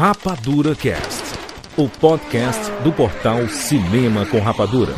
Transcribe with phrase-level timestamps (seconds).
[0.00, 1.24] Rapadura Cast,
[1.76, 4.94] o podcast do portal Cinema com Rapadura.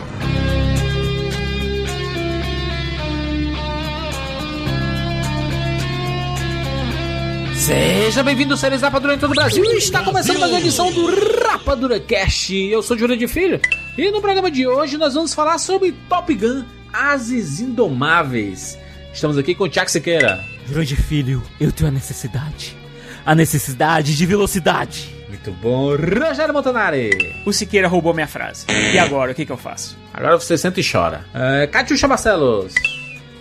[7.53, 9.65] Seja bem-vindo, seres Rapadura em todo o Brasil.
[9.73, 11.07] Está começando mais uma edição do
[11.49, 12.55] Rapadura Cast.
[12.55, 13.61] Eu sou Júlio de Filho
[13.99, 16.63] e no programa de hoje nós vamos falar sobre Top Gun
[16.93, 18.79] Ases Indomáveis.
[19.13, 20.45] Estamos aqui com o Tiago Siqueira.
[20.69, 22.81] Grande filho, eu tenho a necessidade.
[23.25, 25.15] A necessidade de velocidade.
[25.29, 25.97] Muito bom.
[25.97, 27.11] Rogério Montanari.
[27.47, 28.67] O Siqueira roubou minha frase.
[28.93, 29.97] E agora, o que, que eu faço?
[30.13, 31.25] Agora você senta e chora.
[31.35, 32.75] É, Catiuxa Marcelos.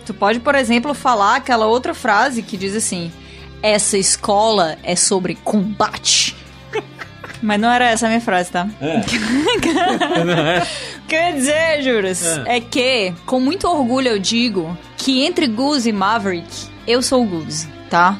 [0.04, 3.12] Tu pode, por exemplo, falar aquela outra frase que diz assim:
[3.62, 6.34] Essa escola é sobre combate.
[7.42, 8.68] Mas não era essa a minha frase, tá?
[8.80, 8.98] É.
[11.04, 12.60] O que eu ia dizer, Juras, é.
[12.60, 16.48] que, com muito orgulho, eu digo que entre Goose e Maverick,
[16.86, 18.16] eu sou o Goose, tá?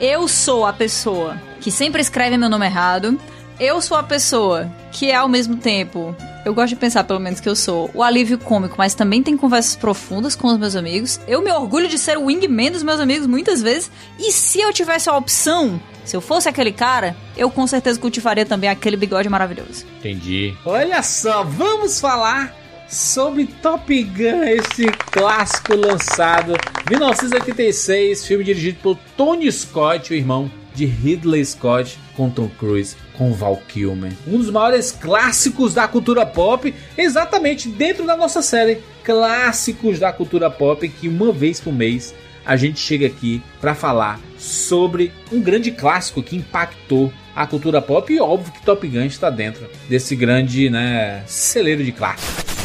[0.00, 3.20] Eu sou a pessoa que sempre escreve meu nome errado.
[3.60, 6.16] Eu sou a pessoa que é ao mesmo tempo.
[6.42, 9.36] Eu gosto de pensar, pelo menos, que eu sou o alívio cômico, mas também tem
[9.36, 11.20] conversas profundas com os meus amigos.
[11.28, 13.90] Eu me orgulho de ser o wingman dos meus amigos muitas vezes.
[14.18, 18.46] E se eu tivesse a opção, se eu fosse aquele cara, eu com certeza cultivaria
[18.46, 19.84] também aquele bigode maravilhoso.
[19.98, 20.56] Entendi.
[20.64, 22.54] Olha só, vamos falar
[22.90, 30.50] sobre Top Gun, esse clássico lançado em 1986, filme dirigido por Tony Scott, o irmão
[30.74, 34.12] de Ridley Scott, com Tom Cruise, com Val Kilmer.
[34.26, 40.50] Um dos maiores clássicos da cultura pop, exatamente dentro da nossa série Clássicos da Cultura
[40.50, 45.70] Pop, que uma vez por mês a gente chega aqui para falar sobre um grande
[45.70, 50.68] clássico que impactou a cultura pop e óbvio que Top Gun está dentro desse grande,
[50.68, 52.59] né, celeiro de clássicos.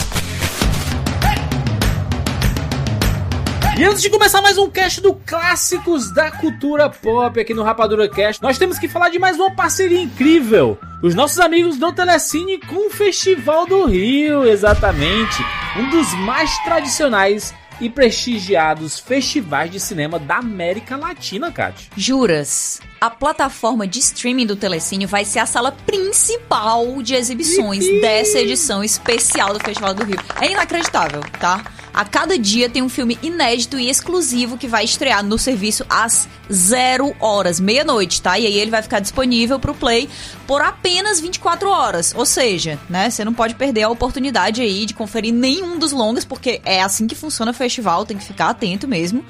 [3.77, 8.07] E antes de começar mais um cast do Clássicos da Cultura Pop aqui no Rapadura
[8.07, 10.79] Cast, nós temos que falar de mais uma parceria incrível.
[11.03, 15.43] Os nossos amigos do Telecine com o Festival do Rio, exatamente.
[15.77, 21.89] Um dos mais tradicionais e prestigiados festivais de cinema da América Latina, Kátia.
[21.97, 28.39] Juras, a plataforma de streaming do Telecine vai ser a sala principal de exibições dessa
[28.39, 30.17] edição especial do Festival do Rio.
[30.39, 31.61] É inacreditável, tá?
[31.95, 36.27] A cada dia tem um filme inédito e exclusivo que vai estrear no serviço às
[36.51, 38.37] zero horas, meia-noite, tá?
[38.37, 40.09] E aí ele vai ficar disponível pro Play
[40.45, 42.13] por apenas 24 horas.
[42.13, 46.25] Ou seja, né, você não pode perder a oportunidade aí de conferir nenhum dos longas,
[46.25, 49.23] porque é assim que funciona o festival, tem que ficar atento mesmo.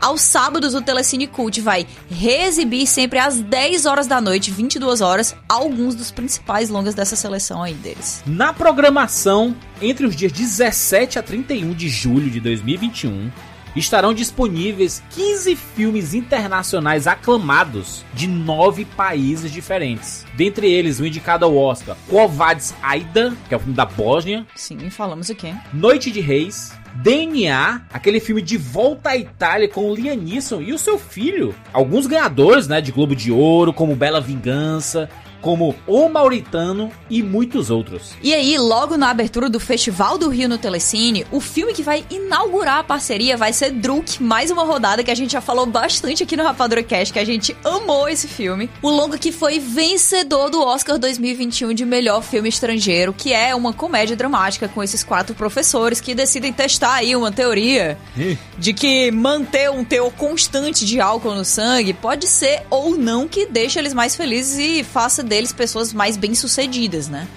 [0.00, 5.34] Aos sábados, o Telecine Cult vai reexibir sempre às 10 horas da noite, 22 horas,
[5.48, 8.22] alguns dos principais longas dessa seleção aí deles.
[8.24, 13.30] Na programação, entre os dias 17 a 31 de julho de 2021,
[13.78, 20.24] estarão disponíveis 15 filmes internacionais aclamados de nove países diferentes.
[20.36, 24.90] Dentre eles, o indicado ao Oscar, Quovadis Aida, que é o filme da Bósnia, Sim,
[24.90, 25.54] falamos aqui.
[25.72, 30.72] Noite de Reis, DNA, aquele filme de volta à Itália com o Liam Neeson e
[30.72, 31.54] o seu filho.
[31.72, 35.08] Alguns ganhadores, né, de Globo de Ouro, como Bela Vingança,
[35.40, 38.14] como O Mauritano e muitos outros.
[38.22, 42.04] E aí, logo na abertura do Festival do Rio no Telecine, o filme que vai
[42.10, 46.22] inaugurar a parceria vai ser Druk, mais uma rodada que a gente já falou bastante
[46.22, 48.68] aqui no Rapadura Cast, que a gente amou esse filme.
[48.82, 53.72] O longa que foi vencedor do Oscar 2021 de melhor filme estrangeiro, que é uma
[53.72, 57.96] comédia dramática com esses quatro professores que decidem testar aí uma teoria
[58.58, 63.46] de que manter um teor constante de álcool no sangue pode ser ou não que
[63.46, 67.28] deixe eles mais felizes e faça deles pessoas mais bem-sucedidas, né?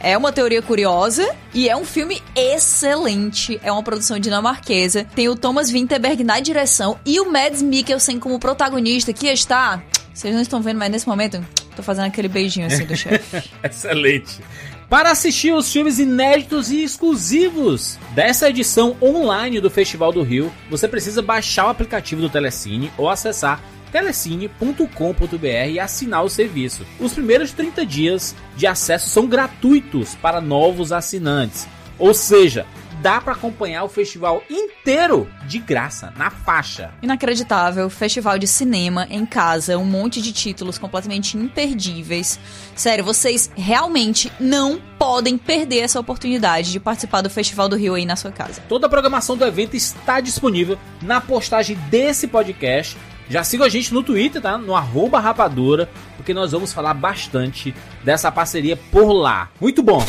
[0.00, 3.58] É uma teoria curiosa e é um filme excelente.
[3.64, 5.04] É uma produção dinamarquesa.
[5.14, 9.82] Tem o Thomas Vinterberg na direção e o Mads Mikkelsen como protagonista, que está.
[10.14, 11.44] Vocês não estão vendo, mas nesse momento
[11.74, 13.50] tô fazendo aquele beijinho assim do chefe.
[13.62, 14.40] Excelente.
[14.88, 20.88] Para assistir os filmes inéditos e exclusivos dessa edição online do Festival do Rio, você
[20.88, 23.60] precisa baixar o aplicativo do Telecine ou acessar
[23.92, 26.86] telecine.com.br e assinar o serviço.
[27.00, 31.66] Os primeiros 30 dias de acesso são gratuitos para novos assinantes.
[31.98, 32.64] Ou seja,
[33.00, 36.92] dá para acompanhar o festival inteiro de graça, na faixa.
[37.02, 42.38] Inacreditável, festival de cinema em casa, um monte de títulos completamente imperdíveis.
[42.74, 48.04] Sério, vocês realmente não podem perder essa oportunidade de participar do Festival do Rio aí
[48.04, 48.62] na sua casa.
[48.68, 52.96] Toda a programação do evento está disponível na postagem desse podcast.
[53.30, 54.56] Já siga a gente no Twitter, tá?
[54.56, 59.50] No arroba rapadura, porque nós vamos falar bastante dessa parceria por lá.
[59.60, 60.04] Muito bom!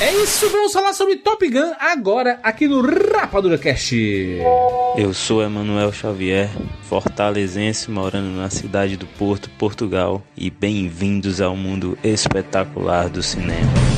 [0.00, 3.96] É isso, vamos falar sobre Top Gun agora aqui no Rapadura Cast.
[4.96, 6.48] Eu sou Emanuel Xavier,
[6.88, 13.97] fortalezense morando na cidade do Porto, Portugal, e bem-vindos ao mundo espetacular do cinema.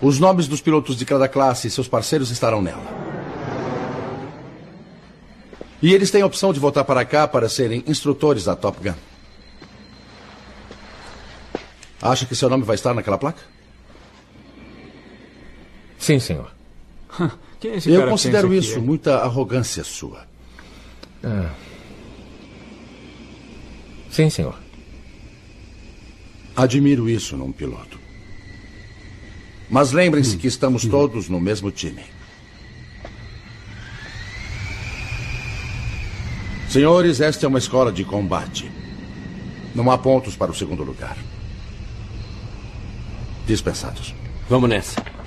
[0.00, 2.82] Os nomes dos pilotos de cada classe e seus parceiros estarão nela.
[5.82, 8.94] E eles têm a opção de voltar para cá para serem instrutores da Top Gun.
[12.00, 13.42] Acha que seu nome vai estar naquela placa?
[15.98, 16.52] Sim, senhor.
[17.58, 18.82] Quem é esse Eu cara considero pensa que isso é?
[18.82, 20.26] muita arrogância sua.
[24.10, 24.54] Sim, senhor.
[26.56, 27.97] Admiro isso num piloto.
[29.70, 32.02] Mas lembrem-se que estamos todos no mesmo time.
[36.68, 38.70] Senhores, esta é uma escola de combate.
[39.74, 41.16] Não há pontos para o segundo lugar.
[43.46, 44.14] Dispensados.
[44.48, 45.17] Vamos nessa.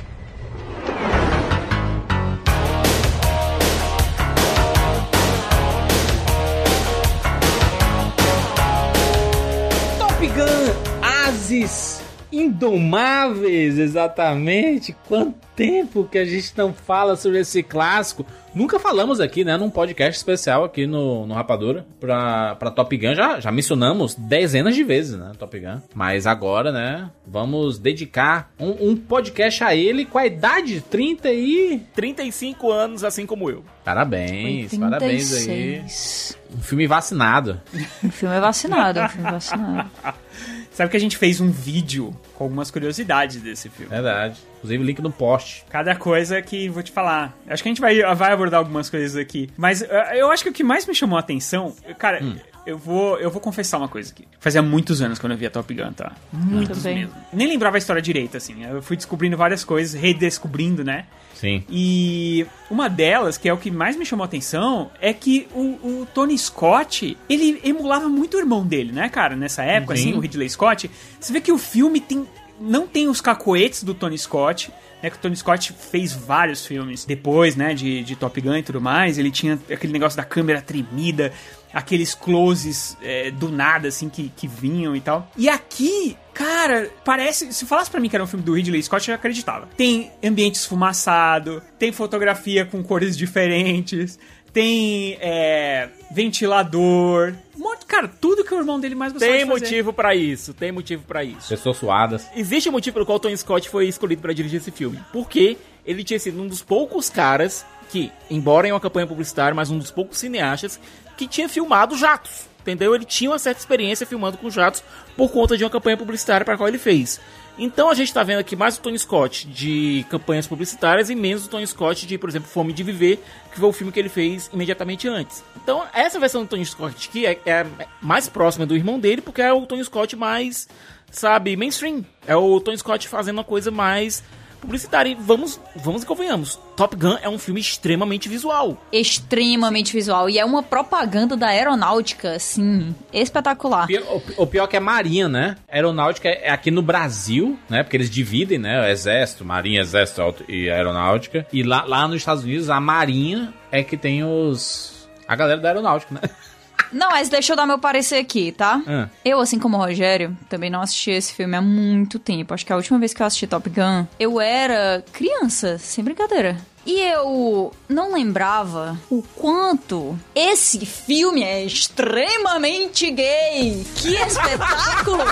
[12.32, 14.96] Indomáveis, exatamente.
[15.08, 18.26] Quanto tempo que a gente não fala sobre esse clássico.
[18.54, 23.14] Nunca falamos aqui, né, num podcast especial aqui no, no Rapadura pra, pra Top Gun.
[23.14, 25.80] Já, já mencionamos dezenas de vezes, né, Top Gun.
[25.94, 31.32] Mas agora, né, vamos dedicar um, um podcast a ele com a idade de 30
[31.32, 31.82] e...
[31.94, 33.64] 35 anos, assim como eu.
[33.86, 35.46] Parabéns, parabéns aí.
[35.46, 36.38] 36.
[36.58, 37.62] Um filme vacinado.
[38.04, 39.92] O filme é vacinado, o filme vacinado.
[40.72, 43.90] Sabe que a gente fez um vídeo com algumas curiosidades desse filme.
[43.90, 44.40] Verdade.
[44.62, 45.66] Inclusive, link no post.
[45.70, 47.36] Cada coisa que vou te falar.
[47.48, 49.50] Acho que a gente vai, vai abordar algumas coisas aqui.
[49.58, 51.76] Mas eh, eu acho que o que mais me chamou a atenção.
[51.98, 52.22] Cara,
[52.66, 54.28] eu, vou, eu vou confessar uma coisa aqui.
[54.40, 56.14] Fazia muitos anos quando eu via Top Gun, tá?
[56.32, 57.12] Muitos mesmo.
[57.34, 58.64] Nem lembrava a história direito, assim.
[58.64, 61.06] Eu fui descobrindo várias coisas, redescobrindo, né?
[61.34, 61.64] Sim.
[61.68, 66.02] E uma delas, que é o que mais me chamou a atenção, é que o,
[66.02, 69.36] o Tony Scott, ele emulava muito o irmão dele, né, cara?
[69.36, 70.10] Nessa época, Sim.
[70.10, 70.92] assim, o Ridley Scott.
[71.20, 72.28] Você vê que o filme tem,
[72.62, 74.72] não tem os cacoetes do Tony Scott,
[75.02, 75.10] né?
[75.10, 78.80] Que o Tony Scott fez vários filmes depois, né, de, de Top Gun e tudo
[78.80, 79.18] mais.
[79.18, 81.34] Ele tinha aquele negócio da câmera tremida,
[81.74, 85.30] aqueles closes é, do nada, assim, que, que vinham e tal.
[85.36, 87.52] E aqui, cara, parece.
[87.52, 89.68] Se falasse pra mim que era um filme do Ridley Scott, eu acreditava.
[89.76, 94.20] Tem ambiente esfumaçado, tem fotografia com cores diferentes,
[94.54, 97.34] tem é, ventilador.
[97.58, 99.64] Um monte, cara, tudo que o irmão dele mais gostava Tem de fazer.
[99.66, 101.48] motivo pra isso, tem motivo pra isso.
[101.50, 102.28] Pessoas suadas.
[102.36, 105.00] Existe um motivo pelo qual o Tony Scott foi escolhido pra dirigir esse filme.
[105.14, 109.70] Porque ele tinha sido um dos poucos caras que, embora em uma campanha publicitária, mas
[109.70, 110.80] um dos poucos cineastas
[111.18, 112.50] que tinha filmado jatos.
[112.62, 112.94] Entendeu?
[112.94, 114.84] Ele tinha uma certa experiência filmando com jatos
[115.18, 117.20] por conta de uma campanha publicitária para qual ele fez.
[117.58, 121.46] Então a gente tá vendo aqui mais o Tony Scott de campanhas publicitárias e menos
[121.46, 123.20] o Tony Scott de, por exemplo, Fome de Viver,
[123.52, 125.44] que foi o filme que ele fez imediatamente antes.
[125.62, 127.66] Então essa versão do Tony Scott que é, é
[128.02, 130.68] mais próxima do irmão dele, porque é o Tony Scott mais,
[131.12, 132.06] sabe, mainstream.
[132.26, 134.24] É o Tony Scott fazendo uma coisa mais
[134.62, 135.10] publicitária.
[135.12, 136.60] E vamos, vamos e convenhamos.
[136.78, 138.78] Top Gun é um filme extremamente visual.
[138.92, 140.30] Extremamente visual.
[140.30, 143.88] E é uma propaganda da aeronáutica, assim, espetacular.
[143.88, 144.04] Pior-
[144.38, 145.58] O, o pior que é Marinha, né?
[145.72, 147.84] Aeronáutica é aqui no Brasil, né?
[147.84, 148.82] Porque eles dividem, né?
[148.82, 151.46] O Exército, Marinha, Exército e Aeronáutica.
[151.52, 155.08] E lá, lá nos Estados Unidos, a Marinha é que tem os...
[155.28, 156.22] A galera da Aeronáutica, né?
[156.92, 158.82] Não, mas deixa eu dar meu parecer aqui, tá?
[158.88, 159.08] Ah.
[159.24, 162.54] Eu, assim como o Rogério, também não assisti esse filme há muito tempo.
[162.54, 166.58] Acho que a última vez que eu assisti Top Gun, eu era criança, sem brincadeira.
[166.86, 173.86] E eu não lembrava o quanto esse filme é extremamente gay.
[173.96, 175.24] Que espetáculo!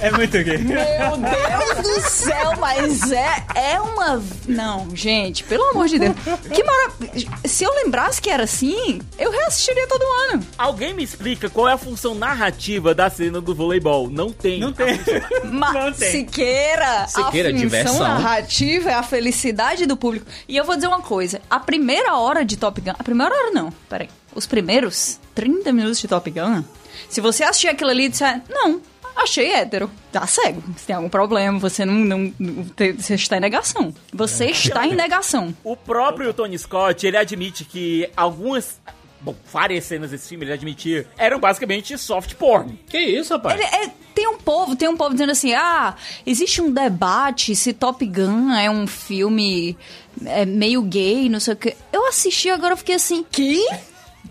[0.00, 0.58] É muito gay.
[0.58, 0.78] Meu
[1.16, 4.22] Deus do céu, mas é, é uma.
[4.48, 6.14] Não, gente, pelo amor de Deus.
[6.52, 7.28] Que maravilha.
[7.44, 10.02] Se eu lembrasse que era assim, eu reassistiria todo
[10.32, 10.46] ano.
[10.56, 14.08] Alguém me explica qual é a função narrativa da cena do voleibol?
[14.08, 14.58] Não tem.
[14.60, 14.98] Não tem.
[15.44, 16.10] Mas Não tem.
[16.10, 17.98] Siqueira, Siqueira, a função diversão.
[17.98, 20.26] narrativa é a felicidade do público.
[20.48, 22.92] E eu vou dizer uma coisa: a primeira hora de Top Gun.
[22.98, 24.08] A primeira hora não, peraí.
[24.34, 26.62] Os primeiros 30 minutos de Top Gun.
[27.08, 28.80] Se você assistir aquilo ali e disser, não,
[29.16, 29.90] Achei hétero.
[30.12, 30.62] Tá cego.
[30.76, 32.64] Se tem algum problema, você não, não, não-
[32.96, 33.92] você está em negação.
[34.14, 35.54] Você está em negação.
[35.64, 38.80] O próprio Tony Scott, ele admite que algumas.
[39.20, 42.78] Bom, várias cenas desse filme, ele admitia, eram basicamente soft porn.
[42.88, 43.60] Que isso, rapaz?
[43.60, 45.94] Ele- é, tem um povo, tem um povo dizendo assim, ah,
[46.26, 49.76] existe um debate se Top Gun é um filme
[50.24, 51.76] é, meio gay, não sei o que.
[51.92, 53.62] Eu assisti agora eu fiquei assim, que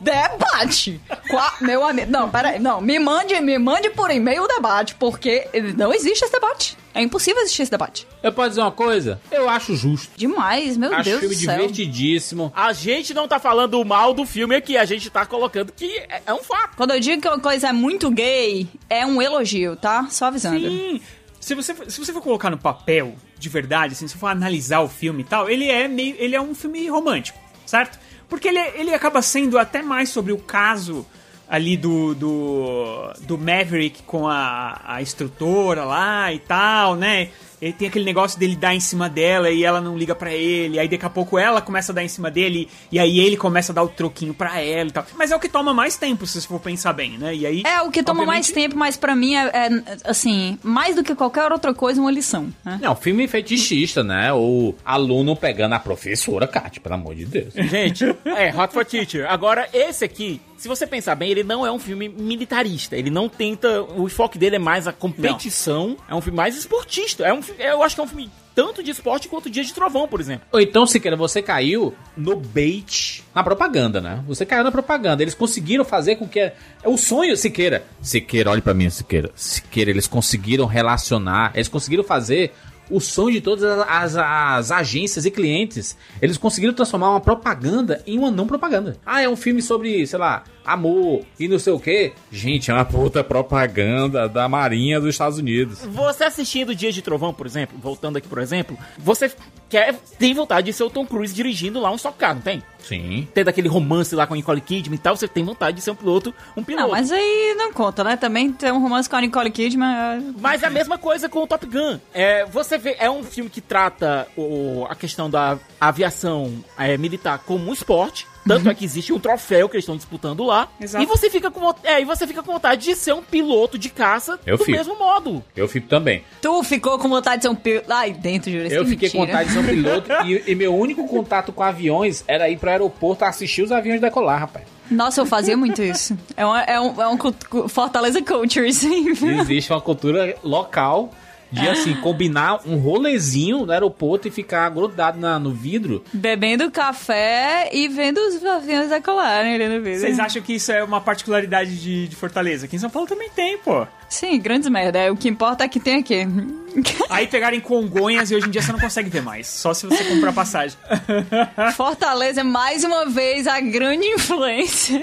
[0.01, 0.99] debate?
[1.29, 5.47] Qua- meu amigo, não, peraí, não, me mande, me mande por e-mail o debate, porque
[5.77, 6.77] não existe esse debate.
[6.93, 8.07] É impossível existir esse debate.
[8.23, 9.21] Eu posso dizer uma coisa?
[9.31, 10.09] Eu acho justo.
[10.17, 11.53] Demais, meu acho Deus filme do céu.
[11.55, 12.51] divertidíssimo.
[12.55, 16.21] A gente não tá falando mal do filme aqui, a gente tá colocando que é,
[16.25, 16.75] é um fato.
[16.75, 20.07] Quando eu digo que uma coisa é muito gay, é um elogio, tá?
[20.09, 20.59] Só avisando.
[20.59, 21.01] Sim.
[21.39, 24.27] Se você, for- se você for colocar no papel, de verdade, assim, se você for
[24.27, 26.15] analisar o filme e tal, ele é meio.
[26.19, 27.97] Ele é um filme romântico, certo?
[28.27, 31.05] Porque ele, ele acaba sendo até mais sobre o caso
[31.49, 37.29] ali do, do, do Maverick com a, a instrutora lá e tal, né?
[37.61, 40.79] Ele tem aquele negócio dele dar em cima dela e ela não liga pra ele.
[40.79, 43.73] Aí daqui a pouco ela começa a dar em cima dele e aí ele começa
[43.73, 45.05] a dar o troquinho pra ela e tal.
[45.17, 47.35] Mas é o que toma mais tempo, se você for pensar bem, né?
[47.35, 47.63] E aí.
[47.65, 49.69] É, o que toma mais tempo, mas pra mim é, é,
[50.05, 52.47] assim, mais do que qualquer outra coisa, uma lição.
[52.63, 52.79] Né?
[52.81, 54.31] Não, filme fetichista, né?
[54.31, 57.53] O aluno pegando a professora, Kátia, pelo amor de Deus.
[57.55, 59.29] Gente, é Hot for Teacher.
[59.29, 62.95] Agora, esse aqui, se você pensar bem, ele não é um filme militarista.
[62.95, 63.81] Ele não tenta.
[63.81, 65.95] O enfoque dele é mais a competição.
[66.07, 67.25] É um filme mais esportista.
[67.25, 70.05] É um, eu acho que é um filme tanto de esporte quanto Dia de Trovão,
[70.05, 70.45] por exemplo.
[70.51, 74.21] Ou então, Siqueira, você caiu no bait, na propaganda, né?
[74.27, 75.23] Você caiu na propaganda.
[75.23, 76.41] Eles conseguiram fazer com que.
[76.41, 77.85] É o sonho, Siqueira.
[78.01, 79.31] Siqueira, olha pra mim, Siqueira.
[79.33, 82.53] Siqueira, eles conseguiram relacionar, eles conseguiram fazer
[82.89, 85.95] o sonho de todas as, as- as agências e clientes.
[86.21, 88.97] Eles conseguiram transformar uma propaganda em uma não propaganda.
[89.05, 92.13] Ah, é um filme sobre, sei lá, amor e não sei o quê.
[92.31, 95.79] Gente, é uma puta propaganda da Marinha dos Estados Unidos.
[95.85, 99.31] Você assistindo Dia de Trovão, por exemplo, voltando aqui, por exemplo, você
[99.69, 102.63] quer, tem vontade de ser o Tom Cruise dirigindo lá um Stock Car, não tem?
[102.79, 103.27] Sim.
[103.33, 105.91] Tendo aquele romance lá com a Nicole Kidman e tal, você tem vontade de ser
[105.91, 106.83] um piloto, um piloto.
[106.85, 108.15] Não, mas aí não conta, né?
[108.17, 109.87] Também tem um romance com a Nicole Kidman.
[109.87, 111.99] é- Mas é a mesma coisa com o Top Gun.
[112.13, 117.39] É, você vê, é um filme que trata o- a questão da aviação é, militar
[117.39, 118.25] como um esporte.
[118.47, 118.71] Tanto Uhum.
[118.71, 120.67] é que existe um troféu que eles estão disputando lá.
[120.79, 121.03] Exato.
[121.03, 123.89] E você fica com é, e você fica com vontade de ser um piloto de
[123.89, 124.77] caça Eu do fico.
[124.77, 125.43] mesmo modo.
[125.55, 126.23] Eu fico também.
[126.41, 127.91] Tu ficou com vontade de ser um piloto.
[127.91, 128.71] Ai, dentro, Júlio.
[128.71, 129.37] Eu que fiquei com mentira.
[129.39, 132.69] vontade de ser um piloto e, e meu único contato com aviões era ir pro
[132.69, 134.65] aeroporto assistir os aviões decolar, rapaz.
[134.89, 136.17] Nossa, eu fazia muito isso.
[136.35, 139.09] É um, é um, é um Fortaleza Culture, sim.
[139.39, 141.11] Existe uma cultura local
[141.51, 146.03] de, assim, combinar um rolezinho no aeroporto e ficar grudado na- no vidro.
[146.13, 149.99] Bebendo café e vendo os aviões decolarem ali no vídeo.
[149.99, 152.65] Vocês acham que isso é uma particularidade de, de Fortaleza?
[152.65, 153.85] Aqui em São Paulo também tem, pô.
[154.09, 154.97] Sim, grandes merda.
[154.99, 156.27] É, O que importa é que tem aqui.
[157.09, 159.47] Aí pegarem Congonhas e hoje em dia você não consegue ver mais.
[159.47, 160.77] Só se você comprar passagem.
[161.77, 164.99] Fortaleza é mais uma vez a grande influência.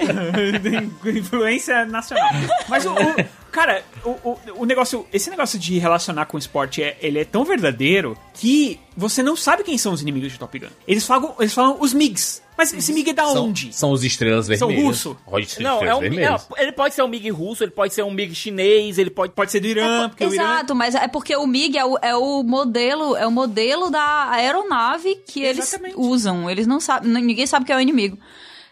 [1.06, 2.28] Influência nacional.
[2.68, 2.92] Mas o.
[2.92, 5.06] o- cara, o, o, o negócio.
[5.12, 9.36] Esse negócio de relacionar com o esporte é, ele é tão verdadeiro que você não
[9.36, 10.66] sabe quem são os inimigos de Top Gun.
[10.86, 12.42] Eles falam, eles falam os MiGs.
[12.56, 13.72] Mas esse MiG é da São, onde?
[13.72, 14.84] são os estrelas São vermelhas.
[14.84, 15.16] russo?
[15.28, 17.92] Pode ser Não, é estrelas um, é, ele pode ser um MiG russo, ele pode
[17.92, 19.32] ser um MiG chinês, ele pode.
[19.32, 20.42] Pode ser do Irã, porque o Irã.
[20.42, 24.30] Exato, mas é porque o MiG é o, é o modelo, é o modelo da
[24.30, 25.94] aeronave que Exatamente.
[25.96, 26.48] eles usam.
[26.50, 28.18] Eles não sabem, ninguém sabe que é o inimigo.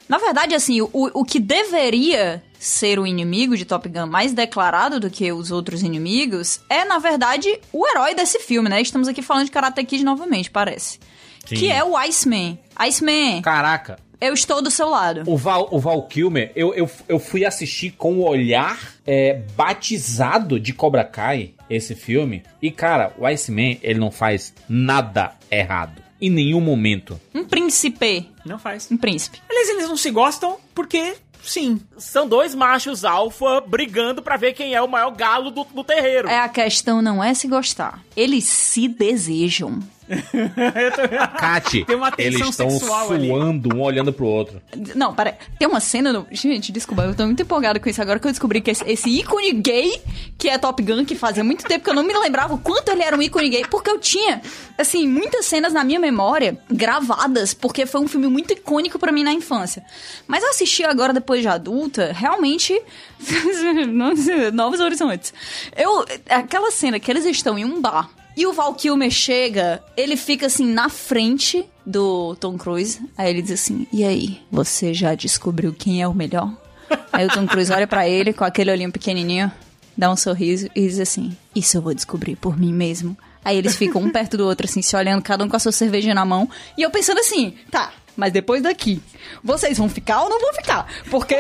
[0.09, 4.99] Na verdade, assim, o, o que deveria ser o inimigo de Top Gun mais declarado
[5.01, 8.81] do que os outros inimigos é, na verdade, o herói desse filme, né?
[8.81, 10.99] Estamos aqui falando de Karate Kid novamente, parece.
[11.47, 11.57] Sim.
[11.57, 12.59] Que é o Iceman.
[12.77, 15.23] Iceman, Caraca, eu estou do seu lado.
[15.27, 20.59] o Val, o Val Kilmer, eu, eu, eu fui assistir com o olhar é, batizado
[20.59, 22.43] de Cobra Kai, esse filme.
[22.63, 26.03] E, cara, o Iceman, ele não faz nada errado.
[26.21, 27.21] Em nenhum momento.
[27.35, 28.31] Um príncipe.
[28.47, 28.89] Não faz.
[28.91, 29.41] Um príncipe.
[29.51, 31.81] Aliás, eles não se gostam porque, sim.
[31.99, 36.29] São dois machos alfa brigando pra ver quem é o maior galo do, do terreiro.
[36.29, 38.03] É a questão não é se gostar.
[38.17, 39.81] Eles se desejam.
[41.39, 43.29] Cate, Tem uma tensão eles estão sexual ali.
[43.29, 44.61] suando um olhando pro outro.
[44.95, 45.37] Não, para.
[45.59, 46.27] Tem uma cena no.
[46.31, 49.09] Gente, desculpa, eu tô muito empolgada com isso agora que eu descobri que esse, esse
[49.11, 50.01] ícone gay,
[50.39, 52.91] que é Top Gun, que fazia muito tempo que eu não me lembrava o quanto
[52.91, 54.41] ele era um ícone gay, porque eu tinha,
[54.79, 59.25] assim, muitas cenas na minha memória gravadas, porque foi um filme muito icônico pra mim
[59.25, 59.85] na infância.
[60.27, 62.81] Mas eu assisti agora, depois de adulta, realmente.
[64.53, 65.33] Novos horizontes.
[65.77, 66.05] Eu.
[66.29, 68.11] Aquela cena que eles estão em um bar.
[68.37, 73.01] E o Val Kilmer chega, ele fica assim na frente do Tom Cruise.
[73.17, 76.53] Aí ele diz assim: E aí, você já descobriu quem é o melhor?
[77.13, 79.51] Aí o Tom Cruise olha pra ele com aquele olhinho pequenininho.
[79.97, 83.17] dá um sorriso e diz assim: Isso eu vou descobrir por mim mesmo.
[83.45, 85.71] Aí eles ficam um perto do outro, assim, se olhando, cada um com a sua
[85.71, 86.49] cerveja na mão.
[86.79, 89.03] E eu pensando assim, tá, mas depois daqui,
[89.43, 90.87] vocês vão ficar ou não vão ficar?
[91.11, 91.37] Porque.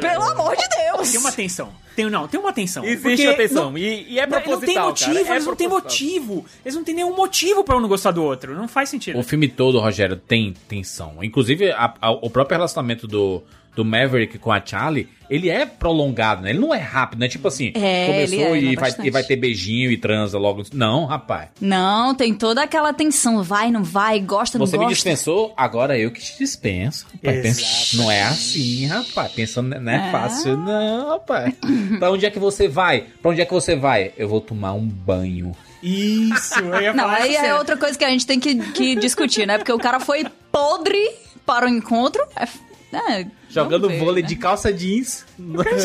[0.00, 1.10] Pelo amor de Deus!
[1.10, 1.72] Tem uma tensão.
[1.96, 2.84] Tem, não, tem uma tensão.
[2.84, 3.70] Existe a tensão.
[3.70, 6.46] não- e, e é proposital, não tem motivo, cara, é eles não têm motivo.
[6.64, 8.54] Eles não têm nenhum motivo pra um não gostar do outro.
[8.54, 9.18] Não faz sentido.
[9.18, 11.22] O filme todo, Rogério, tem tensão.
[11.22, 13.42] Inclusive, a- a- o próprio relacionamento do,
[13.74, 16.50] do Maverick com a Charlie, ele é prolongado, né?
[16.50, 17.28] Ele não é rápido, né?
[17.28, 20.62] Tipo assim, É, começou é, e, não, vai, e vai ter beijinho e transa logo.
[20.74, 21.48] Não, rapaz.
[21.58, 23.42] Não, tem toda aquela tensão.
[23.42, 24.94] Vai, não vai, gosta, não Você me gosta.
[24.94, 27.06] dispensou, agora eu que te dispenso.
[27.24, 29.32] Rapaz, não é assim, rapaz.
[29.32, 30.10] Pensando, não é, É.
[30.10, 31.54] fácil, não, rapaz.
[31.98, 33.06] pra onde é que você vai?
[33.22, 34.12] Pra onde é que você vai?
[34.18, 35.52] Eu vou tomar um banho.
[35.82, 37.56] Isso, eu ia Não, aí é cena.
[37.56, 39.56] outra coisa que a gente tem que, que discutir, né?
[39.56, 41.10] Porque o cara foi podre
[41.46, 42.22] para o encontro.
[42.36, 42.46] É,
[42.92, 44.28] é, Jogando ver, vôlei né?
[44.28, 45.24] de calça jeans.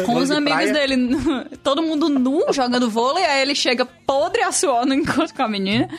[0.06, 0.96] Com os amigos dele,
[1.64, 5.48] todo mundo nu, jogando vôlei, aí ele chega podre a suor no encontro com a
[5.48, 5.90] menina.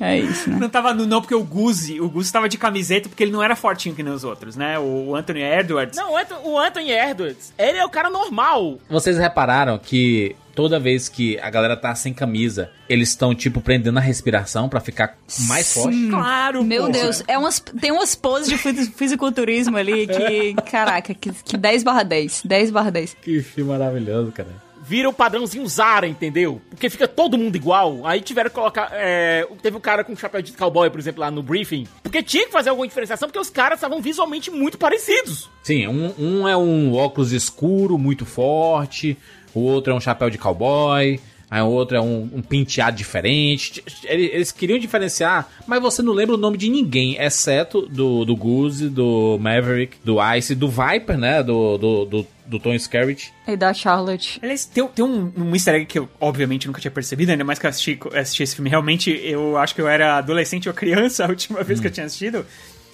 [0.00, 0.58] É isso, né?
[0.58, 3.42] Não tava nu, não, porque o Guzi, o Guzi tava de camiseta porque ele não
[3.42, 4.78] era fortinho que nem os outros, né?
[4.78, 5.96] O Anthony Edwards.
[5.96, 6.12] Não,
[6.44, 8.78] o Anthony Edwards, ele é o cara normal.
[8.88, 13.98] Vocês repararam que toda vez que a galera tá sem camisa, eles estão, tipo, prendendo
[13.98, 15.16] a respiração pra ficar
[15.48, 16.08] mais forte?
[16.08, 16.92] Claro, Meu pô.
[16.92, 21.82] Deus, é umas, tem umas poses de fisi- fisiculturismo ali que, caraca, que, que 10
[21.82, 23.16] barra 10, 10 barra 10.
[23.22, 24.48] Que filme maravilhoso, cara.
[24.86, 26.60] Vira o padrãozinho Zara, entendeu?
[26.68, 28.06] Porque fica todo mundo igual.
[28.06, 28.90] Aí tiveram que colocar.
[28.92, 31.86] é, teve um cara com chapéu de cowboy, por exemplo, lá no briefing.
[32.02, 35.48] Porque tinha que fazer alguma diferenciação, porque os caras estavam visualmente muito parecidos.
[35.62, 39.16] Sim, um, um é um óculos escuro, muito forte,
[39.54, 41.20] o outro é um chapéu de cowboy,
[41.50, 43.82] aí o outro é um, um penteado diferente.
[44.04, 48.88] Eles, queriam diferenciar, mas você não lembra o nome de ninguém, exceto do, do Goose,
[48.88, 51.42] do Maverick, do Ice, do Viper, né?
[51.42, 53.32] Do, do, do, do Tom Skerritt.
[53.46, 54.38] E da Charlotte.
[54.42, 57.58] Aliás, tem, tem um, um easter egg que eu, obviamente, nunca tinha percebido, ainda mais
[57.58, 58.70] que eu assisti, assisti esse filme.
[58.70, 62.06] Realmente, eu acho que eu era adolescente ou criança a última vez que eu tinha
[62.06, 62.44] assistido.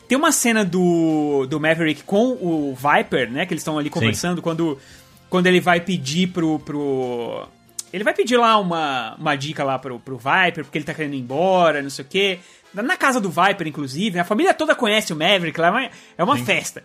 [0.07, 3.47] Tem uma cena do, do Maverick com o Viper, né?
[3.47, 4.77] Que eles estão ali conversando quando,
[5.31, 7.49] quando ele vai pedir pro, pro.
[7.93, 11.15] Ele vai pedir lá uma, uma dica lá pro, pro Viper, porque ele tá querendo
[11.15, 12.39] ir embora, não sei o quê.
[12.75, 16.25] Na casa do Viper, inclusive, a família toda conhece o Maverick, lá é uma, é
[16.25, 16.83] uma festa.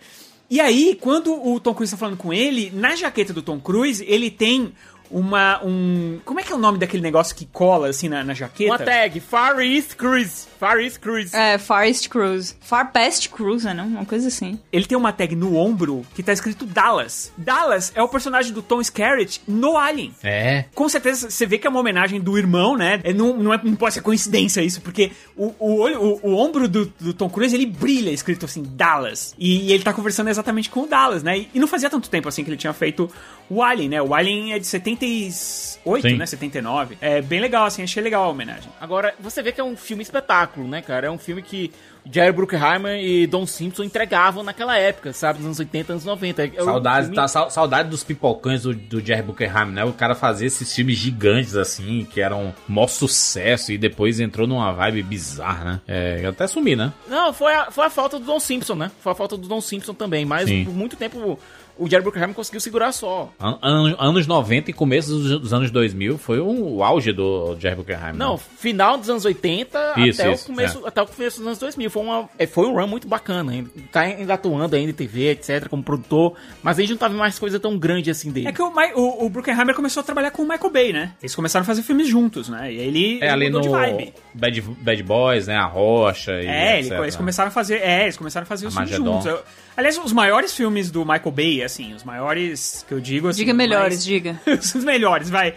[0.48, 4.04] E aí, quando o Tom Cruise tá falando com ele, na jaqueta do Tom Cruise,
[4.06, 4.72] ele tem
[5.10, 5.60] uma.
[5.64, 6.18] um.
[6.24, 8.70] Como é que é o nome daquele negócio que cola assim na, na jaqueta?
[8.70, 10.46] Uma tag, Far East Cruise.
[10.58, 11.36] Far East Cruise.
[11.36, 12.54] É, Far East Cruise.
[12.60, 13.82] Far Past Cruise, né?
[13.82, 14.58] Uma coisa assim.
[14.72, 17.32] Ele tem uma tag no ombro que tá escrito Dallas.
[17.36, 20.14] Dallas é o personagem do Tom Skerritt no Alien.
[20.22, 20.64] É.
[20.74, 23.00] Com certeza você vê que é uma homenagem do irmão, né?
[23.04, 26.36] É, não, não, é, não pode ser coincidência isso, porque o, o, olho, o, o
[26.36, 29.34] ombro do, do Tom Cruise ele brilha escrito assim, Dallas.
[29.38, 31.38] E, e ele tá conversando exatamente com o Dallas, né?
[31.38, 33.10] E, e não fazia tanto tempo assim que ele tinha feito
[33.48, 34.02] o Alien, né?
[34.02, 36.16] O Alien é de 78, Sim.
[36.16, 36.26] né?
[36.26, 36.96] 79.
[37.00, 38.68] É bem legal, assim, achei legal a homenagem.
[38.80, 41.06] Agora, você vê que é um filme espetáculo, né, cara?
[41.06, 41.70] É um filme que
[42.10, 45.38] Jerry Bruckheimer e Don Simpson entregavam naquela época, sabe?
[45.38, 46.44] Nos anos 80, anos 90.
[46.44, 49.84] É um Saudade, filme- tá, sa- saudade dos pipocões do, do Jerry Buckingham, né?
[49.84, 54.72] O cara fazia esses filmes gigantes, assim, que eram maior sucesso e depois entrou numa
[54.72, 55.80] vibe bizarra, né?
[55.88, 56.92] É, eu até sumi, né?
[57.08, 58.90] Não, foi a, foi a falta do Don Simpson, né?
[59.00, 60.24] Foi a falta do Don Simpson também.
[60.24, 60.64] Mas Sim.
[60.64, 61.38] por muito tempo
[61.78, 63.32] o Jerry Bruckheimer conseguiu segurar só.
[63.38, 67.56] An- an- anos 90 e começo dos, dos anos 2000 foi um, o auge do
[67.58, 68.12] Jerry Buckingham.
[68.14, 68.40] Não, né?
[68.58, 70.88] final dos anos 80 Isso, até, isso, o começo, é.
[70.88, 71.90] até o começo dos anos 2000.
[71.90, 73.52] Foi, uma, é, foi um run muito bacana.
[73.52, 76.34] Ainda- Tá ainda atuando ainda em TV, etc., como produtor.
[76.62, 78.48] Mas a gente não tava vendo mais coisa tão grande assim dele.
[78.48, 81.12] É que o, o, o Bruckheimer começou a trabalhar com o Michael Bay, né?
[81.22, 82.72] Eles começaram a fazer filmes juntos, né?
[82.72, 84.14] E aí ele, É ele ali mudou no de vibe.
[84.34, 85.56] Bad, Bad Boys, né?
[85.56, 87.18] A Rocha e É, etc, ele- eles né?
[87.18, 87.76] começaram a fazer.
[87.82, 89.26] É, eles começaram a fazer os filmes juntos.
[89.26, 89.40] Eu-
[89.76, 93.40] aliás, os maiores filmes do Michael Bay, assim, os maiores que eu digo assim.
[93.40, 94.40] Diga melhores, mais- diga.
[94.46, 95.54] os melhores, vai.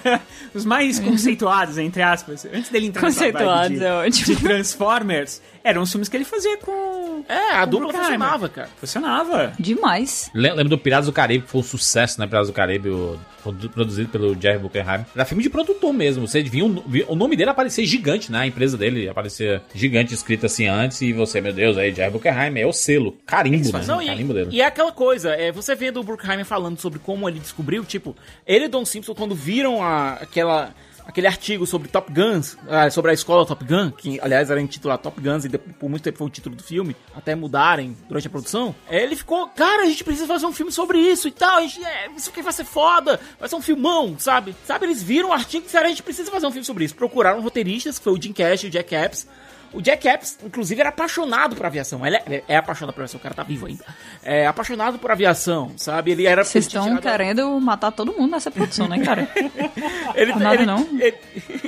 [0.54, 2.46] os mais conceituados, entre aspas.
[2.52, 4.36] Antes dele entrar nessa vibe Conceituados, de, é ótimo.
[4.36, 7.24] de Transformers, eram os filmes que ele fazia com.
[7.28, 8.68] É, a com o dupla funcionava, cara.
[8.78, 9.52] Funcionava.
[9.58, 10.30] Demais.
[10.34, 12.26] Lem- Lembro do Piratas do Caribe, que foi um sucesso, né?
[12.26, 15.04] Piratas do Caribe, o- produ- produzido pelo Jerry Buckingham.
[15.14, 16.26] Era filme de produtor mesmo.
[16.26, 18.40] Você via, o- via- o nome dele aparecer gigante, né?
[18.40, 21.00] A empresa dele aparecia gigante escrito assim antes.
[21.02, 23.16] E você, meu Deus, aí Jerry Buckingham é o selo.
[23.26, 23.84] Carimbo, né?
[23.86, 24.48] Não, e, Carimbo dele.
[24.52, 28.16] e é aquela coisa, é, você vendo o Bruckheimer falando sobre como ele descobriu, tipo,
[28.46, 30.74] ele e Don Simpson, quando viram a- aquela,
[31.10, 35.02] aquele artigo sobre Top Guns, ah, sobre a escola Top Gun, que aliás era intitulado
[35.02, 38.30] Top Guns e por muito tempo foi o título do filme, até mudarem durante a
[38.30, 41.84] produção, ele ficou, cara, a gente precisa fazer um filme sobre isso e tal, gente,
[41.84, 44.54] é, isso aqui vai ser foda, vai ser um filmão, sabe?
[44.64, 46.94] Sabe, eles viram o artigo e disseram, a gente precisa fazer um filme sobre isso.
[46.94, 49.26] Procuraram roteiristas, que foi o Jim Cash e o Jack Epps,
[49.72, 52.04] O Jack Epps, inclusive, era apaixonado por aviação.
[52.04, 53.84] Ele é, é apaixonado por aviação, o cara tá vivo ainda.
[54.22, 56.10] É apaixonado por aviação, sabe?
[56.10, 56.42] Ele era.
[56.42, 59.28] Vocês estão tirado- querendo matar todo mundo nessa produção, né, cara?
[60.14, 60.80] Ele, nada, ele- não.
[60.98, 61.14] Ele,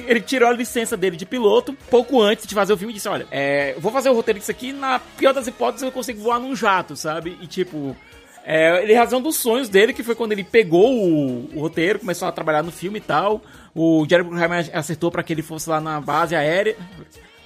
[0.07, 3.09] ele tirou a licença dele de piloto pouco antes de fazer o filme e disse:
[3.09, 6.41] Olha, é, vou fazer o roteiro disso aqui, na pior das hipóteses eu consigo voar
[6.41, 7.39] num jato, sabe?
[7.41, 7.97] E tipo.
[8.45, 12.27] É, ele razão dos sonhos dele, que foi quando ele pegou o, o roteiro, começou
[12.27, 13.41] a trabalhar no filme e tal.
[13.73, 16.77] O Jerry Bruckheimer acertou pra que ele fosse lá na base aérea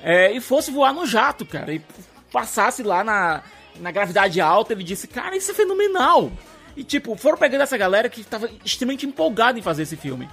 [0.09, 1.75] é, e fosse voar no jato, cara.
[1.75, 1.83] E
[2.33, 3.43] passasse lá na,
[3.81, 4.73] na gravidade alta.
[4.73, 6.31] Ele disse: Cara, isso é fenomenal.
[6.77, 10.29] E tipo, foram pegando essa galera que tava extremamente empolgada em fazer esse filme.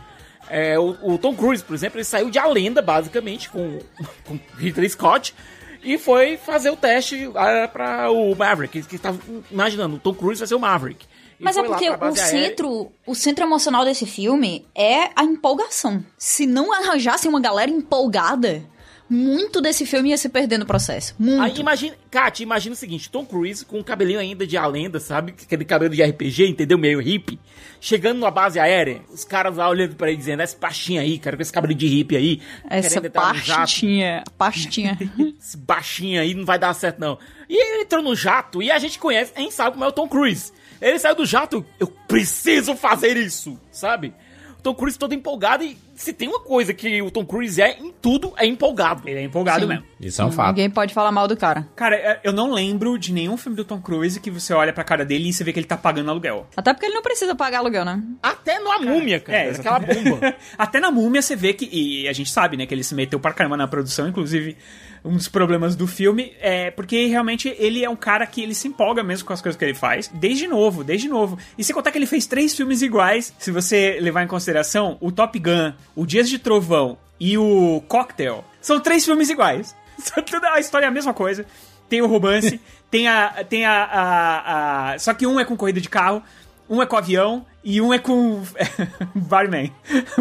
[0.47, 3.79] É, o, o Tom Cruise, por exemplo, ele saiu de A Lenda, basicamente, com,
[4.27, 5.33] com Ridley Scott,
[5.81, 8.79] e foi fazer o teste ah, para o Maverick.
[8.79, 11.03] Que, que tava imaginando, o Tom Cruise vai ser o Maverick.
[11.39, 12.15] E Mas é porque o aérea.
[12.15, 16.05] centro, o centro emocional desse filme é a empolgação.
[16.15, 18.71] Se não arranjassem uma galera empolgada,
[19.13, 21.13] muito desse filme ia se perder no processo.
[21.19, 21.41] Muito.
[21.41, 24.99] Aí imagina, Kat, imagina o seguinte, Tom Cruise com o cabelinho ainda de A Lenda,
[24.99, 25.35] sabe?
[25.39, 26.77] Aquele cabelo de RPG, entendeu?
[26.77, 27.39] Meio hippie.
[27.79, 31.35] Chegando numa base aérea, os caras lá olhando pra ele dizendo, essa pastinha aí, cara,
[31.35, 32.41] com esse cabelo de hippie aí.
[32.67, 34.97] Essa pastinha, pastinha.
[35.39, 37.19] esse baixinho aí não vai dar certo, não.
[37.47, 39.91] E ele entrou no jato e a gente conhece, a gente sabe como é o
[39.91, 40.51] Tom Cruise.
[40.81, 44.13] Ele saiu do jato, eu preciso fazer isso, sabe?
[44.57, 47.77] O Tom Cruise todo empolgado e se tem uma coisa que o Tom Cruise é
[47.79, 49.07] em tudo, é empolgado.
[49.07, 49.67] Ele é empolgado Sim.
[49.67, 49.85] mesmo.
[49.99, 50.49] Isso é um fato.
[50.49, 51.67] Ninguém pode falar mal do cara.
[51.75, 54.83] Cara, é, eu não lembro de nenhum filme do Tom Cruise que você olha pra
[54.83, 56.47] cara dele e você vê que ele tá pagando aluguel.
[56.55, 58.01] Até porque ele não precisa pagar aluguel, né?
[58.21, 59.37] Até no A Múmia, cara.
[59.37, 60.35] É, aquela bomba.
[60.57, 61.69] Até na múmia você vê que.
[61.71, 64.57] E a gente sabe, né, que ele se meteu pra caramba na produção, inclusive.
[65.05, 68.69] Um dos problemas do filme é porque realmente ele é um cara que ele se
[68.69, 71.37] empolga mesmo com as coisas que ele faz, desde novo, desde novo.
[71.57, 75.11] E sem contar que ele fez três filmes iguais, se você levar em consideração o
[75.11, 79.75] Top Gun, o Dias de Trovão e o Cocktail, são três filmes iguais.
[80.53, 81.45] A história é a mesma coisa.
[81.89, 83.43] Tem o romance, tem a.
[83.43, 86.23] Tem a, a, a- Só que um é com corrida de carro,
[86.69, 88.41] um é com avião e um é com.
[89.13, 89.71] Barman.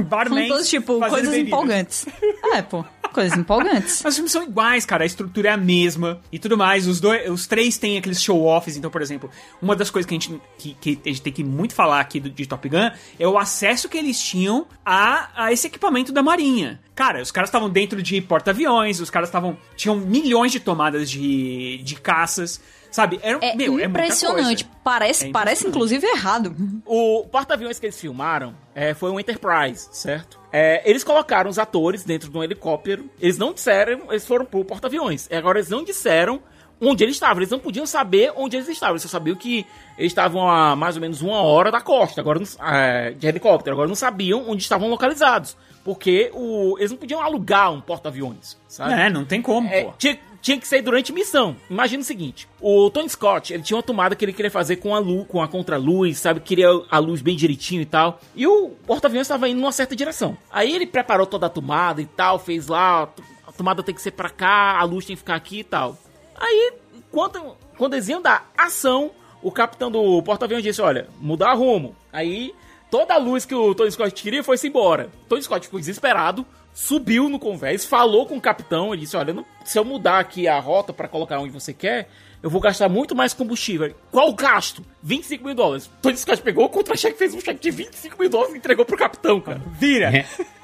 [0.04, 0.48] Barman.
[0.48, 1.48] São todos, tipo, coisas bebida.
[1.48, 2.06] empolgantes.
[2.52, 2.84] É, pô.
[3.12, 4.00] Coisas empolgantes.
[4.02, 5.04] Mas os filmes são iguais, cara.
[5.04, 6.86] A estrutura é a mesma e tudo mais.
[6.86, 8.76] Os, dois, os três têm aqueles show-offs.
[8.76, 11.44] Então, por exemplo, uma das coisas que a gente, que, que a gente tem que
[11.44, 15.52] muito falar aqui do, de Top Gun é o acesso que eles tinham a, a
[15.52, 16.80] esse equipamento da Marinha.
[16.94, 19.56] Cara, os caras estavam dentro de porta-aviões, os caras estavam.
[19.76, 22.60] tinham milhões de tomadas de, de caças.
[22.92, 23.18] Sabe?
[23.22, 24.64] Era, É meu, é muita impressionante.
[24.64, 24.80] coisa.
[24.84, 26.54] parece, É parece, inclusive, errado.
[26.86, 30.38] O porta-aviões que eles filmaram é, foi um Enterprise, certo?
[30.52, 33.10] É, eles colocaram os atores dentro de um helicóptero.
[33.18, 35.26] Eles não disseram, eles foram pro porta-aviões.
[35.30, 36.40] E Agora eles não disseram
[36.80, 37.38] onde eles estavam.
[37.38, 38.92] Eles não podiam saber onde eles estavam.
[38.94, 39.64] Eles só sabiam que
[39.96, 43.74] eles estavam a mais ou menos uma hora da costa, agora não- é, de helicóptero.
[43.74, 45.56] Agora não sabiam onde estavam localizados.
[45.84, 48.92] Porque o, eles não podiam alugar um porta-aviões, sabe?
[48.92, 49.94] É, não tem como, É, pô.
[49.98, 51.56] tinha, tinha que ser durante missão.
[51.70, 54.94] Imagina o seguinte: o Tony Scott, ele tinha uma tomada que ele queria fazer com
[54.94, 56.40] a luz, com a contraluz, sabe?
[56.40, 58.20] Queria a luz bem direitinho e tal.
[58.34, 60.36] E o porta-aviões estava indo numa certa direção.
[60.50, 63.08] Aí ele preparou toda a tomada e tal, fez lá,
[63.46, 65.96] a tomada tem que ser pra cá, a luz tem que ficar aqui e tal.
[66.36, 66.72] Aí,
[67.10, 71.94] quando, quando eles iam dar ação, o capitão do porta-aviões disse: Olha, mudar rumo.
[72.12, 72.52] Aí,
[72.90, 75.08] toda a luz que o Tony Scott queria foi-se embora.
[75.28, 78.92] Tony Scott ficou desesperado, subiu no convés, falou com o capitão.
[78.92, 82.08] Ele disse: Olha, não- se eu mudar aqui a rota pra colocar onde você quer,
[82.42, 83.94] eu vou gastar muito mais combustível.
[84.10, 84.84] Qual o gasto?
[85.02, 85.90] 25 mil dólares.
[86.00, 88.96] Tony Scott pegou o contra-cheque, fez um cheque de 25 mil dólares e entregou pro
[88.96, 89.60] capitão, cara.
[89.78, 90.10] Vira!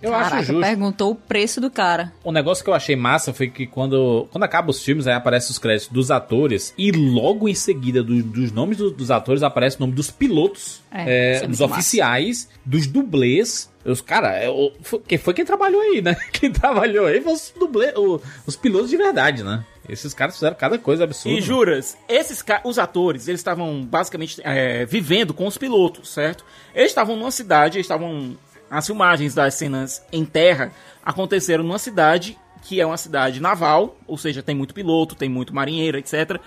[0.00, 0.60] Eu Caraca, acho justo.
[0.60, 2.12] perguntou o preço do cara.
[2.22, 5.50] O negócio que eu achei massa foi que quando, quando acaba os filmes, aí aparecem
[5.50, 9.76] os créditos dos atores e logo em seguida do- dos nomes do- dos atores aparece
[9.76, 13.70] o nome dos pilotos, É, é, é dos oficiais, dos dublês.
[13.84, 16.14] Os cara, é, o- foi, quem foi quem trabalhou aí, né?
[16.32, 19.64] Quem trabalhou aí foi os dublês, o- os pilotos de verdade, né?
[19.88, 21.38] Esses caras fizeram cada coisa absurda.
[21.38, 26.44] E juras, esses os atores, eles estavam basicamente é, vivendo com os pilotos, certo?
[26.74, 28.36] Eles estavam numa cidade, eles estavam.
[28.70, 30.72] As filmagens das cenas em terra
[31.04, 35.54] aconteceram numa cidade que é uma cidade naval, ou seja, tem muito piloto, tem muito
[35.54, 36.38] marinheiro, etc.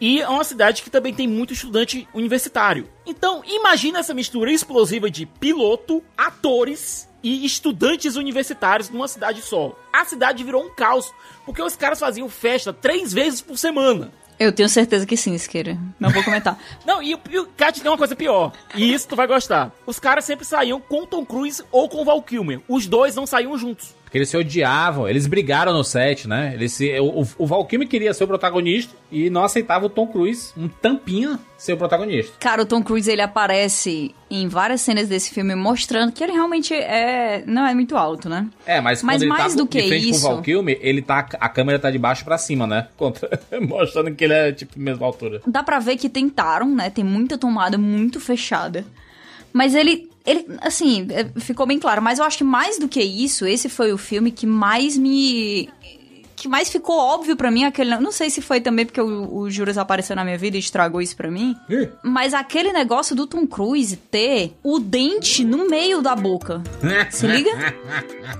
[0.00, 2.88] E é uma cidade que também tem muito estudante universitário.
[3.06, 9.74] Então, imagina essa mistura explosiva de piloto, atores e estudantes universitários numa cidade só.
[9.92, 11.10] A cidade virou um caos,
[11.46, 14.12] porque os caras faziam festa três vezes por semana.
[14.38, 15.78] Eu tenho certeza que sim, Isqueira.
[15.98, 16.58] Não vou comentar.
[16.84, 18.52] Não, e o, Kat tem uma coisa pior.
[18.74, 19.72] E isso tu vai gostar.
[19.86, 22.60] Os caras sempre saíam com Tom Cruise ou com Val Kilmer.
[22.68, 23.94] Os dois não saíam juntos.
[24.14, 26.52] Eles se odiavam, eles brigaram no set, né?
[26.54, 29.88] Eles se, o, o, o Val Kilmer queria ser o protagonista e não aceitava o
[29.90, 32.32] Tom Cruise, um tampinha, ser o protagonista.
[32.38, 36.72] Cara, o Tom Cruise ele aparece em várias cenas desse filme mostrando que ele realmente
[36.72, 38.46] é não é muito alto, né?
[38.64, 40.42] É, mas, Mas quando ele mais tá do que de frente isso- com o Val
[40.42, 42.86] Kilmer, ele tá, a câmera tá de baixo pra cima, né?
[42.96, 43.28] Contra,
[43.60, 45.40] mostrando que ele é, tipo, mesma altura.
[45.46, 46.88] Dá pra ver que tentaram, né?
[46.88, 48.84] Tem muita tomada muito fechada.
[49.52, 53.02] Mas ele ele assim, é, ficou bem claro, mas eu acho que mais do que
[53.02, 55.68] isso, esse foi o filme que mais me
[56.36, 59.50] que mais ficou óbvio pra mim aquele, não sei se foi também porque o, o
[59.50, 61.56] Juras apareceu na minha vida e estragou isso pra mim,
[62.02, 66.62] mas aquele negócio do Tom Cruise ter o dente no meio da boca.
[67.10, 67.50] Se liga?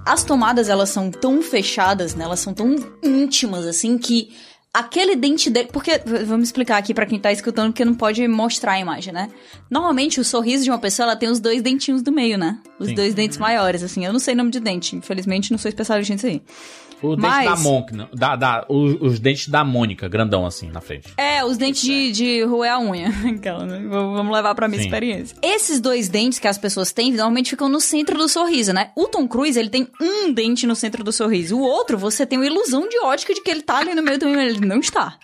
[0.05, 2.25] As tomadas, elas são tão fechadas, né?
[2.25, 4.33] Elas são tão íntimas, assim, que
[4.75, 5.69] aquele dente dele...
[5.73, 9.31] Porque, vamos explicar aqui pra quem tá escutando, porque não pode mostrar a imagem, né?
[9.71, 12.59] Normalmente, o sorriso de uma pessoa, ela tem os dois dentinhos do meio, né?
[12.79, 12.95] Os Sim.
[12.95, 14.05] dois dentes maiores, assim.
[14.05, 16.43] Eu não sei nome de dente, infelizmente, não sou especialista nisso aí.
[17.03, 20.81] O Mas- dente da Monk, da, da, os, os dentes da Mônica, grandão assim, na
[20.81, 21.13] frente.
[21.17, 23.09] É, os dentes de, de roer a unha.
[23.37, 23.85] Aquela, né?
[23.89, 24.87] Vamos levar pra minha Sim.
[24.87, 25.37] experiência.
[25.43, 28.91] Esses dois dentes que as pessoas têm, normalmente ficam no centro do sorriso, né?
[28.97, 31.57] O Tom Cruise, ele tem um dente no centro do sorriso.
[31.57, 34.19] O outro, você tem uma ilusão de ótica de que ele tá ali no meio
[34.19, 35.19] do meio, ele não está.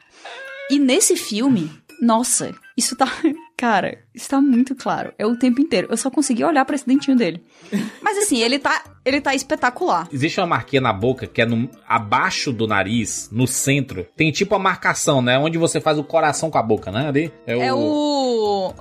[0.70, 1.70] E nesse filme,
[2.02, 3.10] nossa, isso tá...
[3.60, 5.12] Cara, isso tá muito claro.
[5.18, 5.88] É o tempo inteiro.
[5.90, 7.44] Eu só consegui olhar pra esse dentinho dele.
[8.00, 10.08] Mas assim, ele tá, ele tá espetacular.
[10.10, 14.06] Existe uma marquinha na boca que é no, abaixo do nariz, no centro.
[14.16, 15.38] Tem tipo a marcação, né?
[15.38, 17.08] Onde você faz o coração com a boca, né?
[17.08, 17.30] Ali.
[17.46, 17.60] É o...
[17.60, 18.72] É o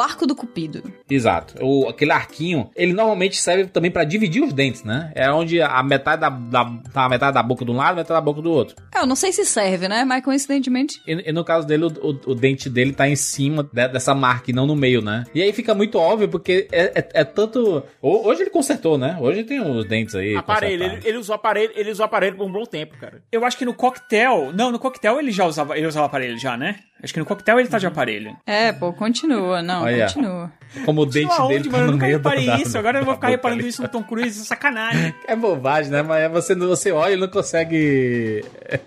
[0.00, 0.82] arco do cupido.
[1.10, 1.54] Exato.
[1.64, 5.10] O, aquele arquinho, ele normalmente serve também pra dividir os dentes, né?
[5.14, 7.96] É onde a metade da, da, tá a metade da boca de um lado, a
[7.96, 8.76] metade da boca do outro.
[8.94, 10.04] É, eu não sei se serve, né?
[10.04, 11.00] Mas coincidentemente...
[11.06, 14.14] E, e no caso dele, o, o- o dente dele tá em cima de- dessa
[14.14, 15.24] marca e não no meio, né?
[15.34, 17.82] E aí fica muito óbvio, porque é, é- é tanto.
[18.00, 19.16] ho- Hoje ele consertou, né?
[19.20, 20.36] Hoje tem os dentes aí.
[20.36, 23.22] Aparelho, ele, ele usou aparelho, ele usou aparelho por um bom tempo, cara.
[23.32, 24.52] Eu acho que no coquetel.
[24.54, 25.76] Não, no coquetel ele já usava.
[25.76, 26.76] Ele usava aparelho já, né?
[27.02, 28.36] Acho que no coquetel ele tá de aparelho.
[28.46, 29.60] É, pô, continua.
[29.60, 30.06] Não, Olha.
[30.06, 30.52] continua.
[30.84, 31.82] Como o dente dele tá mano?
[31.82, 32.76] Eu no nunca meio da- isso.
[32.78, 33.68] Agora eu vou ficar reparando ali.
[33.68, 34.44] isso no Tom Cruise.
[34.44, 35.14] Sacanagem.
[35.26, 36.02] É bobagem, né?
[36.02, 38.44] Mas você, você olha e não consegue.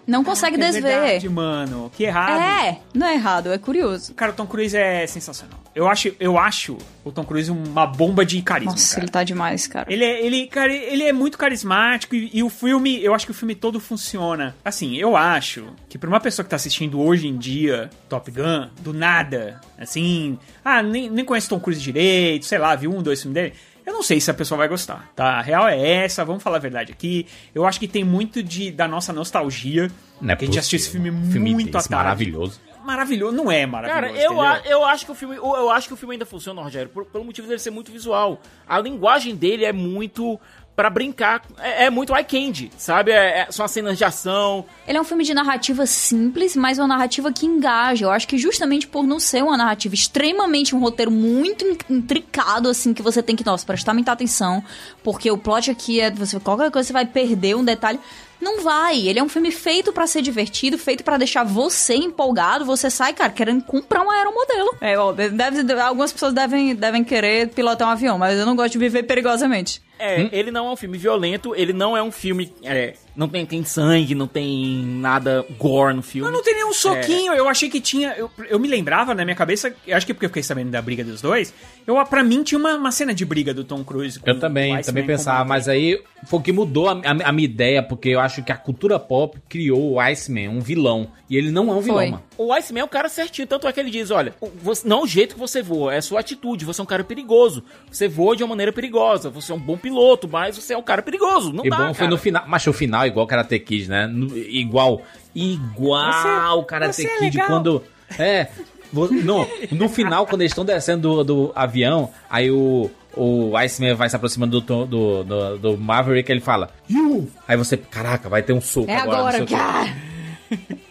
[0.07, 0.81] Não consegue É desver.
[0.81, 1.91] verdade, mano.
[1.95, 2.41] Que errado.
[2.41, 4.13] É, não é errado, é curioso.
[4.13, 5.59] Cara, o Tom Cruise é sensacional.
[5.73, 8.71] Eu acho, eu acho o Tom Cruise uma bomba de carisma.
[8.71, 9.05] Nossa, cara.
[9.05, 9.91] ele tá demais, cara.
[9.91, 13.31] Ele é, ele, cara, ele é muito carismático e, e o filme, eu acho que
[13.31, 14.55] o filme todo funciona.
[14.63, 18.69] Assim, eu acho que pra uma pessoa que tá assistindo hoje em dia Top Gun,
[18.81, 23.21] do nada, assim, ah, nem, nem conhece Tom Cruise direito, sei lá, viu um, dois
[23.21, 23.53] filmes dele.
[23.85, 25.33] Eu não sei se a pessoa vai gostar, tá?
[25.38, 27.27] A real é essa, vamos falar a verdade aqui.
[27.53, 29.91] Eu acho que tem muito de, da nossa nostalgia.
[30.19, 31.95] Não é que a gente assistiu esse filme Filme muito desse à tarde.
[31.95, 32.59] maravilhoso.
[32.83, 34.17] Maravilhoso, não é Cara, maravilhoso.
[34.23, 34.41] eu, entendeu?
[34.41, 37.05] a- eu acho que o filme, eu acho que o filme ainda funciona, Rogério, por-
[37.05, 38.39] pelo motivo dele ser muito visual.
[38.67, 40.39] A linguagem dele é muito
[40.75, 43.11] pra brincar, é, é muito eye candy, sabe?
[43.11, 44.65] É- é- são as cenas de ação.
[44.88, 48.05] Ele é um filme de narrativa simples, mas uma narrativa que engaja.
[48.05, 52.69] Eu acho que justamente por não ser uma narrativa extremamente um roteiro muito in- intricado,
[52.69, 54.63] assim, que você tem que, nossa, prestar muita atenção,
[55.03, 57.99] porque o plot aqui é você qualquer coisa você vai perder um detalhe.
[58.41, 59.07] Não vai.
[59.07, 62.65] Ele é um filme feito pra ser divertido, feito pra deixar você empolgado.
[62.65, 64.75] Você sai, cara, querendo comprar um aeromodelo.
[64.81, 68.73] É, ó, deve, algumas pessoas devem, devem querer pilotar um avião, mas eu não gosto
[68.73, 69.81] de viver perigosamente.
[69.97, 72.51] É, ele não é um filme violento, ele não é um filme.
[72.63, 76.27] é, não tem, tem sangue, não tem nada gore no filme.
[76.29, 77.34] Mas não tem nenhum soquinho.
[77.34, 78.13] Eu achei que tinha.
[78.17, 80.81] Eu, eu me lembrava na minha cabeça, eu acho que porque eu fiquei sabendo da
[80.81, 81.53] briga dos dois.
[81.88, 84.19] Eu, pra mim tinha uma, uma cena de briga do Tom Cruise.
[84.19, 87.45] com Eu também, também pensava, mas aí foi o que mudou a, a- a minha
[87.45, 91.08] ideia, porque eu acho que a cultura pop criou o Iceman, um vilão.
[91.29, 92.10] E ele não é um vilão, Foi.
[92.10, 92.23] mano.
[92.38, 95.03] O Iceman é o cara certinho, tanto é que ele diz, olha, você- não é
[95.03, 97.63] o jeito que você voa, é a sua atitude, você é um cara perigoso.
[97.91, 100.81] Você voa de uma maneira perigosa, você é um bom piloto, mas você é um
[100.81, 102.09] cara perigoso, não E dá, bom foi cara.
[102.09, 104.07] no final, mas o final é igual Karate Kid, né?
[104.07, 105.01] No- igual,
[105.35, 107.47] igual Você- Karate você é Kid legal.
[107.47, 107.83] quando
[108.17, 108.47] é,
[108.91, 114.09] no, no final quando eles estão descendo do, do avião, aí o o Iceman vai
[114.09, 117.29] se aproximando do, do, do, do Maverick, ele fala, you!
[117.47, 119.37] Aí você, caraca, vai ter um soco É agora.
[119.37, 119.95] agora, o.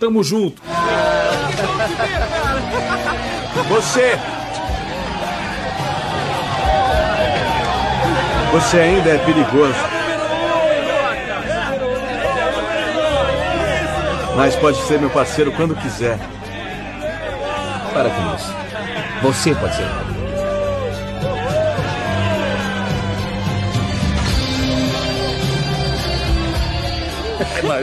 [0.01, 0.63] Tamo junto.
[3.69, 4.13] Você!
[8.55, 9.75] Você ainda é perigoso.
[14.37, 16.17] Mas pode ser meu parceiro quando quiser.
[17.93, 18.55] Para com isso.
[19.23, 20.14] Você pode ser.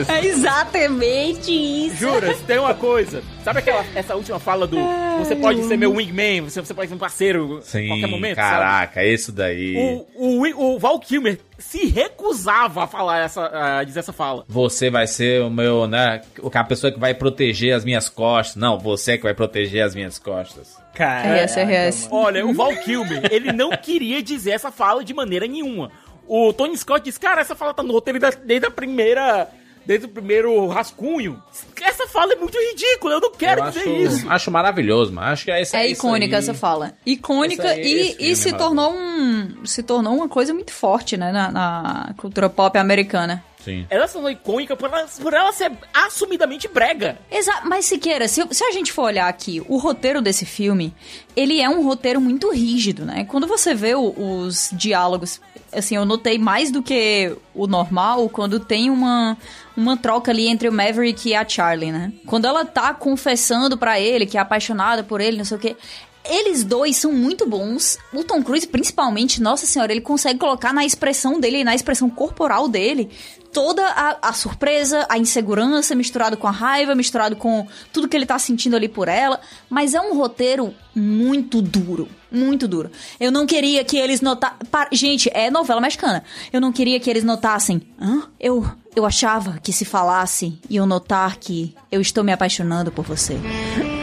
[0.08, 1.96] É exatamente isso.
[1.96, 3.22] Jura, tem uma coisa.
[3.44, 4.76] Sabe aquela, essa última fala do
[5.18, 8.48] você pode ser meu wingman, você, você pode ser um parceiro a qualquer momento, sabe?
[8.50, 10.04] caraca, isso daí.
[10.14, 14.44] O, o, o Val Kilmer se recusava a falar essa, a dizer essa fala.
[14.48, 16.22] Você vai ser o meu, né?
[16.52, 18.56] A pessoa que vai proteger as minhas costas.
[18.56, 20.76] Não, você que vai proteger as minhas costas.
[20.94, 22.08] Cara, RS, RS.
[22.10, 25.90] Olha, o Val Kilmer, ele não queria dizer essa fala de maneira nenhuma.
[26.26, 29.48] O Tony Scott disse, cara, essa fala tá no roteiro da- desde a primeira...
[29.84, 31.42] Desde o primeiro rascunho.
[31.82, 34.30] Essa fala é muito ridícula, eu não quero Eu dizer acho, isso.
[34.30, 35.26] acho maravilhoso, mano.
[35.26, 36.38] Acho que é isso É icônica aí.
[36.40, 36.92] essa fala.
[37.04, 39.66] Icônica Essa aí, e, e se é tornou um.
[39.66, 41.32] Se tornou uma coisa muito forte, né?
[41.32, 43.42] Na, na cultura pop americana.
[43.64, 43.86] Sim.
[43.88, 47.18] Ela se tornou icônica por ela, por ela ser assumidamente brega.
[47.30, 50.92] Exato, mas Siqueira, se, se a gente for olhar aqui, o roteiro desse filme,
[51.36, 53.24] ele é um roteiro muito rígido, né?
[53.24, 55.40] Quando você vê o- os diálogos,
[55.72, 59.36] assim, eu notei mais do que o normal quando tem uma,
[59.76, 62.12] uma troca ali entre o Maverick e a Charlie, né?
[62.26, 65.76] Quando ela tá confessando pra ele que é apaixonada por ele, não sei o quê.
[66.24, 67.98] Eles dois são muito bons.
[68.12, 72.08] O Tom Cruise, principalmente, nossa senhora, ele consegue colocar na expressão dele e na expressão
[72.08, 73.10] corporal dele
[73.52, 78.26] toda a, a surpresa, a insegurança, misturado com a raiva, misturado com tudo que ele
[78.26, 79.40] tá sentindo ali por ela.
[79.68, 82.08] Mas é um roteiro muito duro.
[82.30, 82.90] Muito duro.
[83.20, 84.58] Eu não queria que eles notassem.
[84.92, 86.24] Gente, é novela mexicana.
[86.52, 87.82] Eu não queria que eles notassem.
[88.00, 88.22] Hã?
[88.40, 88.66] Eu.
[88.94, 93.38] Eu achava que se falasse iam notar que eu estou me apaixonando por você.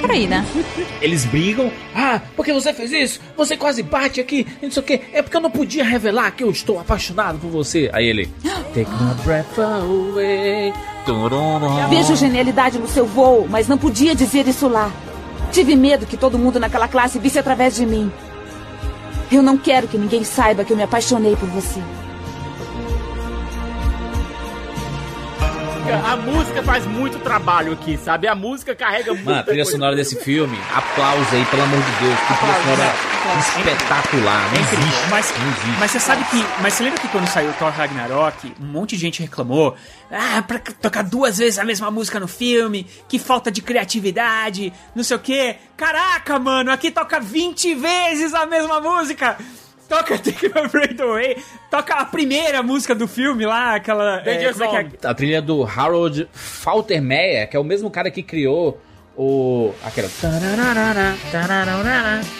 [0.02, 0.43] Peraí, né?
[0.99, 1.71] Eles brigam.
[1.93, 3.19] Ah, porque você fez isso?
[3.38, 5.02] Você quase bate aqui, não sei o quê.
[5.13, 7.89] É porque eu não podia revelar que eu estou apaixonado por você.
[7.93, 8.25] Aí ele.
[8.73, 10.73] Take my breath away.
[11.89, 14.91] Vejo genialidade no seu voo, mas não podia dizer isso lá.
[15.52, 18.12] Tive medo que todo mundo naquela classe visse através de mim.
[19.32, 21.80] Eu não quero que ninguém saiba que eu me apaixonei por você.
[25.91, 28.28] A música faz muito trabalho aqui, sabe?
[28.28, 29.25] A música carrega muito.
[29.25, 32.19] Mano, a trilha sonora desse filme, aplausos aí, pelo amor de Deus.
[32.19, 32.93] Que trilha sonora
[33.39, 34.54] espetacular.
[34.54, 35.10] Não existe.
[35.10, 35.80] Mas, não existe.
[35.80, 36.45] mas você sabe que.
[36.62, 39.75] Mas você lembra que quando saiu Thor Ragnarok, um monte de gente reclamou.
[40.12, 45.04] Ah, pra tocar duas vezes a mesma música no filme, que falta de criatividade, não
[45.04, 45.56] sei o quê.
[45.75, 49.38] Caraca, mano, aqui toca 20 vezes a mesma música!
[49.89, 51.38] Toca Take My Breath Away,
[51.69, 54.19] toca a primeira música do filme lá, aquela.
[54.19, 54.23] É
[54.67, 55.10] que é?
[55.10, 58.80] A trilha do Harold Faltermeyer, que é o mesmo cara que criou
[59.17, 59.73] o.
[59.84, 60.08] aquela.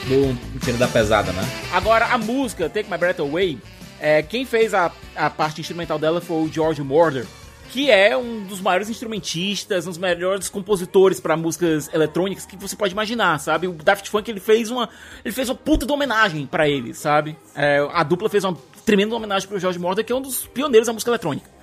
[0.06, 1.44] Do Tiro da Pesada, né?
[1.74, 3.58] Agora, a música Take My Breath Away,
[4.00, 7.26] é, quem fez a, a parte instrumental dela foi o George Moroder,
[7.72, 12.76] que é um dos maiores instrumentistas, um dos melhores compositores para músicas eletrônicas que você
[12.76, 13.68] pode imaginar, sabe?
[13.68, 14.90] O Daft Punk ele fez uma,
[15.24, 17.38] ele fez uma puta de homenagem para ele, sabe?
[17.56, 20.88] É, a dupla fez uma tremenda homenagem pro George Moroder, que é um dos pioneiros
[20.88, 21.59] da música eletrônica.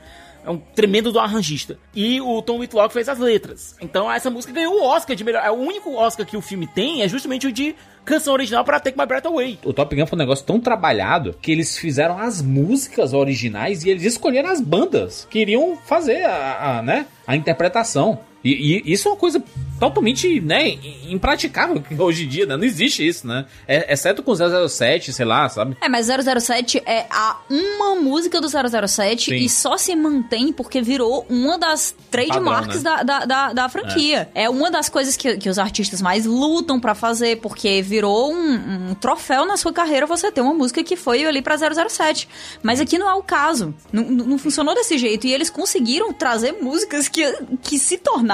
[0.47, 1.77] É um tremendo do arranjista.
[1.93, 3.77] E o Tom Whitlock fez as letras.
[3.81, 5.45] Então essa música ganhou o Oscar de melhor.
[5.45, 8.79] É o único Oscar que o filme tem é justamente o de canção original para
[8.79, 9.59] Take My Breath Away.
[9.65, 13.91] O Top Gun foi um negócio tão trabalhado que eles fizeram as músicas originais e
[13.91, 18.21] eles escolheram as bandas que iriam fazer a, a, né, a interpretação.
[18.45, 19.43] E, e isso é uma coisa
[19.79, 20.71] totalmente, né,
[21.09, 22.57] impraticável hoje em dia, né?
[22.57, 23.45] Não existe isso, né?
[23.69, 25.77] É, exceto com 007, sei lá, sabe?
[25.81, 29.37] É, mas 007 é a uma música do 007 Sim.
[29.37, 33.05] e só se mantém porque virou uma das trademarks Padrão, né?
[33.05, 34.31] da, da, da, da franquia.
[34.35, 34.49] É.
[34.49, 38.95] uma das coisas que, que os artistas mais lutam pra fazer, porque virou um, um
[38.95, 42.29] troféu na sua carreira você ter uma música que foi ali pra 007.
[42.63, 43.75] Mas aqui não é o caso.
[43.93, 45.27] Não, não funcionou desse jeito.
[45.27, 47.31] E eles conseguiram trazer músicas que,
[47.63, 48.26] que se tornaram.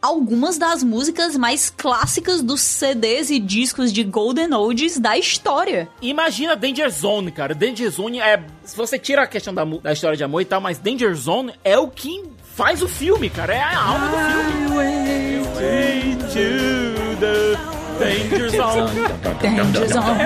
[0.00, 5.88] Algumas das músicas mais clássicas dos CDs e discos de Golden Oldies da história.
[6.00, 7.52] Imagina Danger Zone, cara.
[7.52, 8.40] Danger Zone é.
[8.62, 11.52] Se você tira a questão da, da história de amor e tal, mas Danger Zone
[11.64, 12.22] é o que
[12.54, 13.54] faz o filme, cara.
[13.54, 14.16] É a alma do
[14.68, 15.48] filme.
[17.98, 18.88] Danger Zone.
[19.40, 20.18] Danger Zone.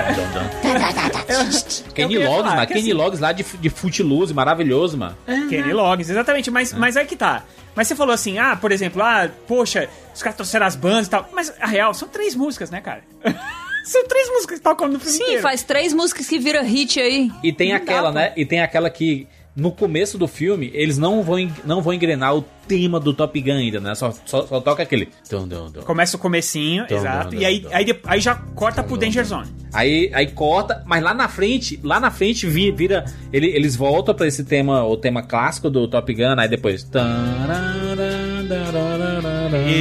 [1.95, 2.67] Kenny Loggins, mano.
[2.67, 5.17] Kenny assim- Loggins lá de, de Footloose, maravilhoso, mano.
[5.49, 7.43] Kenny Loggins, exatamente, mas, mas aí que tá.
[7.75, 11.11] Mas você falou assim, ah, por exemplo, ah, poxa, os caras trouxeram as bandas e
[11.11, 11.29] tal.
[11.33, 13.03] Mas a real, são três músicas, né, cara?
[13.85, 15.43] são três músicas que tocam no filme Sim, inteiro.
[15.43, 17.31] faz três músicas que vira hit aí.
[17.43, 18.15] E tem Não dá, aquela, pô.
[18.15, 18.33] né?
[18.37, 22.43] E tem aquela que no começo do filme eles não vão, não vão engrenar o
[22.67, 23.95] tema do Top Gun ainda, né?
[23.95, 25.09] Só, só, só toca aquele.
[25.31, 25.83] Dum, dum, dum.
[25.83, 29.49] Começa o comecinho, exato, e aí, aí, aí já corta pro Danger Zone.
[29.73, 33.05] Aí, aí corta, mas lá na frente, lá na frente vi- vira.
[33.33, 36.89] ele- eles voltam pra esse tema, o tema clássico do Top Gun, aí depois.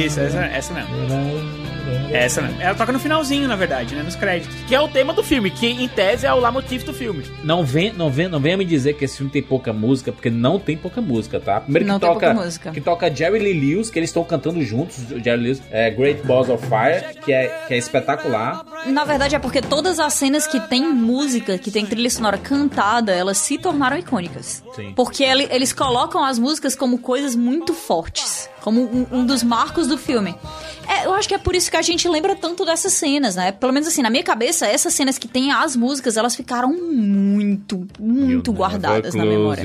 [0.04, 1.61] Isso, essa, essa mesmo.
[2.12, 2.60] É essa mesmo.
[2.60, 4.02] Ela toca no finalzinho, na verdade, né?
[4.02, 4.54] Nos créditos.
[4.66, 7.24] Que é o tema do filme, que em tese é o leitmotiv do filme.
[7.42, 10.30] Não, vem, não, vem, não venha me dizer que esse filme tem pouca música, porque
[10.30, 11.60] não tem pouca música, tá?
[11.60, 12.70] Primeiro Não que tem toca, pouca música.
[12.70, 16.26] que toca Jerry Lee Lewis, que eles estão cantando juntos, o Jerry Lewis, é Great
[16.26, 18.64] Balls of Fire, que é, que é espetacular.
[18.86, 23.12] Na verdade é porque todas as cenas que tem música, que tem trilha sonora cantada,
[23.12, 24.62] elas se tornaram icônicas.
[24.74, 24.92] Sim.
[24.94, 28.48] Porque ele- eles colocam as músicas como coisas muito fortes.
[28.62, 30.34] Como um, um dos marcos do filme.
[30.88, 33.52] É, eu acho que é por isso que a gente lembra tanto dessas cenas, né?
[33.52, 37.86] Pelo menos assim, na minha cabeça, essas cenas que tem as músicas, elas ficaram muito,
[37.98, 39.64] muito guardadas na memória.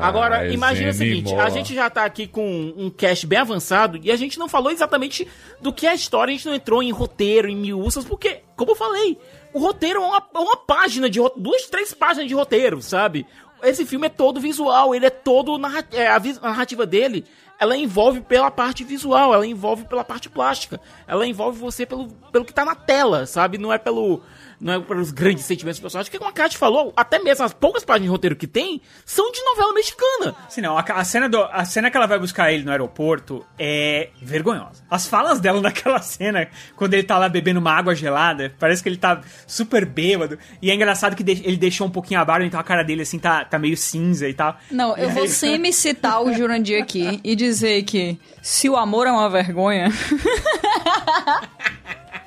[0.00, 4.10] Agora, imagina o seguinte, a gente já tá aqui com um cast bem avançado e
[4.10, 5.26] a gente não falou exatamente
[5.60, 8.72] do que é a história, a gente não entrou em roteiro, em miúças, porque, como
[8.72, 9.18] eu falei,
[9.52, 13.26] o roteiro é uma, é uma página de roteiro, duas, três páginas de roteiro, sabe?
[13.62, 17.24] Esse filme é todo visual, ele é todo narra é, a narrativa dele,
[17.58, 22.44] ela envolve pela parte visual, ela envolve pela parte plástica, ela envolve você pelo, pelo
[22.44, 23.58] que tá na tela, sabe?
[23.58, 24.22] Não é pelo
[24.60, 27.84] não é pelos grandes sentimentos personagem, que como a Kat falou, até mesmo as poucas
[27.84, 30.34] páginas de roteiro que tem são de novela mexicana.
[30.46, 33.44] Assim, não, a, a cena do, a cena que ela vai buscar ele no aeroporto
[33.58, 34.82] é vergonhosa.
[34.90, 38.88] As falas dela naquela cena, quando ele tá lá bebendo uma água gelada, parece que
[38.88, 40.38] ele tá super bêbado.
[40.60, 43.02] E é engraçado que de- ele deixou um pouquinho a barba, então a cara dele,
[43.02, 44.56] assim, tá, tá meio cinza e tal.
[44.70, 49.10] Não, eu vou sempre citar o Jurandir aqui e dizer que se o amor é
[49.12, 49.88] uma vergonha.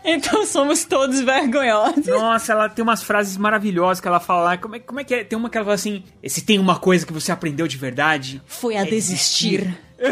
[0.04, 2.08] então somos todos vergonhosos.
[2.08, 4.58] Nossa, ela tem umas frases maravilhosas que ela fala.
[4.58, 5.24] Como é, como é que é?
[5.24, 8.41] Tem uma que ela fala assim: se tem uma coisa que você aprendeu de verdade.
[8.45, 9.78] Foi a é desistir.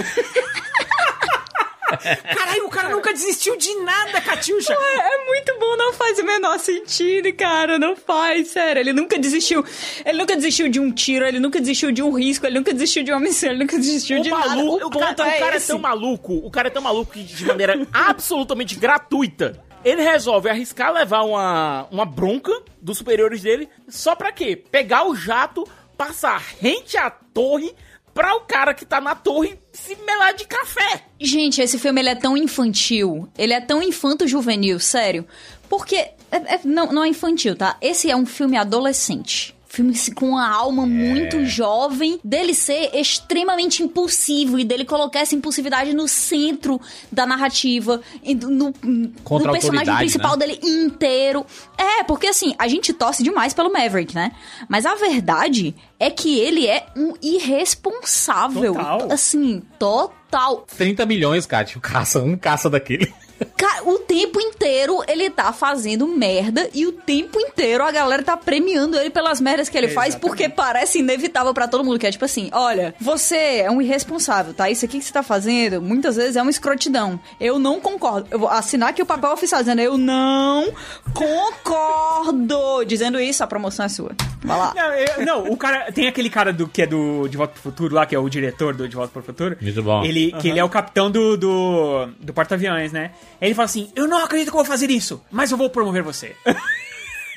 [2.35, 4.73] Caralho, o cara nunca desistiu de nada, Catiuxa.
[4.73, 7.79] É, é muito bom, não faz o menor sentido, cara.
[7.79, 8.79] Não faz, sério.
[8.79, 9.65] Ele nunca desistiu.
[10.05, 13.01] Ele nunca desistiu de um tiro, ele nunca desistiu de um risco, ele nunca desistiu
[13.03, 14.49] de uma missão, ele nunca desistiu O de nada.
[14.49, 15.67] maluco, O o, ponto cara, o é cara é esse.
[15.67, 20.91] tão maluco, o cara é tão maluco que de maneira absolutamente gratuita, ele resolve arriscar
[20.93, 22.51] levar uma, uma bronca
[22.81, 24.55] dos superiores dele, só pra quê?
[24.55, 25.67] Pegar o jato,
[25.97, 27.73] passar rente à torre,
[28.13, 31.03] pra o cara que tá na torre se melar de café.
[31.19, 33.29] Gente, esse filme ele é tão infantil.
[33.37, 35.25] Ele é tão infanto-juvenil, sério.
[35.69, 35.95] Porque.
[35.95, 37.77] é- é- não, não é infantil, tá?
[37.81, 39.55] Esse é um filme adolescente.
[39.71, 45.35] Filme assim, com uma alma muito jovem, dele ser extremamente impulsivo e dele colocar essa
[45.35, 49.09] impulsividade no centro da narrativa, e do- no, no
[49.51, 50.47] personagem principal né?
[50.47, 51.45] dele inteiro.
[51.77, 54.31] É, porque assim, a gente torce demais pelo Maverick, né?
[54.67, 58.73] Mas a verdade é que ele é um irresponsável.
[58.73, 59.11] Total.
[59.11, 60.65] Assim, total.
[60.77, 63.13] 30 milhões, Kat, o caça, um caça daquele.
[63.57, 68.35] Cara, o tempo inteiro ele tá fazendo merda e o tempo inteiro a galera tá
[68.37, 71.99] premiando ele pelas merdas que ele faz porque parece inevitável pra todo mundo.
[71.99, 74.69] Que é tipo assim: olha, você é um irresponsável, tá?
[74.69, 77.19] Isso aqui que você tá fazendo muitas vezes é uma escrotidão.
[77.39, 78.27] Eu não concordo.
[78.31, 80.73] Eu vou assinar aqui o papel oficial dizendo: eu não
[81.13, 82.83] concordo.
[82.85, 84.11] Dizendo isso, a promoção é sua.
[84.43, 84.73] Vai lá.
[84.75, 85.91] Não, eu- não, o cara.
[85.91, 88.29] Tem aquele cara do que é do De Volta pro Futuro lá, que é o
[88.29, 89.57] diretor do De Volta pro Futuro.
[89.61, 90.03] Muito bom.
[90.03, 93.11] Ele, Que ele é o capitão do, do, do porta-aviões, né?
[93.41, 96.03] Ele fala assim: Eu não acredito que eu vou fazer isso, mas eu vou promover
[96.03, 96.35] você.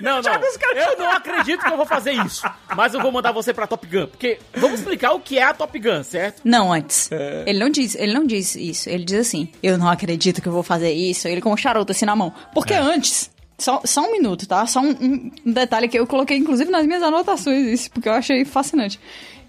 [0.01, 0.33] Não, não.
[0.75, 2.43] Eu não acredito que eu vou fazer isso.
[2.75, 4.09] Mas eu vou mandar você pra Top Gun.
[4.09, 6.41] Porque vamos explicar o que é a Top Gun, certo?
[6.45, 7.09] Não, antes.
[7.47, 8.89] Ele não diz, ele não diz isso.
[8.89, 11.29] Ele diz assim: Eu não acredito que eu vou fazer isso.
[11.29, 12.35] Ele com um charuto assim na mão.
[12.53, 13.31] Porque antes.
[13.59, 14.67] Só, só um minuto, tá?
[14.67, 18.13] Só um, um- um detalhe que eu coloquei, inclusive, nas minhas anotações, isso, porque eu
[18.15, 18.99] achei fascinante.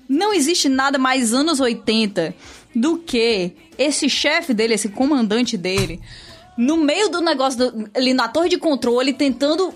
[0.07, 2.35] Não existe nada mais anos 80
[2.75, 5.99] do que esse chefe dele, esse comandante dele,
[6.57, 9.73] no meio do negócio, do- ali na torre de controle, tentando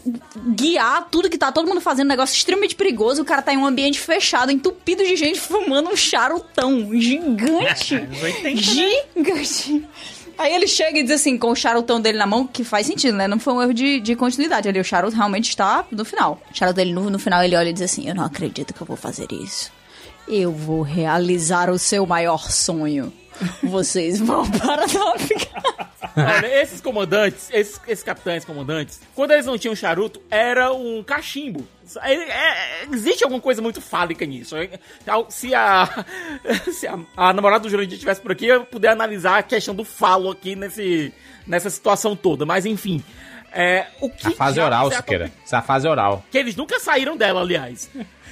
[0.56, 3.22] guiar tudo que tá todo mundo fazendo, um negócio extremamente perigoso.
[3.22, 7.96] O cara tá em um ambiente fechado, entupido de gente fumando um charutão gigante.
[7.98, 8.56] Anos 80, né?
[8.56, 9.86] Gigante.
[10.38, 13.18] Aí ele chega e diz assim, com o charutão dele na mão, que faz sentido,
[13.18, 13.28] né?
[13.28, 14.70] Não foi um erro de, de continuidade.
[14.70, 16.40] Ali o charuto realmente está no final.
[16.52, 18.80] O charuto dele no, no final ele olha e diz assim: Eu não acredito que
[18.80, 19.72] eu vou fazer isso.
[20.28, 23.12] Eu vou realizar o seu maior sonho.
[23.64, 25.86] Vocês vão para a Top Gun.
[26.16, 31.68] Olha, esses comandantes, esses, esses capitães comandantes, quando eles não tinham charuto, era um cachimbo.
[32.02, 34.56] É- é- existe alguma coisa muito fálica nisso.
[35.30, 35.88] Se a,
[36.72, 39.84] se a, a namorada do Jurandir estivesse por aqui, eu puder analisar a questão do
[39.84, 41.14] falo aqui nesse,
[41.46, 42.46] nessa situação toda.
[42.46, 43.04] Mas enfim.
[43.54, 45.32] É, o que A fase oral, é Siqueira.
[45.44, 46.24] Essa é a fase oral.
[46.30, 47.90] que eles nunca saíram dela, aliás.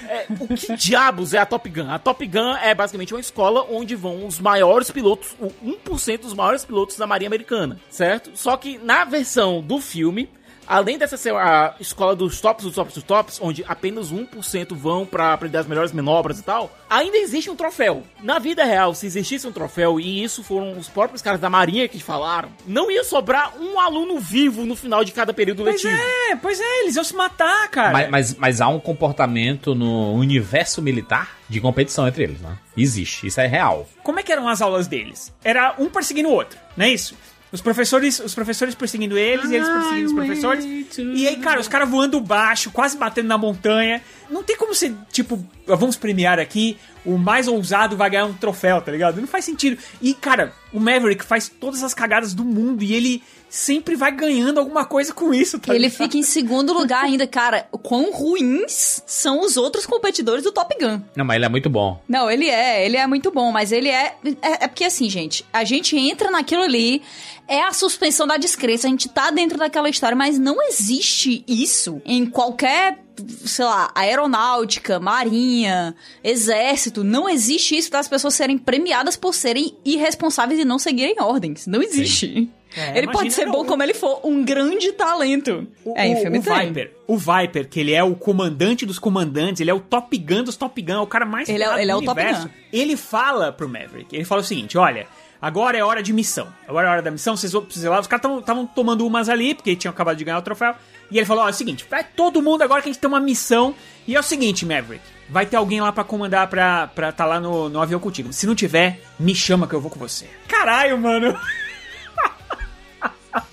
[0.08, 1.90] É, o que diabos é a Top Gun?
[1.90, 6.34] A Top Gun é basicamente uma escola onde vão os maiores pilotos, o 1% dos
[6.34, 8.32] maiores pilotos da Marinha Americana, certo?
[8.36, 10.30] Só que na versão do filme,
[10.68, 15.06] além dessa ser a escola dos tops, dos tops, dos tops, onde apenas 1% vão
[15.06, 18.04] pra aprender as melhores manobras e tal, ainda existe um troféu.
[18.22, 21.88] Na vida real, se existisse um troféu, e isso foram os próprios caras da marinha
[21.88, 26.02] que falaram, não ia sobrar um aluno vivo no final de cada período Pois letivo.
[26.30, 27.92] é, pois é, eles iam se matar, cara.
[27.92, 32.58] Mas, mas, mas há um comportamento no universo militar de competição entre eles, né?
[32.76, 33.88] Existe, isso é real.
[34.04, 35.34] Como é que eram as aulas deles?
[35.44, 37.16] Era um perseguindo o outro, não é isso?
[37.56, 40.66] Os professores, os professores perseguindo eles e eles perseguindo os professores.
[40.98, 44.02] E aí, cara, os caras voando baixo, quase batendo na montanha.
[44.30, 48.82] Não tem como ser, tipo, vamos premiar aqui, o mais ousado vai ganhar um troféu,
[48.82, 49.22] tá ligado?
[49.22, 49.82] Não faz sentido.
[50.02, 53.24] E, cara, o Maverick faz todas as cagadas do mundo e ele
[53.56, 55.98] sempre vai ganhando alguma coisa com isso, tá Ele ligado?
[55.98, 57.68] fica em segundo lugar ainda, cara.
[57.82, 61.00] Quão ruins são os outros competidores do Top Gun.
[61.16, 62.02] Não, mas ele é muito bom.
[62.08, 64.66] Não, ele é, ele é muito bom, mas ele é, é.
[64.66, 67.02] É porque assim, gente, a gente entra naquilo ali,
[67.48, 72.02] é a suspensão da descrença, a gente tá dentro daquela história, mas não existe isso
[72.06, 73.00] em qualquer,
[73.46, 77.04] sei lá, aeronáutica, marinha, exército.
[77.04, 81.68] Não existe isso das pessoas serem premiadas por serem irresponsáveis e não seguirem ordens.
[81.68, 82.50] Não existe.
[82.78, 85.68] É, ele pode imagina, ser bom o- como ele for, um grande talento.
[85.84, 86.42] O, é, em o- filme o.
[86.42, 86.92] Viper.
[87.08, 90.56] O Viper, que ele é o comandante dos comandantes, ele é o Top Gun dos
[90.58, 92.48] Top Gun, é o cara mais Ele é- ele é do o Top universo.
[92.48, 92.54] Gun.
[92.74, 95.08] Ele fala pro Maverick, ele fala o seguinte, olha,
[95.42, 96.48] agora é hora de missão.
[96.68, 98.00] Agora é hora da missão, vocês vão precisar lá.
[98.00, 100.74] Os caras estavam tomando umas ali, porque tinham acabado de ganhar o troféu.
[101.12, 103.08] E ele falou, ó, é o seguinte, vai todo mundo agora que a gente tem
[103.08, 103.76] uma missão.
[104.08, 107.40] E é o seguinte, Maverick, vai ter alguém lá pra comandar pra estar tá lá
[107.40, 108.34] no, no avião contigo.
[108.34, 110.26] Se não tiver, me chama que eu vou com você.
[110.48, 111.38] Caralho, mano.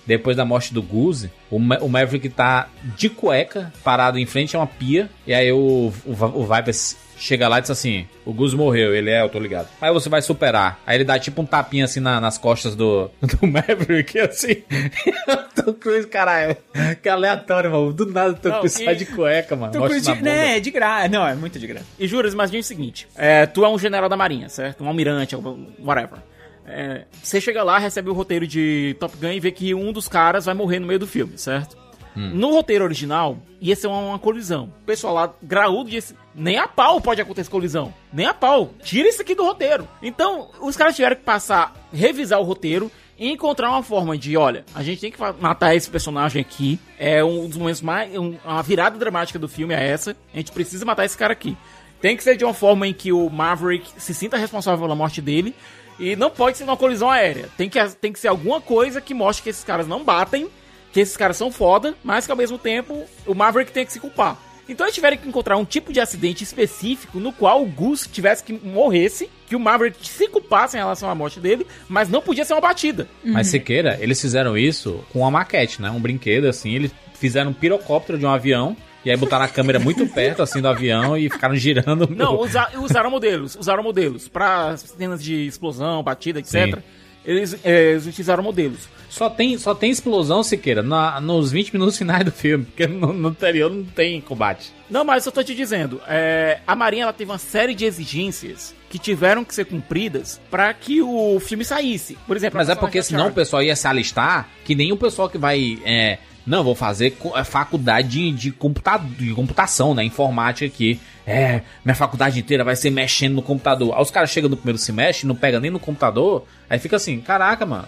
[0.06, 4.56] Depois da morte do Goose, o, Ma- o Maverick tá de cueca, parado em frente
[4.56, 5.08] a uma pia.
[5.26, 8.94] E aí o, o, o Viper s- chega lá e diz assim: O Goose morreu.
[8.94, 9.68] Ele é, eu tô ligado.
[9.80, 10.80] Aí você vai superar.
[10.86, 14.62] Aí ele dá tipo um tapinha assim na- nas costas do, do Maverick, assim.
[15.54, 16.56] Tom Cruise, caralho.
[17.02, 17.92] Que aleatório, mano.
[17.92, 19.72] Do nada Tom Não, Cruise e- sai de cueca, mano.
[19.72, 21.08] Tom Cruise na de, né, é de graça.
[21.08, 21.86] Não, é muito de graça.
[21.98, 24.82] E juras, imagine o seguinte: é, tu é um general da marinha, certo?
[24.82, 25.36] Um almirante,
[25.78, 26.18] whatever.
[26.66, 30.06] É, você chega lá, recebe o roteiro de Top Gun e vê que um dos
[30.08, 31.76] caras vai morrer no meio do filme, certo?
[32.14, 34.64] No roteiro original, ia ser uma, uma colisão.
[34.82, 37.92] O pessoal lá, graúdo, disse: nem a pau pode acontecer colisão.
[38.12, 38.74] Nem a pau.
[38.82, 39.88] Tira isso aqui do roteiro.
[40.02, 44.62] Então, os caras tiveram que passar, revisar o roteiro e encontrar uma forma de: olha,
[44.74, 46.78] a gente tem que matar esse personagem aqui.
[46.98, 48.14] É um dos momentos mais.
[48.14, 50.14] um- uma virada dramática do filme é essa.
[50.34, 51.56] A gente precisa matar esse cara aqui.
[51.98, 55.22] Tem que ser de uma forma em que o Maverick se sinta responsável pela morte
[55.22, 55.54] dele.
[56.02, 57.48] E não pode ser uma colisão aérea.
[57.56, 60.48] Tem que, tem que ser alguma coisa que mostre que esses caras não batem,
[60.92, 64.00] que esses caras são foda, mas que ao mesmo tempo o Maverick tem que se
[64.00, 64.36] culpar.
[64.68, 68.42] Então eles tiveram que encontrar um tipo de acidente específico no qual o Gus tivesse
[68.42, 72.44] que morresse, que o Maverick se culpasse em relação à morte dele, mas não podia
[72.44, 73.06] ser uma batida.
[73.24, 75.90] Mas se queira, eles fizeram isso com uma maquete, né?
[75.90, 76.74] Um brinquedo assim.
[76.74, 78.76] Eles fizeram um pirocóptero de um avião.
[79.04, 82.08] E aí botaram a câmera muito perto assim do avião e ficaram girando.
[82.14, 86.76] Não, usa- usaram modelos, usaram modelos para cenas de explosão, batida, etc.
[86.76, 86.82] Sim.
[87.24, 88.88] Eles, é, eles utilizaram modelos.
[89.08, 93.12] Só tem, só tem explosão, Siqueira, na, nos 20 minutos finais do filme, porque no,
[93.12, 94.72] no anterior não tem combate.
[94.90, 98.74] Não, mas eu tô te dizendo, é, a Marinha ela teve uma série de exigências
[98.90, 102.16] que tiveram que ser cumpridas para que o filme saísse.
[102.26, 105.28] Por exemplo, Mas é porque senão o pessoal ia se alistar, que nem o pessoal
[105.28, 105.78] que vai.
[105.84, 110.04] É, não, vou fazer é, faculdade de, de computação, né?
[110.04, 111.00] Informática aqui.
[111.26, 113.94] É, minha faculdade inteira vai ser mexendo no computador.
[113.94, 116.44] Aí os caras chegam no primeiro semestre, não pega nem no computador.
[116.68, 117.86] Aí fica assim, caraca, mano.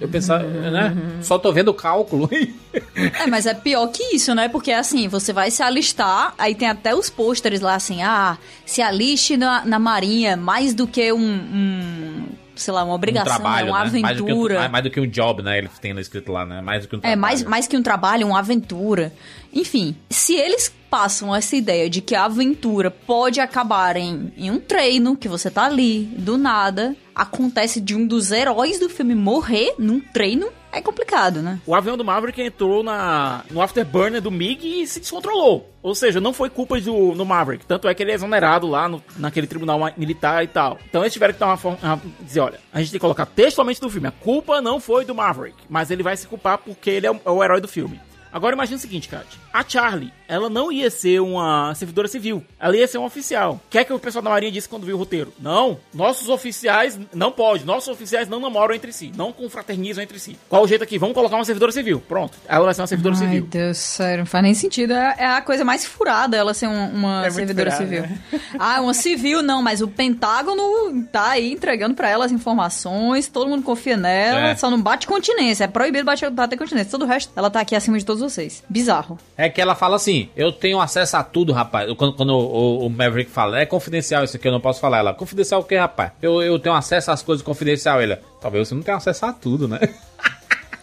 [0.00, 0.96] Eu pensava, né?
[1.22, 2.28] Só tô vendo o cálculo.
[2.94, 4.48] É, mas é pior que isso, né?
[4.48, 8.80] Porque assim, você vai se alistar, aí tem até os pôsteres lá assim, ah, se
[8.80, 12.24] aliste na, na marinha mais do que um, um,
[12.54, 14.00] sei lá, uma um obrigação, trabalho, é uma né?
[14.00, 14.54] Mais do, que, aventura.
[14.66, 15.58] um- mais, do que um job, né?
[15.58, 16.60] Ele tem escrito lá, né?
[16.60, 17.20] Mais do que um É, trabalho.
[17.20, 19.12] mais, mais que um trabalho, uma aventura.
[19.52, 24.58] Enfim, se eles passam essa ideia de que a aventura pode acabar em, em um
[24.60, 29.74] treino, que você tá ali, do nada, acontece de um dos heróis do filme morrer
[29.78, 31.60] num treino, é complicado, né?
[31.66, 35.70] O avião do Maverick entrou na, no afterburner do MiG e se descontrolou.
[35.82, 37.66] Ou seja, não foi culpa do no Maverick.
[37.66, 40.78] Tanto é que ele é exonerado lá no, naquele tribunal militar e tal.
[40.88, 42.00] Então eles tiveram que dar uma forma.
[42.20, 44.08] dizer: olha, a gente tem que colocar textualmente no filme.
[44.08, 47.20] A culpa não foi do Maverick, mas ele vai se culpar porque ele é o,
[47.24, 48.00] é o herói do filme.
[48.32, 49.26] Agora imagina o seguinte, Kat.
[49.52, 52.42] A Charlie, ela não ia ser uma servidora civil.
[52.58, 53.60] Ela ia ser um oficial.
[53.66, 55.32] O que é que o pessoal da Marinha disse quando viu o roteiro?
[55.38, 57.64] Não, nossos oficiais não pode.
[57.64, 59.12] Nossos oficiais não namoram entre si.
[59.16, 60.36] Não confraternizam entre si.
[60.48, 60.98] Qual o jeito aqui?
[60.98, 62.00] Vamos colocar uma servidora civil.
[62.08, 62.36] Pronto.
[62.48, 63.46] Ela vai ser uma servidora Ai, civil.
[63.50, 64.92] Deus, sério, não faz nem sentido.
[64.94, 68.02] É, é a coisa mais furada ela ser um- uma É servidora furada, civil.
[68.02, 68.18] né?
[68.58, 73.48] Ah, uma civil não, mas o Pentágono tá aí entregando pra ela as informações, todo
[73.48, 74.54] mundo confia nela, É.
[74.56, 75.64] só não bate continência.
[75.64, 76.90] É proibido bater, bater continência.
[76.90, 78.62] Todo o resto, ela tá aqui acima de todos vocês.
[78.68, 79.18] Bizarro.
[79.36, 81.92] É que ela fala assim: eu tenho acesso a tudo, rapaz.
[81.94, 84.98] Quando, quando o, o Maverick fala, é confidencial isso aqui, eu não posso falar.
[84.98, 86.12] Ela, confidencial o quê, rapaz?
[86.20, 88.00] Eu, eu tenho acesso às coisas confidencial.
[88.00, 89.78] Ele, talvez você não tenha acesso a tudo, né?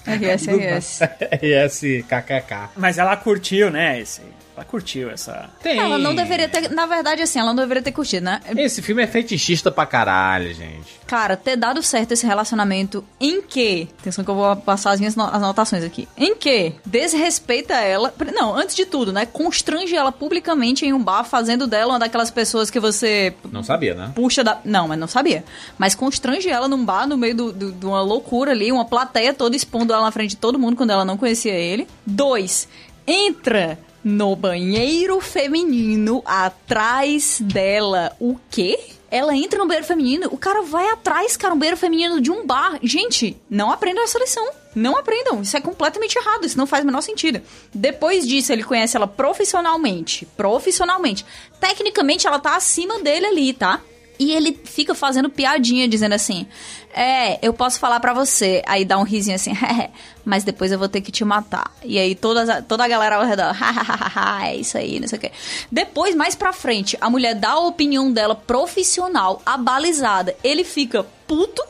[0.06, 1.00] RS, RS.
[1.42, 2.70] RS, KKK.
[2.76, 4.00] Mas ela curtiu, né?
[4.00, 4.22] Esse,
[4.60, 5.50] ela curtiu essa.
[5.64, 5.80] Tem.
[5.80, 6.70] Ela não deveria ter.
[6.70, 8.42] Na verdade, assim, ela não deveria ter curtido, né?
[8.58, 11.00] Esse filme é fetichista pra caralho, gente.
[11.08, 13.88] Cara, ter dado certo esse relacionamento em que.
[14.02, 16.08] Atenção que eu vou passar as minhas no- anotações aqui.
[16.18, 18.14] Em que desrespeita ela.
[18.34, 19.26] Não, antes de tudo, né?
[19.26, 23.96] Constrange ela publicamente em um bar, fazendo dela uma daquelas pessoas que você Não sabia,
[23.96, 24.12] né?
[24.14, 24.60] puxa da.
[24.66, 25.44] Não, mas não sabia.
[25.78, 29.34] Mas constrange ela num bar, no meio do- do- de uma loucura ali, uma plateia
[29.34, 31.88] toda expondo ela na frente de todo mundo quando ela não conhecia ele.
[32.06, 32.68] Dois,
[33.08, 38.16] entra no banheiro feminino atrás dela.
[38.20, 38.80] O quê?
[39.12, 42.46] Ela entra no banheiro feminino, o cara vai atrás, cara, um banheiro feminino de um
[42.46, 42.78] bar.
[42.84, 44.48] Gente, não aprendam essa lição.
[44.76, 45.42] Não aprendam.
[45.42, 46.46] Isso é completamente errado.
[46.46, 47.42] Isso não faz o menor sentido.
[47.74, 50.28] Depois disso, ele conhece ela profissionalmente.
[50.38, 51.26] Profissionalmente.
[51.60, 53.82] Tecnicamente, ela tá acima dele ali, tá?
[54.20, 56.46] E ele fica fazendo piadinha, dizendo assim:
[56.94, 58.62] É, eu posso falar pra você.
[58.68, 59.90] Aí dá um risinho assim: É,
[60.26, 61.72] mas depois eu vou ter que te matar.
[61.84, 63.56] E aí toda, toda a galera ao redor:
[64.46, 65.32] É isso aí, não sei o quê.
[65.72, 70.36] Depois, mais pra frente, a mulher dá a opinião dela profissional, abalizada.
[70.44, 71.64] Ele fica puto.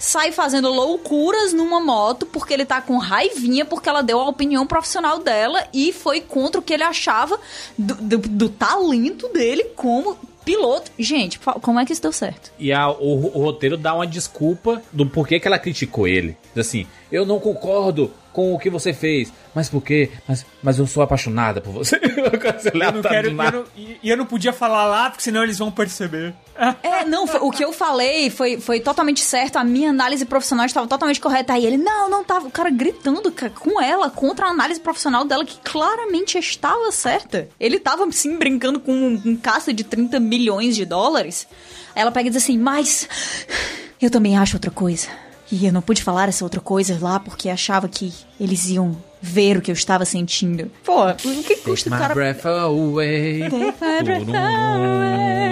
[0.00, 4.64] Sai fazendo loucuras numa moto porque ele tá com raivinha porque ela deu a opinião
[4.64, 7.36] profissional dela e foi contra o que ele achava
[7.76, 10.16] do, do- do talento dele como
[10.48, 10.90] piloto.
[10.98, 12.50] Gente, como é que isso deu certo?
[12.58, 16.36] E a- o, o roteiro dá uma desculpa do porquê que ela criticou ele.
[16.54, 19.32] Diz assim, eu não concordo com o que você fez.
[19.52, 20.10] Mas por quê?
[20.28, 21.96] Mas, mas eu sou apaixonada por você.
[22.06, 23.28] Eu não quero.
[23.28, 23.64] eu não-
[24.00, 26.32] e eu não podia falar lá, porque senão eles vão perceber.
[26.82, 30.66] É, não, foi- o que eu falei foi, foi totalmente certo, a minha análise profissional
[30.66, 31.52] estava totalmente correta.
[31.52, 35.44] Aí ele, não, não tava, o cara gritando com ela contra a análise profissional dela,
[35.44, 37.48] que claramente estava certa.
[37.58, 41.46] Ele tava, sim, brincando com um, um caça de 30 milhões de dólares.
[41.94, 43.08] Aí ela pega e diz assim, mas
[44.00, 45.08] eu também acho outra coisa.
[45.50, 49.56] E eu não pude falar essa outra coisa lá porque achava que eles iam ver
[49.56, 50.70] o que eu estava sentindo.
[50.84, 52.14] Pô, o que custa o My cara...
[52.14, 53.40] breath away.
[53.40, 55.48] Take my breath away.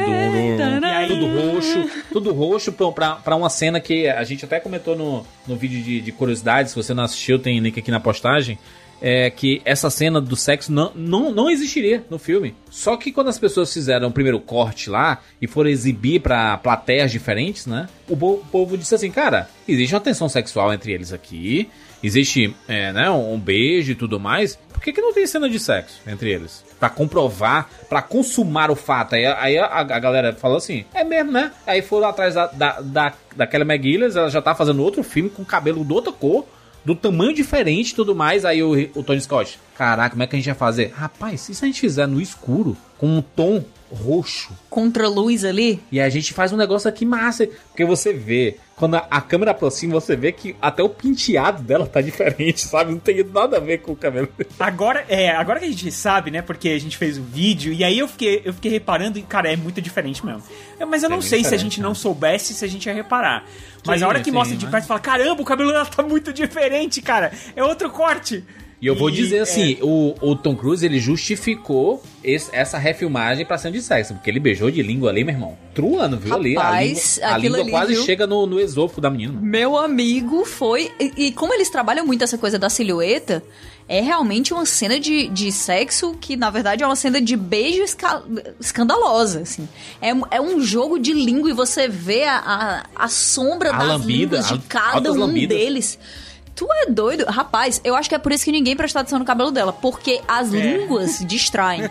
[1.09, 5.27] Tudo roxo, tudo roxo pra, pra, pra uma cena que a gente até comentou no,
[5.47, 6.73] no vídeo de, de curiosidades.
[6.73, 8.59] Se você não assistiu, tem link aqui na postagem.
[9.01, 12.55] É que essa cena do sexo não, não, não existiria no filme.
[12.71, 17.13] Só que quando as pessoas fizeram o primeiro corte lá e foram exibir pra plateias
[17.13, 17.89] diferentes, né?
[18.09, 21.69] O bo- povo disse assim: cara, existe uma tensão sexual entre eles aqui.
[22.03, 24.57] Existe é, né, um beijo e tudo mais.
[24.73, 26.63] Por que, que não tem cena de sexo entre eles?
[26.79, 29.15] Pra comprovar, pra consumar o fato.
[29.15, 31.53] Aí, aí a, a galera falou assim: é mesmo, né?
[31.67, 35.45] Aí foram atrás da, da, da, daquela McGillis, ela já tá fazendo outro filme com
[35.45, 36.47] cabelo de outra cor,
[36.87, 38.45] do tamanho diferente e tudo mais.
[38.45, 40.93] Aí o, o Tony Scott: caraca, como é que a gente vai fazer?
[40.95, 44.53] Rapaz, e se a gente fizer no escuro, com um tom roxo?
[44.71, 45.81] Contra a luz ali.
[45.91, 47.49] E a gente faz um negócio aqui massa.
[47.69, 51.87] Porque você vê, quando a, a câmera aproxima, você vê que até o penteado dela
[51.87, 52.93] tá diferente, sabe?
[52.93, 54.29] Não tem nada a ver com o cabelo.
[54.61, 56.43] Agora, é, agora que a gente sabe, né?
[56.43, 59.51] Porque a gente fez o vídeo, e aí eu fiquei, eu fiquei reparando, e, cara,
[59.51, 60.43] é muito diferente mesmo.
[60.79, 61.87] É, Mas eu É não sei se a gente né?
[61.87, 63.45] não soubesse, se a gente ia reparar.
[63.87, 65.87] Mas Sim, a hora que sim, mostra de mas- perto, fala, caramba, o cabelo dela
[65.87, 67.33] tá muito diferente, cara.
[67.57, 68.45] É outro corte.
[68.81, 72.77] E eu vou E, dizer é, assim, o, o Tom Cruise, ele justificou esse- essa
[72.77, 74.13] refilmagem pra cena de sexo.
[74.15, 75.57] Porque ele beijou de língua ali, meu irmão.
[75.75, 76.57] Truando, viu ali?
[76.59, 78.05] A língua, a língua ali, quase viu?
[78.05, 79.33] chega no, no esôfago da menina.
[79.41, 80.91] Meu amigo foi.
[81.01, 83.43] E, e como eles trabalham muito essa coisa da silhueta,
[83.89, 87.83] é realmente uma cena de, de sexo que, na verdade, é uma cena de beijo
[87.83, 88.23] esca-
[88.61, 89.67] escandalosa, assim.
[90.03, 92.37] É, é um jogo de língua e você vê a,
[92.95, 95.57] a, a sombra A das lambida, línguas de cada um lambidas.
[95.57, 95.99] deles.
[96.57, 97.25] Tu é doido?
[97.27, 99.75] Rapaz, eu acho que é por isso que ninguém presta atenção no cabelo dela.
[99.75, 100.57] Porque as É.
[100.59, 101.83] línguas distraem.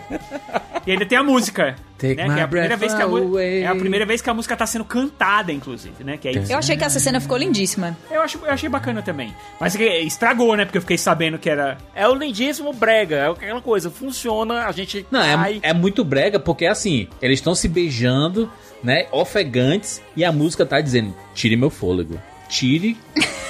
[0.84, 1.76] E ainda tem a música.
[1.96, 3.62] Take né, my que é, a primeira vez que a, away.
[3.62, 6.18] é a primeira vez que a música tá sendo cantada, inclusive, né?
[6.18, 6.52] Que é isso.
[6.52, 7.96] Eu achei que essa cena ficou lindíssima.
[8.10, 9.32] Eu, acho, eu achei bacana também.
[9.58, 10.64] Mas que estragou, né?
[10.66, 11.78] Porque eu fiquei sabendo que era.
[11.94, 15.60] É o lindíssimo brega, é aquela coisa, funciona, a gente Não, cai.
[15.62, 18.50] é, é muito brega, porque assim, eles estão se beijando,
[18.82, 19.06] né?
[19.10, 22.20] Ofegantes, e a música tá dizendo: tire meu fôlego.
[22.48, 22.96] Tire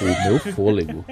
[0.01, 1.05] o meu fôlego.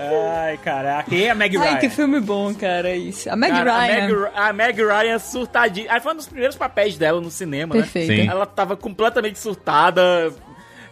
[0.00, 1.14] Ai, caraca.
[1.14, 1.70] E a Meg Ryan?
[1.70, 3.30] Ai, que filme bom, cara, isso.
[3.30, 4.04] A Meg Cara, Ryan.
[4.04, 5.92] A Meg, a Meg Ryan surtadinha.
[5.92, 8.10] Aí foi um dos primeiros papéis dela no cinema, Perfeito.
[8.10, 8.22] né?
[8.24, 8.28] Sim.
[8.28, 10.32] Ela tava completamente surtada.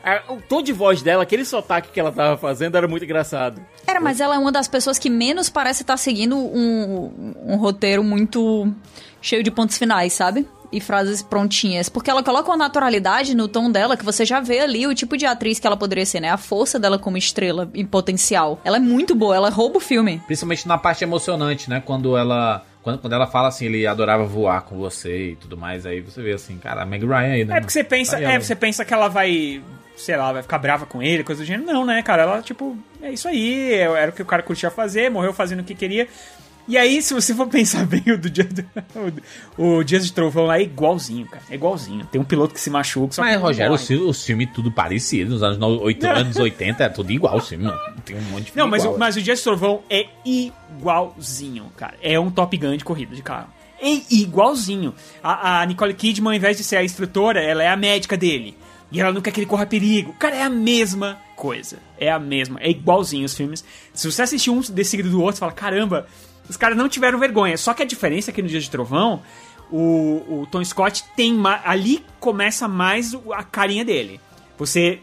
[0.05, 3.61] É, O tom de voz dela, aquele sotaque que ela tava fazendo era muito engraçado.
[3.87, 8.03] Era, mas ela é uma das pessoas que menos parece estar seguindo um, um roteiro
[8.03, 8.73] muito
[9.21, 10.47] cheio de pontos finais, sabe?
[10.73, 11.89] E frases prontinhas.
[11.89, 15.17] Porque ela coloca uma naturalidade no tom dela que você já vê ali o tipo
[15.17, 16.31] de atriz que ela poderia ser, né?
[16.31, 18.61] A força dela como estrela em potencial.
[18.65, 20.23] Ela é muito boa, ela rouba o filme.
[20.27, 21.83] Principalmente na parte emocionante, né?
[21.85, 22.65] Quando ela.
[22.83, 26.23] Quando, quando ela fala assim, ele adorava voar com você e tudo mais, aí você
[26.23, 27.57] vê assim, cara, a Meg Ryan aí, né?
[27.57, 29.61] É porque você pensa, Aí é, ela- você pensa que ela vai,
[29.97, 31.71] sei lá, vai ficar brava com ele, coisa do gênero.
[31.71, 32.23] Não, né, cara?
[32.23, 35.61] Ela, tipo, é isso aí, é- era o que o cara curtia fazer, morreu fazendo
[35.61, 36.09] o que queria.
[36.71, 38.65] E aí, se você for pensar bem, o do dia do,
[39.59, 41.43] o, o Dias de Trovão lá é igualzinho, cara.
[41.51, 42.07] É igualzinho.
[42.07, 44.71] Tem um piloto que se machuca, só Mas, não Rogério, os filmes, os filmes tudo
[44.71, 45.33] parecido.
[45.33, 47.79] Nos anos, no- oito- anos 80 é tudo igual o filme, mano.
[48.05, 48.95] Tem um monte de filme Não, mas, igual.
[48.97, 51.95] o- mas o Dias de Trovão é igualzinho, cara.
[52.03, 53.49] É um Top Gun de corrida de carro.
[53.83, 54.95] É igualzinho.
[55.23, 58.57] A, a Nicole Kidman, ao invés de ser a instrutora, ela é a médica dele.
[58.93, 60.13] E ela não quer que ele corra perigo.
[60.19, 61.79] Cara, é a mesma coisa.
[61.99, 62.59] É a mesma.
[62.61, 63.65] É igualzinho os filmes.
[63.95, 66.07] Se você assistir um desse seguido do outro, você fala, caramba,
[66.49, 67.57] os caras não tiveram vergonha.
[67.57, 69.23] Só que a diferença é que no Dia de Trovão,
[69.71, 71.37] o, o Tom Scott tem...
[71.65, 74.21] Ali começa mais a carinha dele.
[74.59, 75.01] Você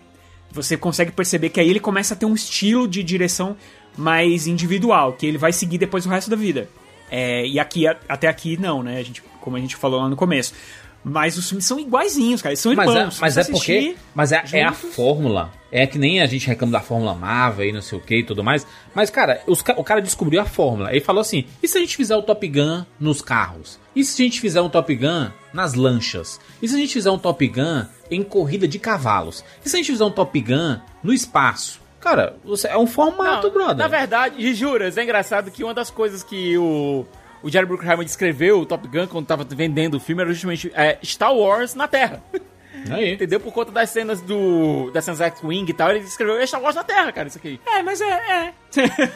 [0.51, 3.55] você consegue perceber que aí ele começa a ter um estilo de direção
[3.97, 6.69] mais individual, que ele vai seguir depois o resto da vida.
[7.09, 8.97] É, e aqui, até aqui, não, né?
[8.97, 10.53] A gente, como a gente falou lá no começo.
[11.09, 12.51] Mas os filmes são iguaizinhos, cara.
[12.51, 13.07] Eles são Mas irmãos.
[13.07, 13.95] é, Se mas é porque.
[14.13, 15.51] Mas é, é a fórmula.
[15.71, 18.23] É que nem a gente reclama da fórmula Marvel e não sei o que e
[18.23, 18.65] tudo mais.
[18.95, 20.91] Mas, cara, os o cara descobriu a fórmula.
[20.91, 23.79] Ele falou assim: e se a gente fizer o Top Gun nos carros?
[23.95, 26.39] E se a gente fizer um Top Gun nas lanchas?
[26.61, 29.43] E se a gente fizer um Top Gun em corrida de cavalos?
[29.65, 31.79] E se a gente fizer um Top Gun no espaço?
[31.99, 33.77] Cara, você- é um formato, Não, brother.
[33.77, 37.05] Na verdade, e juras, é engraçado que uma das coisas que o,
[37.41, 40.97] o Jerry Bruckheimer descreveu o Top Gun quando tava vendendo o filme era justamente é,
[41.03, 42.21] Star Wars na Terra.
[42.89, 43.13] Aí.
[43.13, 43.39] Entendeu?
[43.39, 44.91] Por conta das cenas do.
[44.91, 47.59] das cenas X-Wing e tal, ele descreveu Star Wars na Terra, cara, isso aqui.
[47.65, 48.53] É, mas é,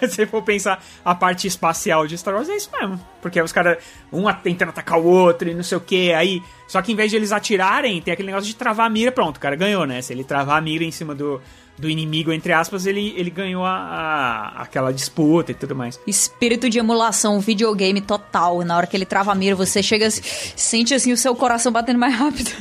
[0.01, 0.07] é.
[0.07, 2.99] Se for pensar a parte espacial de Star Wars, é isso mesmo.
[3.21, 3.77] Porque os caras,
[4.11, 6.41] um tentando atacar o outro e não sei o que, aí.
[6.67, 9.37] Só que em vez de eles atirarem, tem aquele negócio de travar a mira, pronto,
[9.37, 10.01] o cara ganhou, né?
[10.01, 11.41] Se ele travar a mira em cima do,
[11.77, 15.99] do inimigo, entre aspas, ele, ele ganhou a, a- aquela disputa e tudo mais.
[16.05, 18.63] Espírito de emulação, videogame total.
[18.63, 21.97] Na hora que ele trava a mira, você chega, sente assim o seu coração batendo
[21.99, 22.51] mais rápido.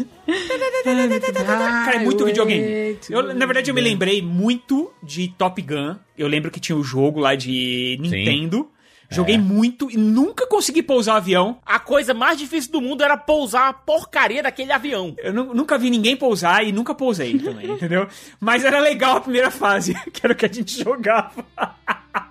[1.84, 2.96] Cara, é muito videogame.
[3.10, 5.96] Eu, na verdade, eu me lembrei muito de Top Gun.
[6.16, 8.68] Eu lembro que tinha o jogo lá de Nintendo.
[9.10, 11.58] Joguei muito e nunca consegui pousar o avião.
[11.66, 15.14] A coisa mais difícil do mundo era pousar a porcaria daquele avião.
[15.18, 18.06] Eu nu- nunca vi ninguém pousar e nunca pousei também, entendeu?
[18.38, 21.44] Mas era legal a primeira fase, que era o que a gente jogava.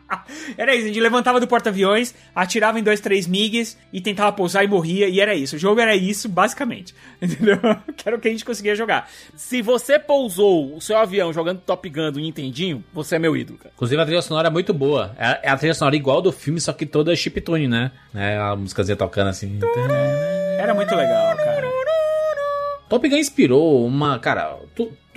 [0.57, 4.63] Era isso, a gente levantava do porta-aviões, atirava em dois, três MiGs e tentava pousar
[4.63, 5.55] e morria, e era isso.
[5.55, 6.93] O jogo era isso, basicamente.
[7.21, 7.57] Entendeu?
[7.95, 9.09] Que era o que a gente conseguia jogar.
[9.35, 13.57] Se você pousou o seu avião jogando Top Gun do Nintendinho, você é meu ídolo,
[13.57, 13.71] cara.
[13.75, 15.15] Inclusive a trilha sonora é muito boa.
[15.17, 17.91] É, é a trilha sonora igual do filme, só que toda chiptune, né?
[18.13, 19.59] É a músicazinha tocando assim.
[20.57, 21.67] Era muito legal, cara.
[22.89, 24.57] Top Gun inspirou uma, cara,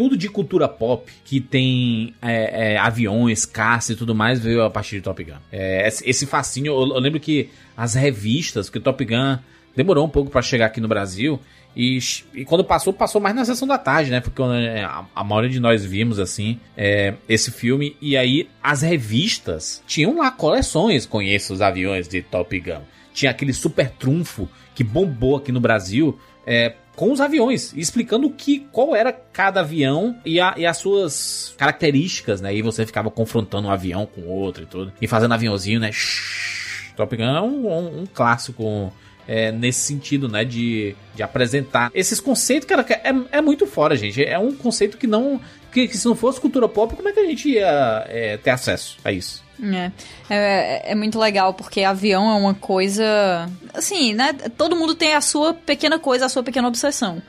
[0.02, 4.68] tudo de cultura pop que tem é, é, aviões, caça e tudo mais veio a
[4.68, 5.36] partir de Top Gun.
[5.52, 9.38] É, esse, fascínio, eu, eu lembro que as revistas, que o Top Gun
[9.76, 11.38] demorou um pouco pra chegar aqui no Brasil
[11.76, 12.00] e,
[12.34, 14.20] e quando passou, passou mais na sessão da tarde, né?
[14.20, 18.82] Porque é, a, a maioria de nós vimos assim é, esse filme e aí as
[18.82, 22.82] revistas tinham lá coleções, conheço os aviões de Top Gun.
[23.14, 26.18] Tinha aquele super trunfo que bombou aqui no Brasil.
[26.44, 31.54] É, com os aviões, explicando que, qual era cada avião e, a- e as suas
[31.56, 32.54] características, né?
[32.54, 34.92] E você ficava confrontando um avião com outro e tudo.
[35.00, 35.90] E fazendo aviãozinho, né?
[35.92, 36.92] Shhh.
[36.96, 38.92] Top Gun é um, um- um clássico
[39.26, 40.44] é, nesse sentido, né?
[40.44, 44.22] De, de apresentar esses conceitos, cara, é, é muito fora, gente.
[44.22, 45.40] É um conceito que não.
[45.72, 48.50] Que, que se não fosse cultura pop, como é que a gente ia é, ter
[48.50, 49.42] acesso a isso?
[49.62, 49.92] É.
[50.28, 53.48] É, é muito legal, porque avião é uma coisa.
[53.72, 54.32] Assim, né?
[54.56, 57.22] Todo mundo tem a sua pequena coisa, a sua pequena obsessão.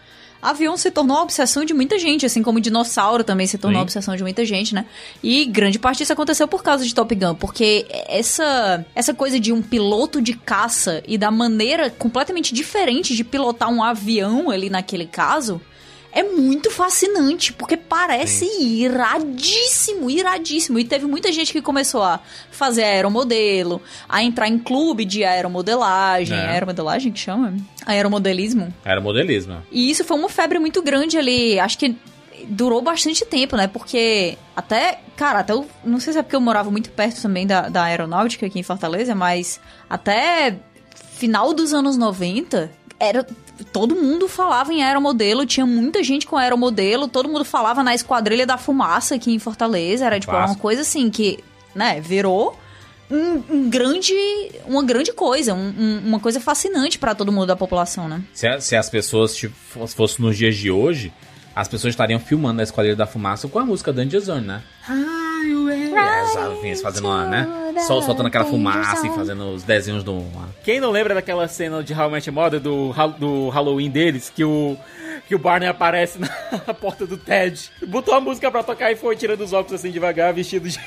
[0.44, 3.78] Avião se tornou uma obsessão de muita gente, assim como dinossauro também se tornou Sim.
[3.78, 4.86] uma obsessão de muita gente, né?
[5.24, 9.54] E grande parte disso aconteceu por causa de Top Gun, porque essa essa coisa de
[9.54, 15.06] um piloto de caça e da maneira completamente diferente de pilotar um avião ali naquele
[15.06, 15.62] caso,
[16.14, 20.78] é muito fascinante, porque parece iradíssimo, iradíssimo.
[20.78, 22.20] E teve muita gente que começou a
[22.52, 26.38] fazer aeromodelo, a entrar em clube de aeromodelagem.
[26.38, 26.50] É.
[26.50, 27.56] Aeromodelagem que chama?
[27.86, 28.72] Aeromodelismo.
[28.86, 29.64] Era modelismo.
[29.72, 31.60] E isso foi uma febre muito grande ali.
[31.60, 31.96] Acho que
[32.48, 33.68] durou bastante tempo, né?
[33.68, 37.48] Porque até, cara, até eu, não sei se é porque eu morava muito perto também
[37.48, 39.60] da, da aeronáutica aqui em Fortaleza, mas
[39.90, 40.58] até
[41.16, 43.26] final dos anos 90, era
[43.64, 48.46] todo mundo falava em aeromodelo, tinha muita gente com aeromodelo, todo mundo falava na Esquadrilha
[48.46, 51.44] da Fumaça aqui em Fortaleza, era tipo uma coisa assim que,
[51.76, 52.58] né, virou
[53.10, 54.14] um, um grande,
[54.66, 58.24] uma grande coisa, um, um, uma coisa fascinante para todo mundo da população, né?
[58.34, 59.56] Se, se as pessoas tipo,
[59.88, 61.14] fossem nos dias de hoje,
[61.56, 64.64] as pessoas estariam filmando a Esquadrilha da Fumaça com a música Danger Zone, né?
[65.96, 67.63] As avinhas fazendo uma, né?
[67.82, 70.24] Sol, soltando aquela fumaça e fazendo os desenhos do.
[70.64, 74.32] Quem não lembra daquela cena de How I Met Your Mother, do, do Halloween deles,
[74.34, 74.78] que o,
[75.28, 76.20] que o Barney aparece
[76.68, 79.92] na porta do Ted, botou a música pra tocar e foi tirando os óculos assim
[79.92, 80.80] devagar, vestido de.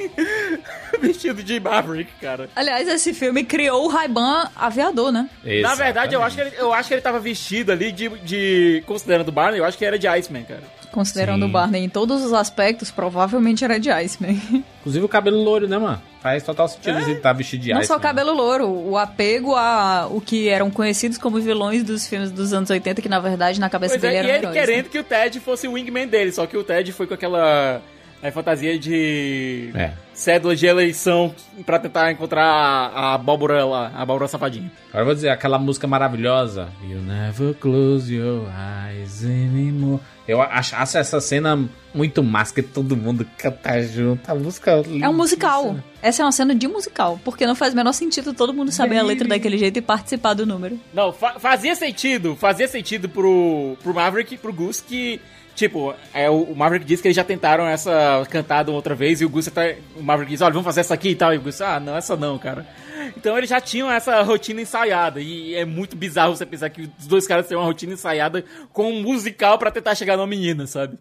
[1.00, 2.48] vestido de Maverick, cara.
[2.56, 5.28] Aliás, esse filme criou o Ray-Ban aviador, né?
[5.44, 5.62] Exatamente.
[5.62, 8.82] Na verdade, eu acho, que ele, eu acho que ele tava vestido ali de, de.
[8.86, 10.79] Considerando o Barney, eu acho que era de Iceman, cara.
[10.92, 11.48] Considerando Sim.
[11.48, 14.40] o Barney em todos os aspectos, provavelmente era de Iceman.
[14.80, 16.00] Inclusive o cabelo louro, né, mano?
[16.20, 17.02] Faz total sentido é.
[17.02, 17.86] ele estar tá vestido de Não Iceman.
[17.86, 22.30] só o cabelo louro, o apego a o que eram conhecidos como vilões dos filmes
[22.30, 24.54] dos anos 80, que na verdade na cabeça pois dele é, eram E ele heróis,
[24.54, 24.90] querendo né?
[24.90, 27.80] que o Ted fosse o wingman dele, só que o Ted foi com aquela
[28.22, 29.92] é fantasia de é.
[30.12, 34.70] cédula de eleição pra tentar encontrar a, abóbora lá, a abóbora safadinha.
[34.88, 36.68] Agora eu vou dizer, aquela música maravilhosa.
[36.82, 40.00] You never close your eyes anymore.
[40.28, 44.30] Eu acho, essa cena muito massa, que todo mundo canta junto.
[44.30, 45.76] A música É um musical.
[46.00, 48.98] Essa é uma cena de musical, porque não faz o menor sentido todo mundo saber
[48.98, 50.78] a letra daquele jeito e participar do número.
[50.94, 55.20] Não, fa fazia sentido, fazia sentido pro, pro Maverick, pro Gus, que
[55.60, 59.28] Tipo, é, o Maverick disse que eles já tentaram essa cantada outra vez e o
[59.28, 59.60] Gus tá.
[59.94, 61.34] O Maverick diz, olha, vamos fazer essa aqui e tal.
[61.34, 62.66] E o Gus, ah, não, essa não, cara.
[63.14, 65.20] Então eles já tinham essa rotina ensaiada.
[65.20, 68.42] E é muito bizarro você pensar que os dois caras têm uma rotina ensaiada
[68.72, 70.96] com um musical para tentar chegar numa menina, sabe?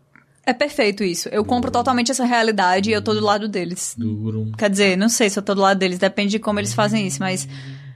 [0.45, 1.29] É perfeito isso.
[1.29, 3.95] Eu compro totalmente essa realidade e eu tô do lado deles.
[3.97, 4.51] Duro.
[4.57, 7.07] Quer dizer, não sei se eu tô do lado deles, depende de como eles fazem
[7.07, 7.47] isso, mas.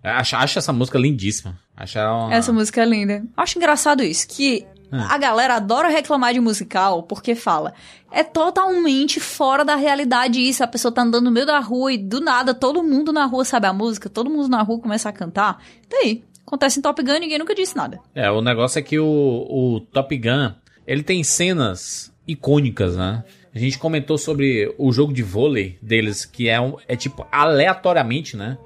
[0.02, 1.60] Acho, acho essa música lindíssima.
[1.76, 2.34] Acho uma...
[2.34, 3.22] Essa música é linda.
[3.36, 4.66] Acho engraçado isso, que
[5.02, 7.74] a galera adora reclamar de musical porque fala.
[8.12, 10.64] É totalmente fora da realidade isso.
[10.64, 13.44] A pessoa tá andando no meio da rua e do nada todo mundo na rua
[13.44, 15.64] sabe a música, todo mundo na rua começa a cantar.
[15.92, 18.00] E aí, acontece em Top Gun e ninguém nunca disse nada.
[18.14, 20.54] É, o negócio é que o, o Top Gun,
[20.86, 23.24] ele tem cenas icônicas, né?
[23.56, 28.36] A gente comentou sobre o jogo de vôlei deles, que é, um, é tipo aleatoriamente,
[28.36, 28.58] né?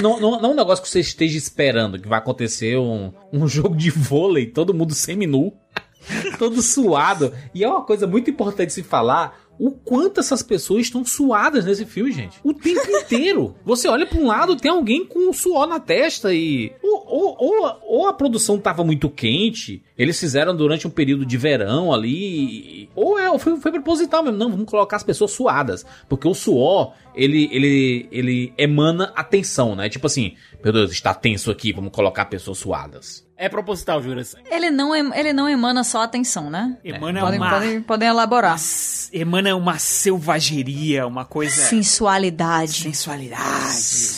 [0.00, 3.46] Não, não, não é um negócio que você esteja esperando que vai acontecer um, um
[3.48, 5.52] jogo de vôlei, todo mundo semi-nu,
[6.38, 7.34] todo suado.
[7.52, 11.84] E é uma coisa muito importante se falar o quanto essas pessoas estão suadas nesse
[11.84, 12.40] filme, gente.
[12.42, 13.54] O tempo inteiro.
[13.62, 16.72] Você olha para um lado, tem alguém com suor na testa e.
[16.82, 21.36] Ou, ou, ou, ou, a produção tava muito quente, eles fizeram durante um período de
[21.36, 22.88] verão ali.
[22.94, 24.38] Ou é, foi, foi proposital mesmo.
[24.38, 25.84] Não, vamos colocar as pessoas suadas.
[26.08, 29.90] Porque o suor, ele, ele, ele emana atenção, né?
[29.90, 33.28] Tipo assim, meu Deus, está tenso aqui, vamos colocar pessoas suadas.
[33.40, 34.36] É proposital, Juras.
[34.50, 36.76] Ele não, ele não emana só atenção, né?
[36.84, 37.22] Emana é.
[37.22, 37.50] podem, uma...
[37.50, 38.58] podem, podem elaborar.
[39.10, 41.62] Emana uma selvageria, uma coisa...
[41.62, 42.82] Sensualidade.
[42.82, 43.38] Sensualidade,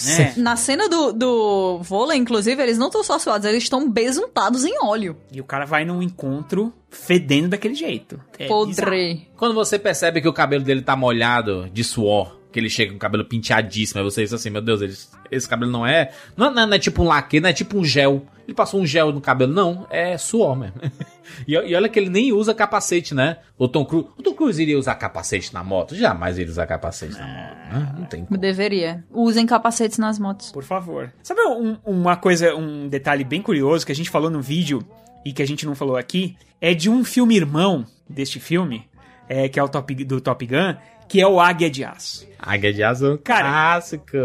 [0.07, 0.35] né?
[0.37, 4.77] Na cena do, do vôlei, inclusive, eles não estão só suados, eles estão besuntados em
[4.83, 5.16] óleo.
[5.31, 8.20] E o cara vai num encontro fedendo daquele jeito.
[8.37, 9.29] É Podre.
[9.37, 12.97] Quando você percebe que o cabelo dele tá molhado de suor, que ele chega com
[12.97, 14.95] o cabelo penteadíssimo, aí você diz assim, meu Deus, ele,
[15.31, 16.67] esse cabelo não é, não é...
[16.67, 18.27] Não é tipo um laque, não é tipo um gel.
[18.47, 20.81] Ele passou um gel no cabelo, não, é suor mesmo.
[21.47, 23.39] e, e, olha que ele nem usa capacete, né?
[23.57, 25.95] O Tom Cruise, o Tom Cruise iria usar capacete na moto?
[25.95, 27.95] Jamais iria usar capacete na moto, né?
[27.99, 28.39] Não tem como.
[28.39, 29.05] Deveria.
[29.11, 30.51] Usem capacetes nas motos.
[30.51, 31.13] Por favor.
[31.23, 34.85] Sabe um, uma coisa, um detalhe bem curioso que a gente falou no vídeo
[35.25, 36.37] e que a gente não falou aqui?
[36.61, 38.87] É de um filme irmão deste filme,
[39.29, 40.77] é, que é o top, do Top Gun,
[41.09, 42.27] que é o Águia de Aço.
[42.39, 44.17] Águia de Aço cara, clássico.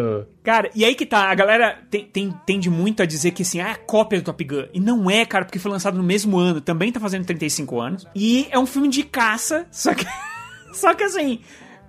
[0.44, 3.60] Cara, e aí que tá, a galera tem, tem, tende muito a dizer que assim,
[3.60, 4.66] ah, é cópia do Top Gun.
[4.74, 8.08] E não é, cara, porque foi lançado no mesmo ano, também tá fazendo 35 anos.
[8.16, 10.06] E é um filme de caça, só que,
[10.74, 11.42] só que assim,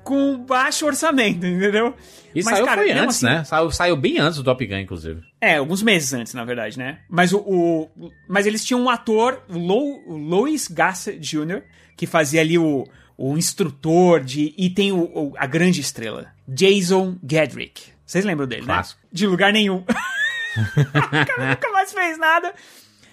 [0.04, 1.94] com baixo orçamento, entendeu?
[2.34, 3.44] E Mas, saiu cara, foi antes, assim, né?
[3.44, 5.22] Saiu, saiu bem antes do Top Gun, inclusive.
[5.40, 6.98] É, alguns meses antes, na verdade, né?
[7.08, 7.88] Mas o, o
[8.28, 11.62] mas eles tinham um ator, Lou, Louis Gossett Jr.,
[11.96, 12.86] que fazia ali o
[13.18, 14.54] o instrutor de.
[14.56, 17.82] E tem o, o, a grande estrela, Jason Gedrick.
[18.06, 19.00] Vocês lembram dele, Clássico.
[19.02, 19.08] né?
[19.12, 19.78] De lugar nenhum.
[19.84, 22.54] o cara nunca mais fez nada.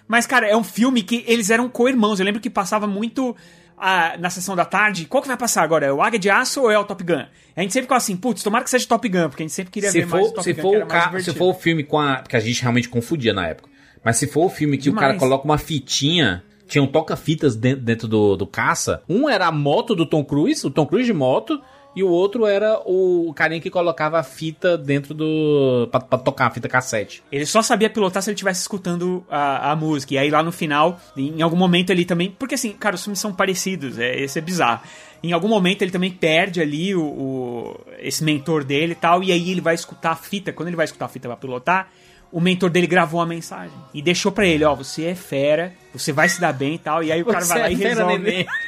[0.08, 2.20] Mas, cara, é um filme que eles eram co-irmãos.
[2.20, 3.36] Eu lembro que passava muito
[3.76, 5.06] ah, na sessão da tarde.
[5.06, 5.88] Qual que vai passar agora?
[5.88, 7.26] É o Águia de Aço ou é o Top Gun?
[7.56, 9.72] A gente sempre ficava assim, putz, tomara que seja Top Gun, porque a gente sempre
[9.72, 10.62] queria se ver for, mais Top se Gun.
[10.62, 11.20] For o ca...
[11.20, 12.18] Se for o filme com a.
[12.18, 13.70] Porque a gente realmente confundia na época.
[14.04, 14.98] Mas se for o filme que Demais.
[14.98, 19.02] o cara coloca uma fitinha tinham toca-fitas dentro, dentro do, do caça.
[19.08, 21.62] Um era a moto do Tom Cruise, o Tom Cruise de moto,
[21.96, 25.88] e o outro era o carinha que colocava a fita dentro do.
[25.90, 27.24] pra, pra tocar a fita cassete.
[27.32, 30.14] Ele só sabia pilotar se ele estivesse escutando a, a música.
[30.14, 32.30] E aí lá no final, em algum momento ele também.
[32.38, 34.82] Porque assim, cara, os filmes são parecidos, é, esse é bizarro.
[35.24, 39.32] Em algum momento ele também perde ali o, o- esse mentor dele e tal, e
[39.32, 40.52] aí ele vai escutar a fita.
[40.52, 41.88] Quando ele vai escutar a fita pra pilotar,
[42.36, 46.12] o mentor dele gravou uma mensagem e deixou pra ele: Ó, você é fera, você
[46.12, 47.02] vai se dar bem e tal.
[47.02, 48.46] E aí o cara Você vai lá é e resolve.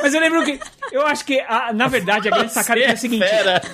[0.00, 0.58] Mas eu lembro que.
[0.92, 3.26] Eu acho que, a- na verdade, a grande sacada é a seguinte.
[3.28, 3.60] Fera.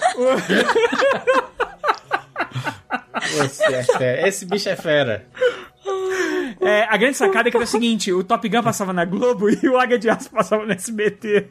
[3.36, 4.28] Você é fera.
[4.28, 5.26] Esse bicho é fera.
[6.60, 9.48] É, a grande sacada é que era o seguinte: o Top Gun passava na Globo
[9.50, 11.46] e o Águia de Aço passava no SBT.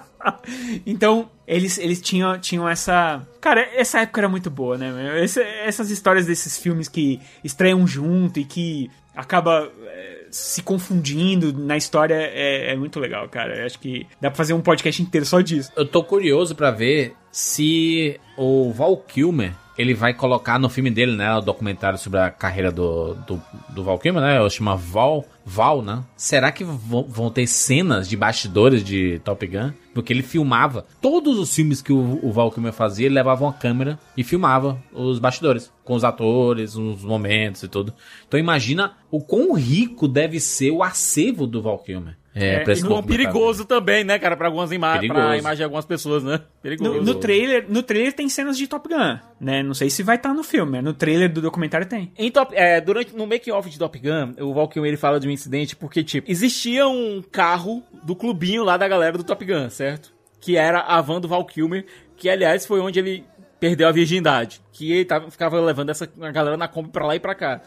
[0.86, 3.26] então, eles, eles tinham, tinham essa.
[3.40, 5.22] Cara, essa época era muito boa, né?
[5.22, 11.76] Esse- essas histórias desses filmes que estreiam junto e que acaba é, se confundindo na
[11.76, 13.56] história é, é muito legal, cara.
[13.60, 15.70] Eu acho que dá pra fazer um podcast inteiro só disso.
[15.76, 21.16] Eu tô curioso pra ver se o Val Kilmer ele vai colocar no filme dele,
[21.16, 21.34] né?
[21.36, 24.50] O documentário sobre a carreira do, do, do Val Kilmer, né?
[24.50, 26.02] Chama Val, Val, né?
[26.16, 29.72] Será que vão ter cenas de bastidores de Top Gun?
[29.92, 33.52] Porque ele filmava todos os filmes que o, o Val Kilmer fazia, ele levava uma
[33.52, 37.92] câmera e filmava os bastidores com os atores, os momentos e tudo.
[38.26, 42.16] Então imagina o quão rico deve ser o acervo do Val Kilmer.
[42.34, 43.06] É, e quão documentário.
[43.06, 46.40] perigoso também, né, cara, pra algumas imagens, pra imagem de algumas pessoas, né?
[46.60, 46.94] Perigoso.
[46.94, 49.62] No, no trailer, no trailer tem cenas de Top Gun, né?
[49.62, 52.12] Não sei se vai estar no filme, mas no trailer do documentário tem.
[52.18, 55.28] Em Top, é, durante, no making-off de Top Gun, o Val Kilmer ele fala de
[55.28, 59.70] um incidente porque, tipo, existia um carro do clubinho lá da galera do Top Gun,
[59.70, 60.12] certo?
[60.40, 63.24] Que era a van do Val Kilmer, que, aliás, foi onde ele
[63.60, 64.60] perdeu a virgindade.
[64.72, 67.60] Que ele tava, ficava levando essa a galera na Kombi pra lá e pra cá.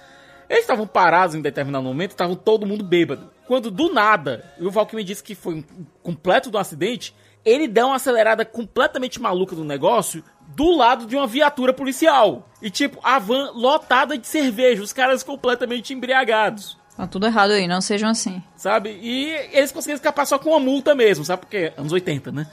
[0.50, 3.30] Eles estavam parados em determinado momento, estavam todo mundo bêbado.
[3.48, 5.64] Quando, do nada, e o Val Kilmer disse que foi um
[6.04, 10.24] completo do acidente, ele deu uma acelerada completamente maluca do negócio
[10.56, 12.50] do lado de uma viatura policial.
[12.62, 16.78] E, tipo, a van lotada de cerveja, os caras completamente embriagados.
[16.96, 18.42] Tá tudo errado aí, não sejam assim.
[18.56, 19.00] Sabe?
[19.02, 21.42] E eles conseguiram escapar só com uma multa mesmo, sabe?
[21.42, 22.48] Porque anos 80, né?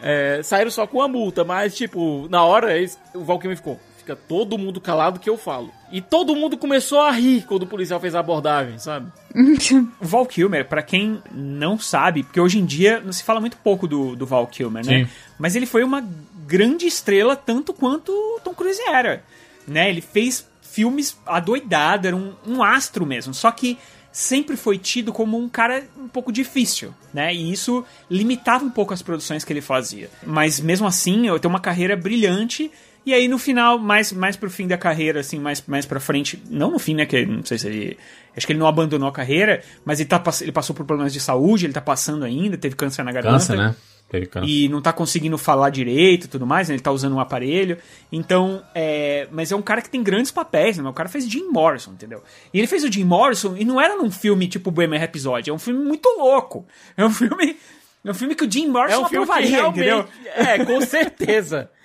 [0.00, 3.78] É, saíram só com uma multa, mas, tipo, na hora eles, o Valkyrie ficou.
[4.02, 5.70] Fica todo mundo calado que eu falo.
[5.92, 9.12] E todo mundo começou a rir quando o policial fez a abordagem, sabe?
[9.32, 13.56] O Val Kilmer, pra quem não sabe, porque hoje em dia não se fala muito
[13.58, 15.04] pouco do, do Val Kilmer, né?
[15.04, 15.10] Sim.
[15.38, 16.04] Mas ele foi uma
[16.44, 19.22] grande estrela tanto quanto o Tom Cruise era,
[19.68, 19.88] né?
[19.88, 23.78] Ele fez filmes adoidado, era um, um astro mesmo, só que
[24.10, 27.32] sempre foi tido como um cara um pouco difícil, né?
[27.32, 30.10] E isso limitava um pouco as produções que ele fazia.
[30.26, 32.70] Mas mesmo assim, eu tenho uma carreira brilhante
[33.04, 36.42] e aí no final, mais, mais pro fim da carreira, assim, mais, mais pra frente,
[36.50, 37.98] não no fim, né, que não sei se ele...
[38.36, 41.20] Acho que ele não abandonou a carreira, mas ele, tá, ele passou por problemas de
[41.20, 43.54] saúde, ele tá passando ainda, teve câncer na garganta.
[43.54, 43.76] Né?
[44.12, 44.46] Teve câncer.
[44.46, 46.74] E não tá conseguindo falar direito e tudo mais, né?
[46.74, 47.78] Ele tá usando um aparelho.
[48.12, 49.26] Então, é.
[49.32, 50.86] Mas é um cara que tem grandes papéis, né?
[50.86, 52.22] O cara fez Jim Morrison, entendeu?
[52.52, 55.52] E ele fez o Jim Morrison e não era num filme tipo Bohemian Rhapsody, é
[55.52, 56.66] um filme muito louco.
[56.94, 57.56] É um filme.
[58.04, 59.78] É um filme que o Jim Morrison É um filme que aprovaria, realmente...
[59.78, 60.08] entendeu?
[60.34, 61.70] É, com certeza.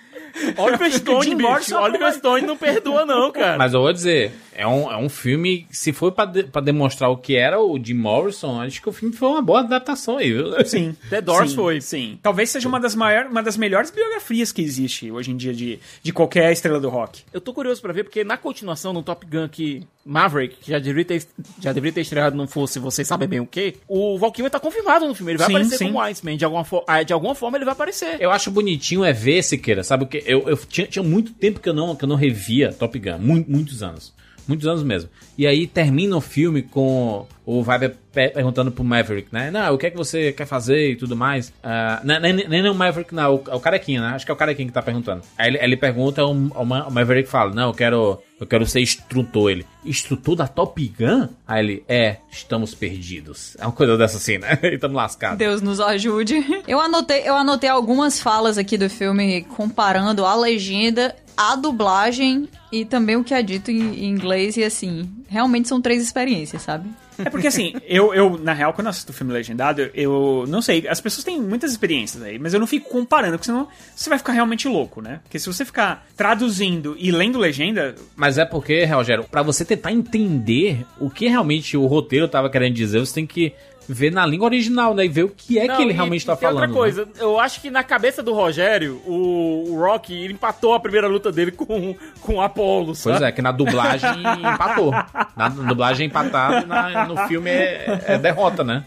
[0.56, 1.76] Oliver Stone, bicho.
[1.76, 3.58] Oliver Stone não perdoa não, cara.
[3.58, 7.08] Mas eu vou dizer, é um, é um filme, se for pra, de- pra demonstrar
[7.10, 10.32] o que era o Jim Morrison, acho que o filme foi uma boa adaptação aí,
[10.32, 10.66] viu?
[10.66, 10.94] Sim.
[11.08, 11.80] The Doors Sim, foi.
[11.80, 12.18] Sim.
[12.22, 15.78] Talvez seja uma das, maior, uma das melhores biografias que existe hoje em dia de,
[16.02, 17.22] de qualquer estrela do rock.
[17.32, 20.78] Eu tô curioso pra ver, porque na continuação, no Top Gun que Maverick, que já
[20.78, 21.26] deveria ter,
[21.60, 24.58] já deveria ter estreado, não fosse vocês sabem bem o quê, o Val Kilmer tá
[24.58, 25.32] confirmado no filme.
[25.32, 25.86] Ele vai Sim, aparecer sim.
[25.86, 26.36] como Iceman.
[26.36, 28.16] De alguma, ah, de alguma forma ele vai aparecer.
[28.20, 30.22] Eu acho bonitinho é ver, Siqueira, sabe o que?
[30.26, 33.18] Eu, eu tinha, tinha muito tempo que eu, não, que eu não revia Top Gun,
[33.18, 34.12] mu- muitos anos.
[34.48, 35.10] Muitos anos mesmo.
[35.36, 39.50] E aí termina o filme com o Vibe pe- perguntando pro Maverick, né?
[39.50, 41.52] Não, o que é que você quer fazer e tudo mais.
[41.62, 44.08] Ah, nem, nem, nem o Maverick, não, o, o Carequinha, né?
[44.14, 45.22] Acho que é o Carequinha que tá perguntando.
[45.36, 48.66] Aí ele, ele pergunta, o, o Ma- o Maverick fala, não, eu quero, eu quero
[48.66, 49.50] ser instrutor.
[49.50, 51.28] Ele, instrutor da Top Gun?
[51.46, 53.54] Aí ele, é, estamos perdidos.
[53.60, 54.58] É uma coisa dessa assim, né?
[54.72, 55.38] estamos lascados.
[55.38, 56.62] Deus nos ajude.
[56.66, 62.84] Eu anotei, eu anotei algumas falas aqui do filme comparando a legenda, a dublagem e
[62.84, 66.88] também o que é dito em, inglês e assim, realmente são três experiências, sabe?
[67.18, 70.86] É porque assim, eu, eu, na real, quando eu assisto filme legendado, eu não sei,
[70.86, 74.18] as pessoas têm muitas experiências aí, mas eu não fico comparando, porque senão você vai
[74.18, 75.20] ficar realmente louco, né?
[75.24, 79.90] Porque se você ficar traduzindo e lendo legenda, Mas é porque, Rogério, pra você tentar
[79.90, 83.52] entender o que realmente o roteiro tava querendo dizer, você tem que
[83.88, 85.04] ver na língua original, né?
[85.04, 86.60] E ver o que é Não, que ele e- realmente e tá tem falando.
[86.62, 90.80] outra coisa, eu acho que na cabeça do Rogério, o, o Rock ele empatou a
[90.80, 93.24] primeira luta dele com, com o Apollo, Pois sabe?
[93.24, 94.92] é, que na dublagem empatou.
[95.36, 98.84] Na dublagem empatado, na- no filme é, é derrota, né?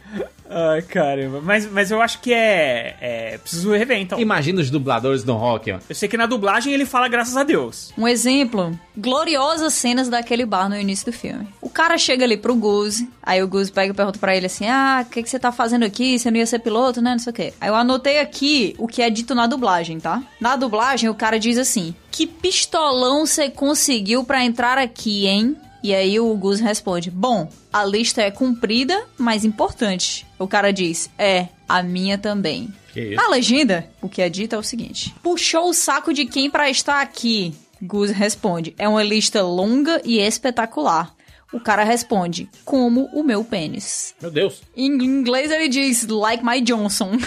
[0.53, 1.39] Ai, caramba.
[1.41, 3.37] Mas, mas eu acho que é, é.
[3.37, 4.19] Preciso rever, então.
[4.19, 5.79] Imagina os dubladores do rock, ó.
[5.87, 7.93] Eu sei que na dublagem ele fala graças a Deus.
[7.97, 11.47] Um exemplo, gloriosas cenas daquele bar no início do filme.
[11.71, 14.67] O cara chega ali pro Goose, aí o Goose pega e pergunta pra ele assim:
[14.67, 16.19] Ah, o que, que você tá fazendo aqui?
[16.19, 17.11] Você não ia ser piloto, né?
[17.11, 17.53] Não sei o quê.
[17.61, 20.21] Aí eu anotei aqui o que é dito na dublagem, tá?
[20.37, 25.55] Na dublagem, o cara diz assim: Que pistolão você conseguiu pra entrar aqui, hein?
[25.81, 30.27] E aí o Goose responde: Bom, a lista é comprida, mas importante.
[30.37, 32.67] O cara diz: É, a minha também.
[33.15, 36.69] Na legenda, o que é dito é o seguinte: Puxou o saco de quem pra
[36.69, 37.55] estar aqui?
[37.81, 41.15] Goose responde: É uma lista longa e espetacular.
[41.53, 44.15] O cara responde: Como o meu pênis.
[44.21, 44.61] Meu Deus.
[44.75, 47.11] Em inglês ele diz: Like my Johnson.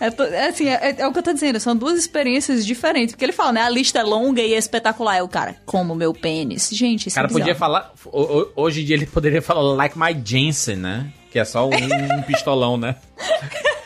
[0.00, 3.14] É, é assim, é, é o que eu tô dizendo, são duas experiências diferentes.
[3.14, 3.62] Porque ele fala, né?
[3.62, 5.16] A lista é longa e espetacular.
[5.16, 6.70] É o cara, como o meu pênis.
[6.72, 7.92] Gente, O isso cara é podia falar.
[8.06, 11.12] ho- ho- Hoje em dia ele poderia falar like my Jensen, né?
[11.32, 11.72] Que é só um,
[12.16, 12.94] um pistolão, né?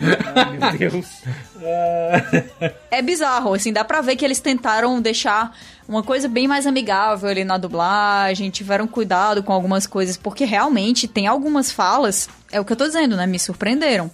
[0.00, 1.06] Meu Deus.
[2.90, 5.54] É bizarro, assim, dá pra ver que eles tentaram deixar
[5.86, 11.06] uma coisa bem mais amigável ali na dublagem, tiveram cuidado com algumas coisas, porque realmente
[11.06, 13.26] tem algumas falas, é o que eu tô dizendo, né?
[13.26, 14.10] Me surpreenderam.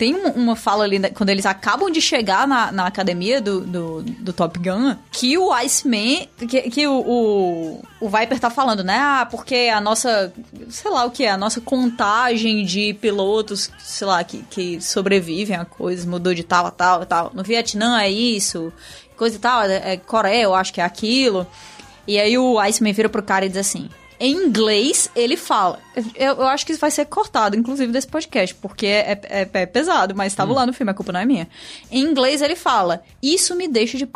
[0.00, 3.60] Tem um- uma fala ali, né, quando eles acabam de chegar na, na academia do,
[3.60, 8.82] do, do Top Gun, que o Iceman, que, que o, o, o Viper tá falando,
[8.82, 8.96] né?
[8.98, 10.32] Ah, porque a nossa,
[10.70, 15.54] sei lá o que é, a nossa contagem de pilotos, sei lá, que, que sobrevivem
[15.54, 17.30] a coisas, mudou de tal a tal a tal.
[17.34, 18.72] No Vietnã é isso,
[19.18, 21.46] coisa e tal, é, é Coreia, eu acho que é aquilo.
[22.06, 23.90] E aí o Iceman vira pro cara e diz assim:
[24.20, 25.80] em inglês, ele fala.
[26.14, 29.66] Eu, eu acho que isso vai ser cortado, inclusive, desse podcast, porque é, é- é
[29.66, 31.48] pesado, mas tava lá no filme, a culpa não é minha.
[31.90, 34.12] Em inglês, ele fala: Isso me deixa de p.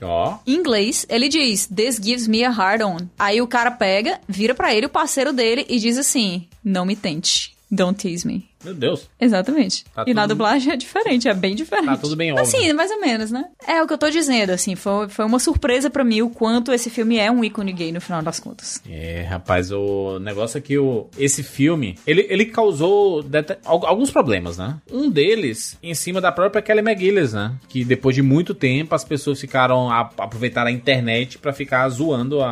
[0.00, 0.36] Ó.
[0.46, 3.06] Em inglês, ele diz: This gives me a hard on.
[3.18, 6.96] Aí o cara pega, vira pra ele, o parceiro dele, e diz assim: Não me
[6.96, 7.54] tente.
[7.70, 8.47] Don't tease me.
[8.64, 9.08] Meu Deus.
[9.20, 9.84] Exatamente.
[9.94, 11.86] Tá e na tudo- dublagem é diferente, é bem diferente.
[11.86, 12.46] Tá tudo bem óbvio.
[12.46, 13.44] sim, mais ou menos, né?
[13.66, 16.72] É o que eu tô dizendo, assim, foi, foi uma surpresa pra mim o quanto
[16.72, 18.82] esse filme é um ícone gay no final das contas.
[18.88, 23.24] É, rapaz, o negócio é que o, esse filme, ele, ele causou
[23.64, 24.76] alguns problemas, né?
[24.90, 27.54] Um deles em cima da própria Kelly McGillis, né?
[27.68, 32.40] Que depois de muito tempo as pessoas ficaram a, aproveitaram a internet pra ficar zoando
[32.42, 32.48] a,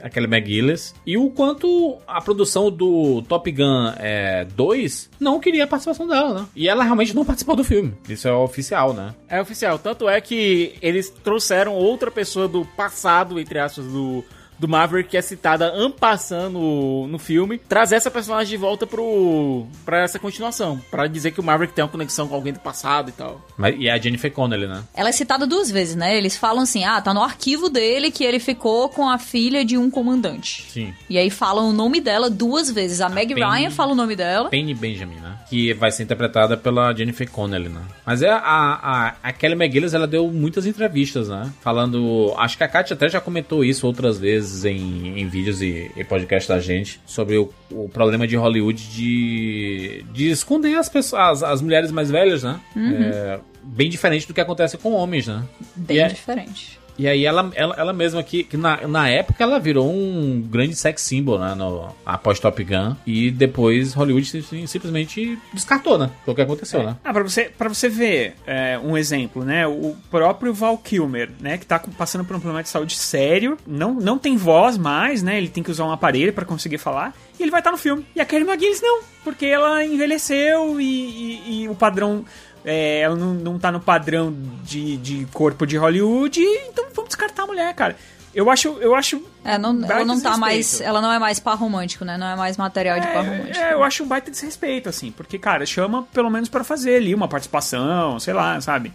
[0.00, 0.94] a, a Kelly McGillis.
[1.06, 6.40] E o quanto a produção do Top Gun é, 2 não queria a participação dela,
[6.40, 6.46] né?
[6.54, 7.94] E ela realmente não participou do filme.
[8.08, 9.14] Isso é oficial, né?
[9.28, 9.78] É oficial.
[9.78, 14.24] Tanto é que eles trouxeram outra pessoa do passado, entre aspas, do,
[14.58, 19.66] do Maverick, que é citada ampassando no, no filme, trazer essa personagem de volta pro,
[19.84, 20.80] pra essa continuação.
[20.90, 23.44] Pra dizer que o Maverick tem uma conexão com alguém do passado e tal.
[23.56, 24.82] Mas, e a Jennifer Connelly, né?
[24.94, 26.16] Ela é citada duas vezes, né?
[26.16, 29.76] Eles falam assim: ah, tá no arquivo dele que ele ficou com a filha de
[29.76, 30.64] um comandante.
[30.70, 30.94] Sim.
[31.10, 33.00] E aí falam o nome dela duas vezes.
[33.00, 34.48] A Meg Penny- Ryan fala o nome dela.
[34.48, 35.38] Penny Benjamin, né?
[35.48, 37.82] Que vai ser interpretada pela Jennifer Connelly, né?
[38.04, 41.52] Mas é a, a, a Kelly McGillis, ela deu muitas entrevistas, né?
[41.60, 42.32] Falando...
[42.36, 46.04] Acho que a Katia até já comentou isso outras vezes em, em vídeos e, e
[46.04, 47.00] podcast da gente.
[47.06, 52.10] Sobre o, o problema de Hollywood de, de esconder as pessoas, as, as mulheres mais
[52.10, 52.60] velhas, né?
[52.74, 53.02] Uhum.
[53.02, 55.42] É, bem diferente do que acontece com homens, né?
[55.74, 56.75] Bem E é- diferente.
[56.98, 60.74] E aí ela, ela, ela mesma que, que na, na época ela virou um grande
[60.74, 61.54] sex symbol, né?
[61.54, 62.94] No, após Top Gun.
[63.06, 66.10] E depois Hollywood sim- simplesmente descartou, né?
[66.24, 66.96] Foi o que aconteceu, né?
[67.04, 69.66] Ah, pra você, pra você ver é, um exemplo, né?
[69.66, 71.58] O próprio Val Kilmer, né?
[71.58, 75.36] Que tá passando por um problema de saúde sério, não, não tem voz mais, né?
[75.38, 77.14] Ele tem que usar um aparelho pra conseguir falar.
[77.38, 78.06] E ele vai estar no filme.
[78.16, 82.24] E a Kelly McGillis não, porque ela envelheceu e, e- e o padrão...
[82.66, 87.44] é, ela não, não tá no padrão de, de corpo de Hollywood, então vamos descartar
[87.44, 87.96] a mulher, cara.
[88.34, 90.80] Eu acho, eu acho É, não, ela baita não tá mais.
[90.82, 92.18] Ela não é mais par romântico, né?
[92.18, 93.56] Não é mais material de par romântico.
[93.56, 97.14] É, eu acho um baita desrespeito, assim, porque, cara, chama pelo menos pra fazer ali
[97.14, 98.92] uma participação, sei lá, sabe?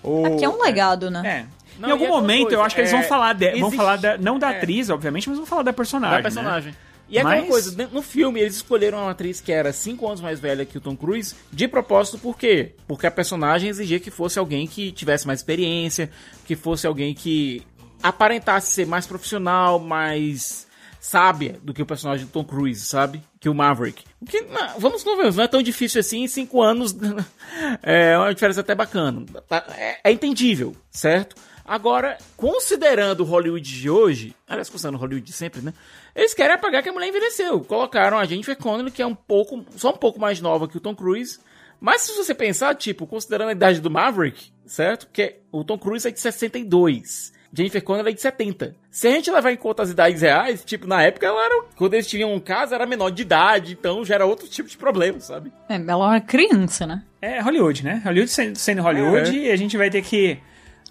[0.00, 1.22] Ou, Aqui é um legado, né?
[1.26, 1.64] É.
[1.80, 3.96] Não, em algum momento coisa, eu acho que eles é, vão falar de, vão falar
[3.96, 4.58] da, não da é.
[4.58, 6.16] atriz, obviamente, mas vão falar da personagem.
[6.18, 6.70] da personagem.
[6.70, 6.78] Né?
[7.08, 10.06] E é aquela Mas- coisa, né, no filme eles escolheram uma atriz que era 5
[10.06, 12.74] anos mais velha que o Tom Cruise, de propósito por quê?
[12.88, 16.10] Porque a personagem exigia que fosse alguém que tivesse mais experiência,
[16.46, 17.62] que fosse alguém que
[18.02, 20.66] aparentasse ser mais profissional, mais
[21.00, 23.22] sábia do que o personagem do Tom Cruise, sabe?
[23.38, 24.02] Que o Maverick.
[24.20, 26.96] O que, não, vamos convencer, não é tão difícil assim, em 5 anos
[27.82, 29.22] é uma diferença até bacana.
[29.48, 31.36] Tá- É, é entendível, certo?
[31.66, 35.72] Agora, considerando o Hollywood de hoje, aliás, considerando o Hollywood de sempre, né?
[36.14, 37.60] Eles querem apagar que a mulher envelheceu.
[37.60, 40.80] Colocaram a Jennifer Connelly, que é um pouco, só um pouco mais nova que o
[40.80, 41.38] Tom Cruise.
[41.80, 45.06] Mas se você pensar, tipo, considerando a idade do Maverick, certo?
[45.06, 47.32] Porque o Tom Cruise é de 62.
[47.56, 48.74] Jennifer Connelly é de 70.
[48.90, 51.64] Se a gente levar em conta as idades reais, tipo, na época ela era.
[51.76, 54.76] Quando eles tinham um caso, era menor de idade, então já era outro tipo de
[54.76, 55.52] problema, sabe?
[55.68, 57.02] É, ela é uma criança, né?
[57.22, 58.02] É Hollywood, né?
[58.04, 59.48] Hollywood sendo, sendo Hollywood, É.
[59.48, 60.38] e a gente vai ter que.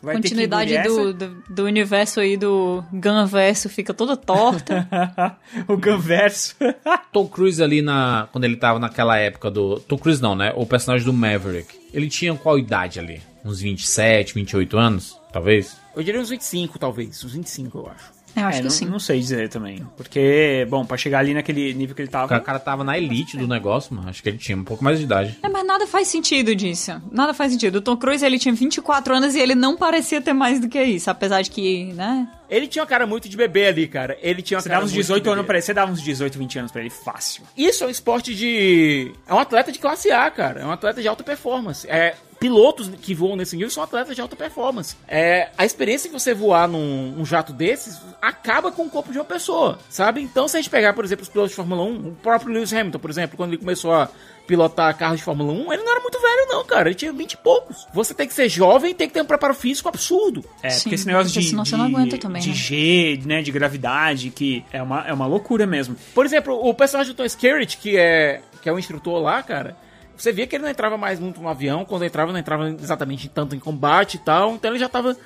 [0.04, 4.86] Vai Continuidade do, do, do universo aí do Gunverso fica toda torta.
[5.66, 6.58] o Gunverso.
[7.14, 8.28] Tom Cruise ali na.
[8.34, 9.80] Quando ele tava naquela época do.
[9.80, 10.52] Tom Cruise não, né?
[10.58, 11.80] O personagem do Maverick.
[11.94, 13.22] Ele tinha qual idade ali?
[13.46, 15.18] Uns 27, 28 anos?
[15.32, 15.78] Talvez?
[15.96, 17.24] Eu diria uns 25, talvez.
[17.24, 18.13] Uns 25, eu acho.
[18.36, 18.86] Eu acho É, que não, sim.
[18.86, 19.86] não sei dizer também.
[19.96, 22.36] Porque, bom, pra chegar ali naquele nível que ele tava.
[22.38, 24.10] o cara tava na elite do negócio, mano.
[24.10, 25.38] Acho que ele tinha um pouco mais de idade.
[25.42, 26.92] É, mas nada faz sentido disso.
[27.12, 27.76] Nada faz sentido.
[27.78, 30.82] O Tom Cruise, ele tinha 24 anos e ele não parecia ter mais do que
[30.82, 31.10] isso.
[31.10, 32.28] Apesar de que, né?
[32.50, 34.18] Ele tinha uma cara muito de bebê ali, cara.
[34.22, 35.92] Ele tinha uma Você cara dava uns muito 18 de anos pra ele, você dava
[35.92, 37.44] uns 18, 20 anos pra ele, fácil.
[37.58, 39.12] Isso é um esporte de.
[39.28, 40.62] É um atleta de classe A, cara.
[40.62, 41.88] É um atleta de alta performance.
[41.90, 42.16] É.
[42.44, 44.98] Pilotos que voam nesse nível são atletas de alta performance.
[45.08, 49.18] É, a experiência que você voar num um jato desses acaba com o corpo de
[49.18, 50.22] uma pessoa, sabe?
[50.22, 52.74] Então, se a gente pegar, por exemplo, os pilotos de Fórmula 1, o próprio Lewis
[52.74, 54.10] Hamilton, por exemplo, quando ele começou a
[54.46, 56.90] pilotar carros de Fórmula 1, ele não era muito velho, não, cara.
[56.90, 57.88] Ele tinha 20 e poucos.
[57.94, 60.44] Você tem que ser jovem e tem que ter um preparo físico absurdo.
[60.62, 62.56] É, Sim, porque esse negócio porque de, senão você de, não aguenta também, de né?
[62.56, 65.96] G, né, de gravidade, que é uma, é uma loucura mesmo.
[66.14, 69.78] Por exemplo, o personagem do Tom Skerritt, que é, que é o instrutor lá, cara,
[70.18, 73.30] você via que ele não entrava mais muito no avião, quando entrava, não entrava exatamente
[73.30, 75.18] tanto em combate e tal, então ele já tava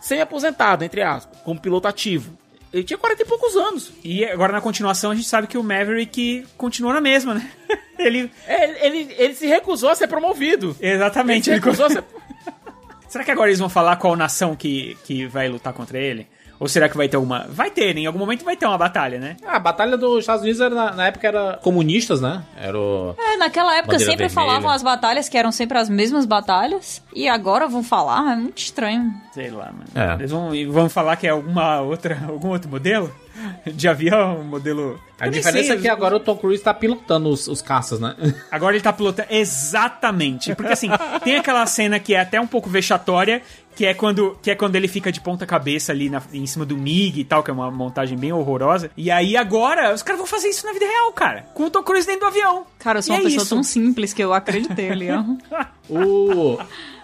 [0.00, 2.36] semi-aposentado, entre aspas, como piloto ativo.
[2.72, 3.92] Ele tinha 40 e poucos anos.
[4.02, 7.50] E agora na continuação a gente sabe que o Maverick continua na mesma, né?
[7.98, 8.30] ele.
[8.46, 10.74] É, Ele, ele, ele se recusou a ser promovido.
[10.80, 11.50] Exatamente.
[11.50, 12.04] Ele Ele se recusou a ser...
[13.08, 16.26] Será que agora eles vão falar qual nação que, que vai lutar contra ele?
[16.62, 17.44] Ou será que vai ter uma.
[17.48, 18.02] Vai ter, né?
[18.02, 19.36] Em algum momento vai ter uma batalha, né?
[19.44, 22.40] Ah, a batalha dos Estados Unidos era, na, na época era comunistas, né?
[22.56, 23.16] Era o.
[23.18, 24.48] É, naquela época Bandeira sempre vermelha.
[24.48, 27.02] falavam as batalhas que eram sempre as mesmas batalhas.
[27.12, 29.12] E agora vão falar, é muito estranho.
[29.34, 29.86] Sei lá, mano.
[29.92, 30.14] É.
[30.14, 33.12] Eles vão, vão falar que é alguma outra, algum outro modelo?
[33.66, 35.00] De avião, um modelo.
[35.18, 37.98] A Eu diferença sei, é que agora o Tom Cruise tá pilotando os, os caças,
[37.98, 38.14] né?
[38.50, 39.28] Agora ele tá pilotando.
[39.30, 40.54] Exatamente.
[40.54, 40.88] Porque assim,
[41.24, 43.42] tem aquela cena que é até um pouco vexatória,
[43.74, 46.64] que é quando, que é quando ele fica de ponta cabeça ali na- em cima
[46.64, 48.90] do MiG e tal, que é uma montagem bem horrorosa.
[48.96, 51.46] E aí agora, os caras vão fazer isso na vida real, cara.
[51.54, 52.66] Com o Tom Cruise dentro do avião.
[52.78, 53.54] Cara, eu sou E uma é pessoa isso.
[53.54, 55.22] tão simples que eu acreditei ali, ó.
[55.90, 56.58] O,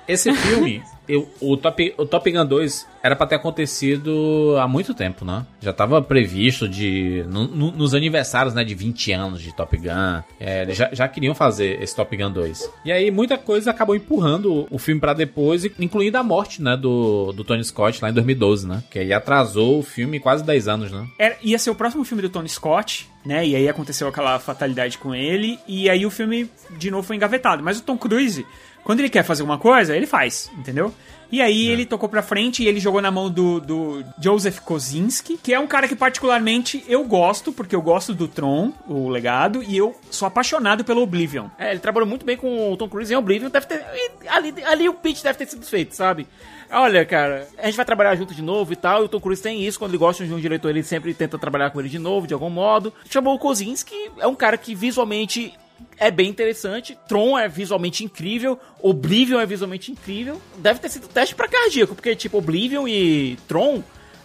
[0.06, 4.92] esse filme, eu, o, Top, o Top Gun 2 era pra ter acontecido há muito
[4.94, 5.46] tempo, né?
[5.60, 10.22] Já tava previsto de no- no- nos aniversários, né, de 20 anos de Top Gun.
[10.40, 12.70] É, já, já queriam fazer esse Top Gun 2.
[12.84, 17.32] E aí muita coisa acabou empurrando o filme pra depois, incluindo a morte, né, do,
[17.32, 18.82] do Tony Scott lá em 2012, né?
[18.90, 21.06] Que aí atrasou o filme quase 10 anos, né?
[21.18, 23.46] Era, ia ser o próximo filme do Tony Scott, né?
[23.46, 25.58] E aí aconteceu aquela fatalidade com ele.
[25.66, 27.62] E aí o filme, de novo, foi engavetado.
[27.62, 28.44] Mas o Tom Cruise,
[28.88, 30.94] quando ele quer fazer uma coisa, ele faz, entendeu?
[31.30, 35.36] E aí ele tocou pra frente e ele jogou na mão do, do Joseph Kosinski,
[35.36, 39.62] que é um cara que particularmente eu gosto, porque eu gosto do Tron, o legado,
[39.62, 41.48] e eu sou apaixonado pelo Oblivion.
[41.58, 43.50] É, ele trabalhou muito bem com o Tom Cruise em Oblivion.
[43.50, 43.84] Deve ter,
[44.26, 46.26] ali, ali o pitch deve ter sido feito, sabe?
[46.70, 49.02] Olha, cara, a gente vai trabalhar junto de novo e tal.
[49.02, 49.78] E o Tom Cruise tem isso.
[49.78, 52.32] Quando ele gosta de um diretor, ele sempre tenta trabalhar com ele de novo, de
[52.32, 52.90] algum modo.
[53.10, 55.52] Chamou o Kozinski, é um cara que visualmente
[55.98, 56.98] é bem interessante.
[57.08, 58.58] Tron é visualmente incrível.
[58.80, 60.40] Oblivion é visualmente incrível.
[60.58, 63.82] Deve ter sido teste pra cardíaco, porque, tipo, Oblivion e Tron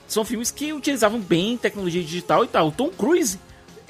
[0.07, 2.67] são filmes que utilizavam bem tecnologia digital e tal.
[2.67, 3.39] O Tom Cruise,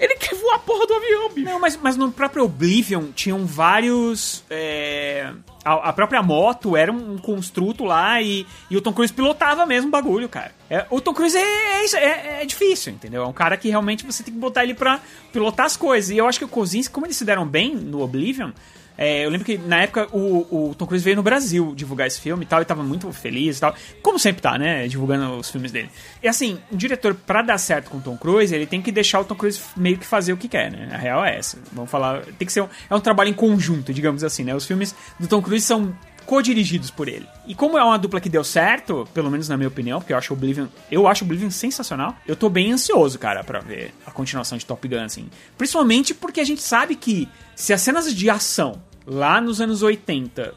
[0.04, 1.46] ele quer voar a porra do avião, bicho.
[1.50, 4.44] Não, mas, mas no próprio Oblivion tinham vários.
[4.50, 5.32] é,
[5.64, 9.88] a, a própria moto era um construto lá e, e o Tom Cruise pilotava mesmo
[9.88, 10.52] o bagulho, cara.
[10.70, 13.24] É, o Tom Cruise é, é, é- é difícil, entendeu?
[13.24, 15.00] É um cara que realmente você tem que botar ele pra
[15.32, 16.10] pilotar as coisas.
[16.10, 18.52] E eu acho que o Kozinski, como eles se deram bem no Oblivion.
[18.98, 22.20] É, eu lembro que na época o, o Tom Cruise veio no Brasil divulgar esse
[22.20, 23.76] filme e tal, e tava muito feliz e tal.
[24.02, 24.88] Como sempre tá, né?
[24.88, 25.90] Divulgando os filmes dele.
[26.22, 29.20] E assim, um diretor, pra dar certo com o Tom Cruise, ele tem que deixar
[29.20, 30.90] o Tom Cruise meio que fazer o que quer, né?
[30.94, 31.58] A real é essa.
[31.72, 32.22] Vamos falar.
[32.38, 34.56] Tem que ser um, é um trabalho em conjunto, digamos assim, né?
[34.56, 35.94] Os filmes do Tom Cruise são
[36.26, 37.28] co-dirigidos por ele.
[37.46, 40.18] E como é uma dupla que deu certo, pelo menos na minha opinião, porque eu
[40.18, 44.58] acho Oblivion, eu acho Oblivion sensacional, eu tô bem ansioso, cara, pra ver a continuação
[44.58, 45.30] de Top Gun, assim.
[45.58, 50.54] Principalmente porque a gente sabe que se as cenas de ação lá nos anos 80,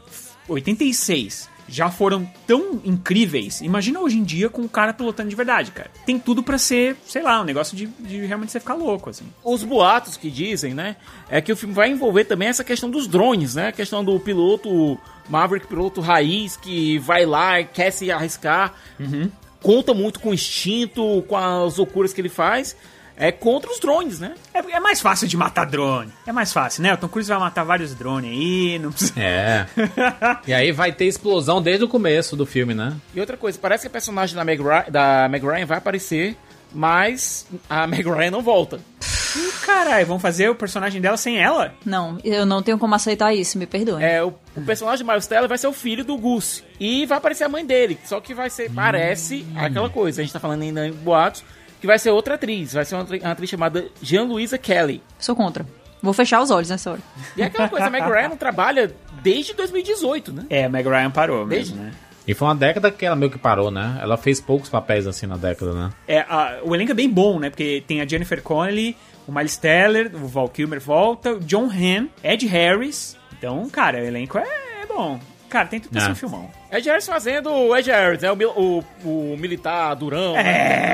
[0.47, 3.61] 86 já foram tão incríveis.
[3.61, 5.91] Imagina hoje em dia com um cara pilotando de verdade, cara.
[6.05, 9.25] Tem tudo pra ser, sei lá, um negócio de, de realmente você ficar louco, assim.
[9.43, 10.95] Os boatos que dizem, né,
[11.29, 13.67] é que o filme vai envolver também essa questão dos drones, né?
[13.67, 14.97] A questão do piloto
[15.29, 18.73] Maverick, piloto raiz, que vai lá e quer se arriscar.
[19.61, 22.77] Conta muito com o instinto, com as loucuras que ele faz.
[23.19, 24.35] É contra os drones, né?
[24.53, 26.13] É, é mais fácil de matar drone.
[26.25, 26.93] É mais fácil, né?
[26.93, 29.13] O Tom Cruise vai matar vários drones aí, não precisa...
[29.19, 29.65] É.
[30.45, 32.95] e aí vai ter explosão desde o começo do filme, né?
[33.15, 36.37] E outra coisa, parece que a personagem da Meg, Ryan, da Meg Ryan vai aparecer,
[36.71, 38.79] mas a Meg Ryan não volta.
[39.35, 41.73] Ih, caralho, vão fazer o personagem dela sem ela?
[41.83, 44.03] Não, eu não tenho como aceitar isso, me perdoe.
[44.03, 46.63] É, o, o personagem de Miles Teller vai ser o filho do Gus.
[46.79, 50.33] E vai aparecer a mãe dele, só que vai ser, parece, aquela coisa, a gente
[50.33, 51.43] tá falando ainda em boatos,
[51.81, 55.01] que vai ser outra atriz, vai ser uma, atri- uma atriz chamada Jean-Louisa Kelly.
[55.19, 55.65] Sou contra.
[56.01, 57.01] Vou fechar os olhos nessa hora.
[57.35, 58.93] E é aquela coisa, a Meg Ryan não trabalha
[59.23, 60.45] desde 2018, né?
[60.49, 61.93] É, a Meg Ryan parou Desde- mesmo, né?
[62.27, 63.97] E foi uma década que ela meio que parou, né?
[64.01, 65.89] Ela fez poucos papéis assim na década, né?
[66.07, 67.49] É, a- o elenco é bem bom, né?
[67.49, 72.09] Porque tem a Jennifer Connelly, o Miles Teller, o Val Kilmer volta, o John Hamm,
[72.23, 73.17] Ed Harris.
[73.37, 74.43] Então, cara, o elenco é,
[74.83, 75.19] é bom.
[75.49, 76.49] Cara, tem tudo pra ser um filmão.
[76.71, 78.31] Ed Harris fazendo o Ed Harris, né?
[78.31, 80.35] O, o, o militar durão.
[80.35, 80.43] É,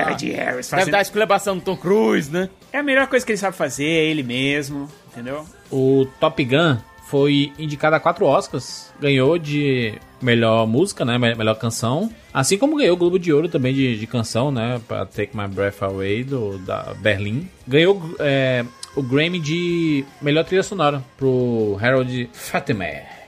[0.05, 0.11] né?
[0.11, 0.91] Ed Harris Deve fazendo...
[0.91, 2.49] dar esculhambação no Tom Cruise, né?
[2.71, 5.45] É a melhor coisa que ele sabe fazer, é ele mesmo, entendeu?
[5.71, 6.77] O Top Gun
[7.07, 8.91] foi indicado a quatro Oscars.
[8.99, 11.17] Ganhou de melhor música, né?
[11.17, 12.11] Me- Melhor canção.
[12.33, 14.79] Assim como ganhou o Globo de Ouro também de, de canção, né?
[14.87, 17.49] Pra Take My Breath Away, do, da Berlim.
[17.67, 18.63] Ganhou é,
[18.95, 22.85] o Grammy de melhor trilha sonora pro Harold Fatima.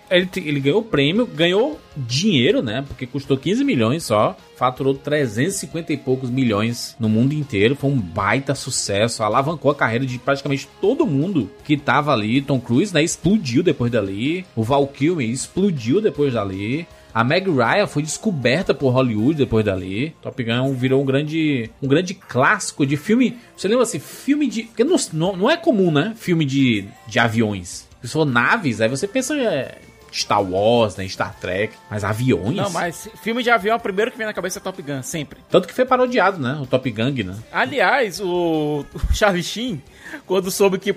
[0.09, 2.83] Ele, ele ganhou o prêmio, ganhou dinheiro, né?
[2.87, 4.37] Porque custou 15 milhões só.
[4.55, 7.75] Faturou 350 e poucos milhões no mundo inteiro.
[7.75, 9.23] Foi um baita sucesso.
[9.23, 12.41] Alavancou a carreira de praticamente todo mundo que tava ali.
[12.41, 13.03] Tom Cruise, né?
[13.03, 14.45] Explodiu depois dali.
[14.55, 16.87] O Val Kilmer explodiu depois dali.
[17.15, 20.13] A Meg Ryan foi descoberta por Hollywood depois dali.
[20.21, 23.37] Top Gun virou um grande, um grande clássico de filme.
[23.55, 24.63] Você lembra assim, filme de.
[24.63, 24.97] Porque não,
[25.37, 26.13] não é comum, né?
[26.17, 27.87] Filme de, de aviões.
[28.03, 29.77] Se for naves, aí você pensa é,
[30.15, 31.07] Star Wars, né?
[31.07, 31.73] Star Trek.
[31.89, 32.55] Mas aviões?
[32.55, 35.39] Não, mas filme de avião, o primeiro que vem na cabeça é Top Gun, sempre.
[35.49, 36.57] Tanto que foi parodiado, né?
[36.61, 37.35] O Top Gang, né?
[37.51, 39.81] Aliás, o, o Charlie Sheen,
[40.25, 40.93] quando soube que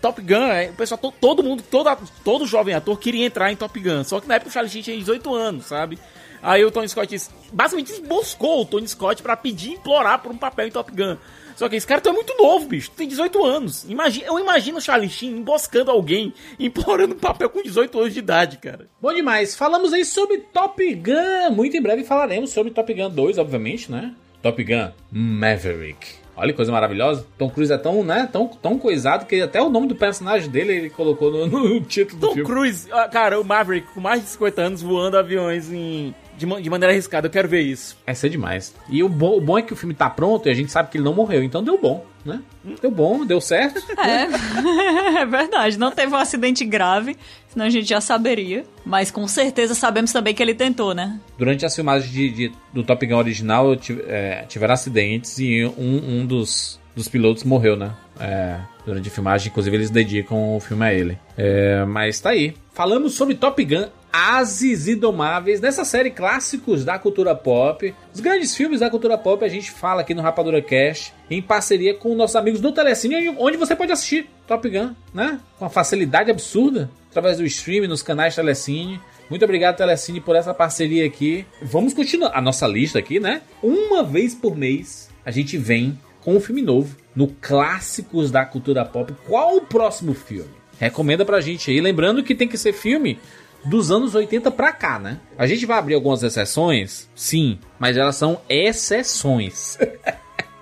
[0.00, 1.88] Top Gun, eh, o pessoal, to- todo mundo, todo,
[2.24, 4.02] todo jovem ator queria entrar em Top Gun.
[4.04, 5.98] Só que na época o Charlie Sheen tinha 18 anos, sabe?
[6.42, 7.16] Aí o Tony Scott
[7.52, 11.16] basicamente emboscou o Tony Scott pra pedir, implorar por um papel em Top Gun.
[11.56, 12.90] Só que esse cara tu é muito novo, bicho.
[12.90, 13.84] Tu tem 18 anos.
[13.88, 18.18] Imagina, eu imagino o Charlie Sheen emboscando alguém, implorando um papel com 18 anos de
[18.20, 18.88] idade, cara.
[19.00, 19.56] Bom demais.
[19.56, 21.50] Falamos aí sobre Top Gun.
[21.50, 24.14] Muito em breve falaremos sobre Top Gun 2, obviamente, né?
[24.42, 26.26] Top Gun Maverick.
[26.36, 27.26] Olha que coisa maravilhosa.
[27.38, 30.74] Tom Cruise é tão, né, tão, tão coisado que até o nome do personagem dele
[30.74, 32.48] ele colocou no, no título do Tom filme.
[32.48, 36.70] Cruise, ah, cara, o Maverick com mais de 50 anos voando aviões em, de, de
[36.70, 37.26] maneira arriscada.
[37.26, 37.96] Eu quero ver isso.
[38.04, 38.74] Vai ser demais.
[38.88, 40.90] E o bom, o bom é que o filme tá pronto e a gente sabe
[40.90, 42.40] que ele não morreu, então deu bom, né?
[42.80, 43.82] Deu bom, deu certo.
[43.98, 44.26] É,
[45.22, 45.78] é verdade.
[45.78, 47.16] Não teve um acidente grave,
[47.48, 48.64] senão a gente já saberia.
[48.84, 51.18] Mas com certeza sabemos também que ele tentou, né?
[51.38, 55.64] Durante as filmagens de, de- do Top Gun original, eu tive- é, tiveram acidentes e
[55.76, 57.94] um, um dos, dos pilotos morreu, né?
[58.18, 61.18] É, durante a filmagem, inclusive eles dedicam o filme a ele.
[61.36, 62.54] É, mas tá aí.
[62.72, 67.94] Falamos sobre Top Gun, Ases Indomáveis, nessa série clássicos da cultura pop.
[68.14, 71.94] Os grandes filmes da cultura pop a gente fala aqui no Rapadura Cast, em parceria
[71.94, 75.38] com nossos amigos do Telecine, onde você pode assistir Top Gun, né?
[75.58, 78.98] Com uma facilidade absurda, através do streaming, nos canais Telecine.
[79.28, 81.44] Muito obrigado, Telecine, por essa parceria aqui.
[81.60, 83.42] Vamos continuar a nossa lista aqui, né?
[83.62, 88.84] Uma vez por mês a gente vem com um filme novo no Clássicos da Cultura
[88.84, 89.14] Pop.
[89.28, 90.50] Qual o próximo filme?
[90.76, 91.80] Recomenda pra gente aí.
[91.80, 93.20] Lembrando que tem que ser filme
[93.64, 95.20] dos anos 80 pra cá, né?
[95.38, 99.78] A gente vai abrir algumas exceções, sim, mas elas são exceções.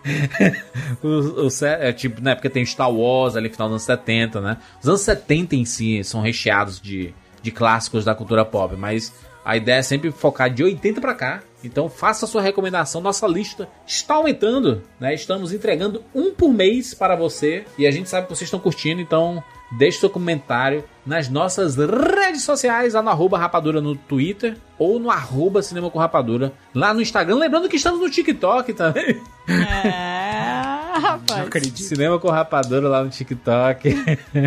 [1.03, 2.35] o, o, é, tipo, né?
[2.35, 4.59] Porque tem Star Wars ali final dos anos 70, né?
[4.82, 9.57] Os anos 70 em si são recheados de, de clássicos da cultura pop, mas a
[9.57, 11.43] ideia é sempre focar de 80 pra cá.
[11.66, 13.01] Então faça sua recomendação.
[13.01, 15.15] Nossa lista está aumentando, né?
[15.15, 19.01] Estamos entregando um por mês para você e a gente sabe que vocês estão curtindo,
[19.01, 19.43] então
[19.73, 25.11] deixe seu comentário nas nossas redes sociais, lá no arroba rapadura no Twitter ou no
[25.11, 27.36] arroba cinema com rapadura lá no Instagram.
[27.36, 29.20] Lembrando que estamos no TikTok também.
[29.49, 31.51] É, rapaz.
[31.77, 33.95] Cinema com rapadura lá no TikTok.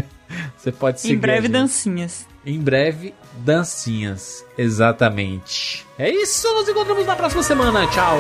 [0.58, 1.16] Você pode seguir.
[1.16, 2.28] Em breve, dancinhas.
[2.46, 4.46] Em breve, dancinhas.
[4.58, 5.86] Exatamente.
[5.98, 7.86] É isso, nos encontramos na próxima semana.
[7.88, 8.18] Tchau!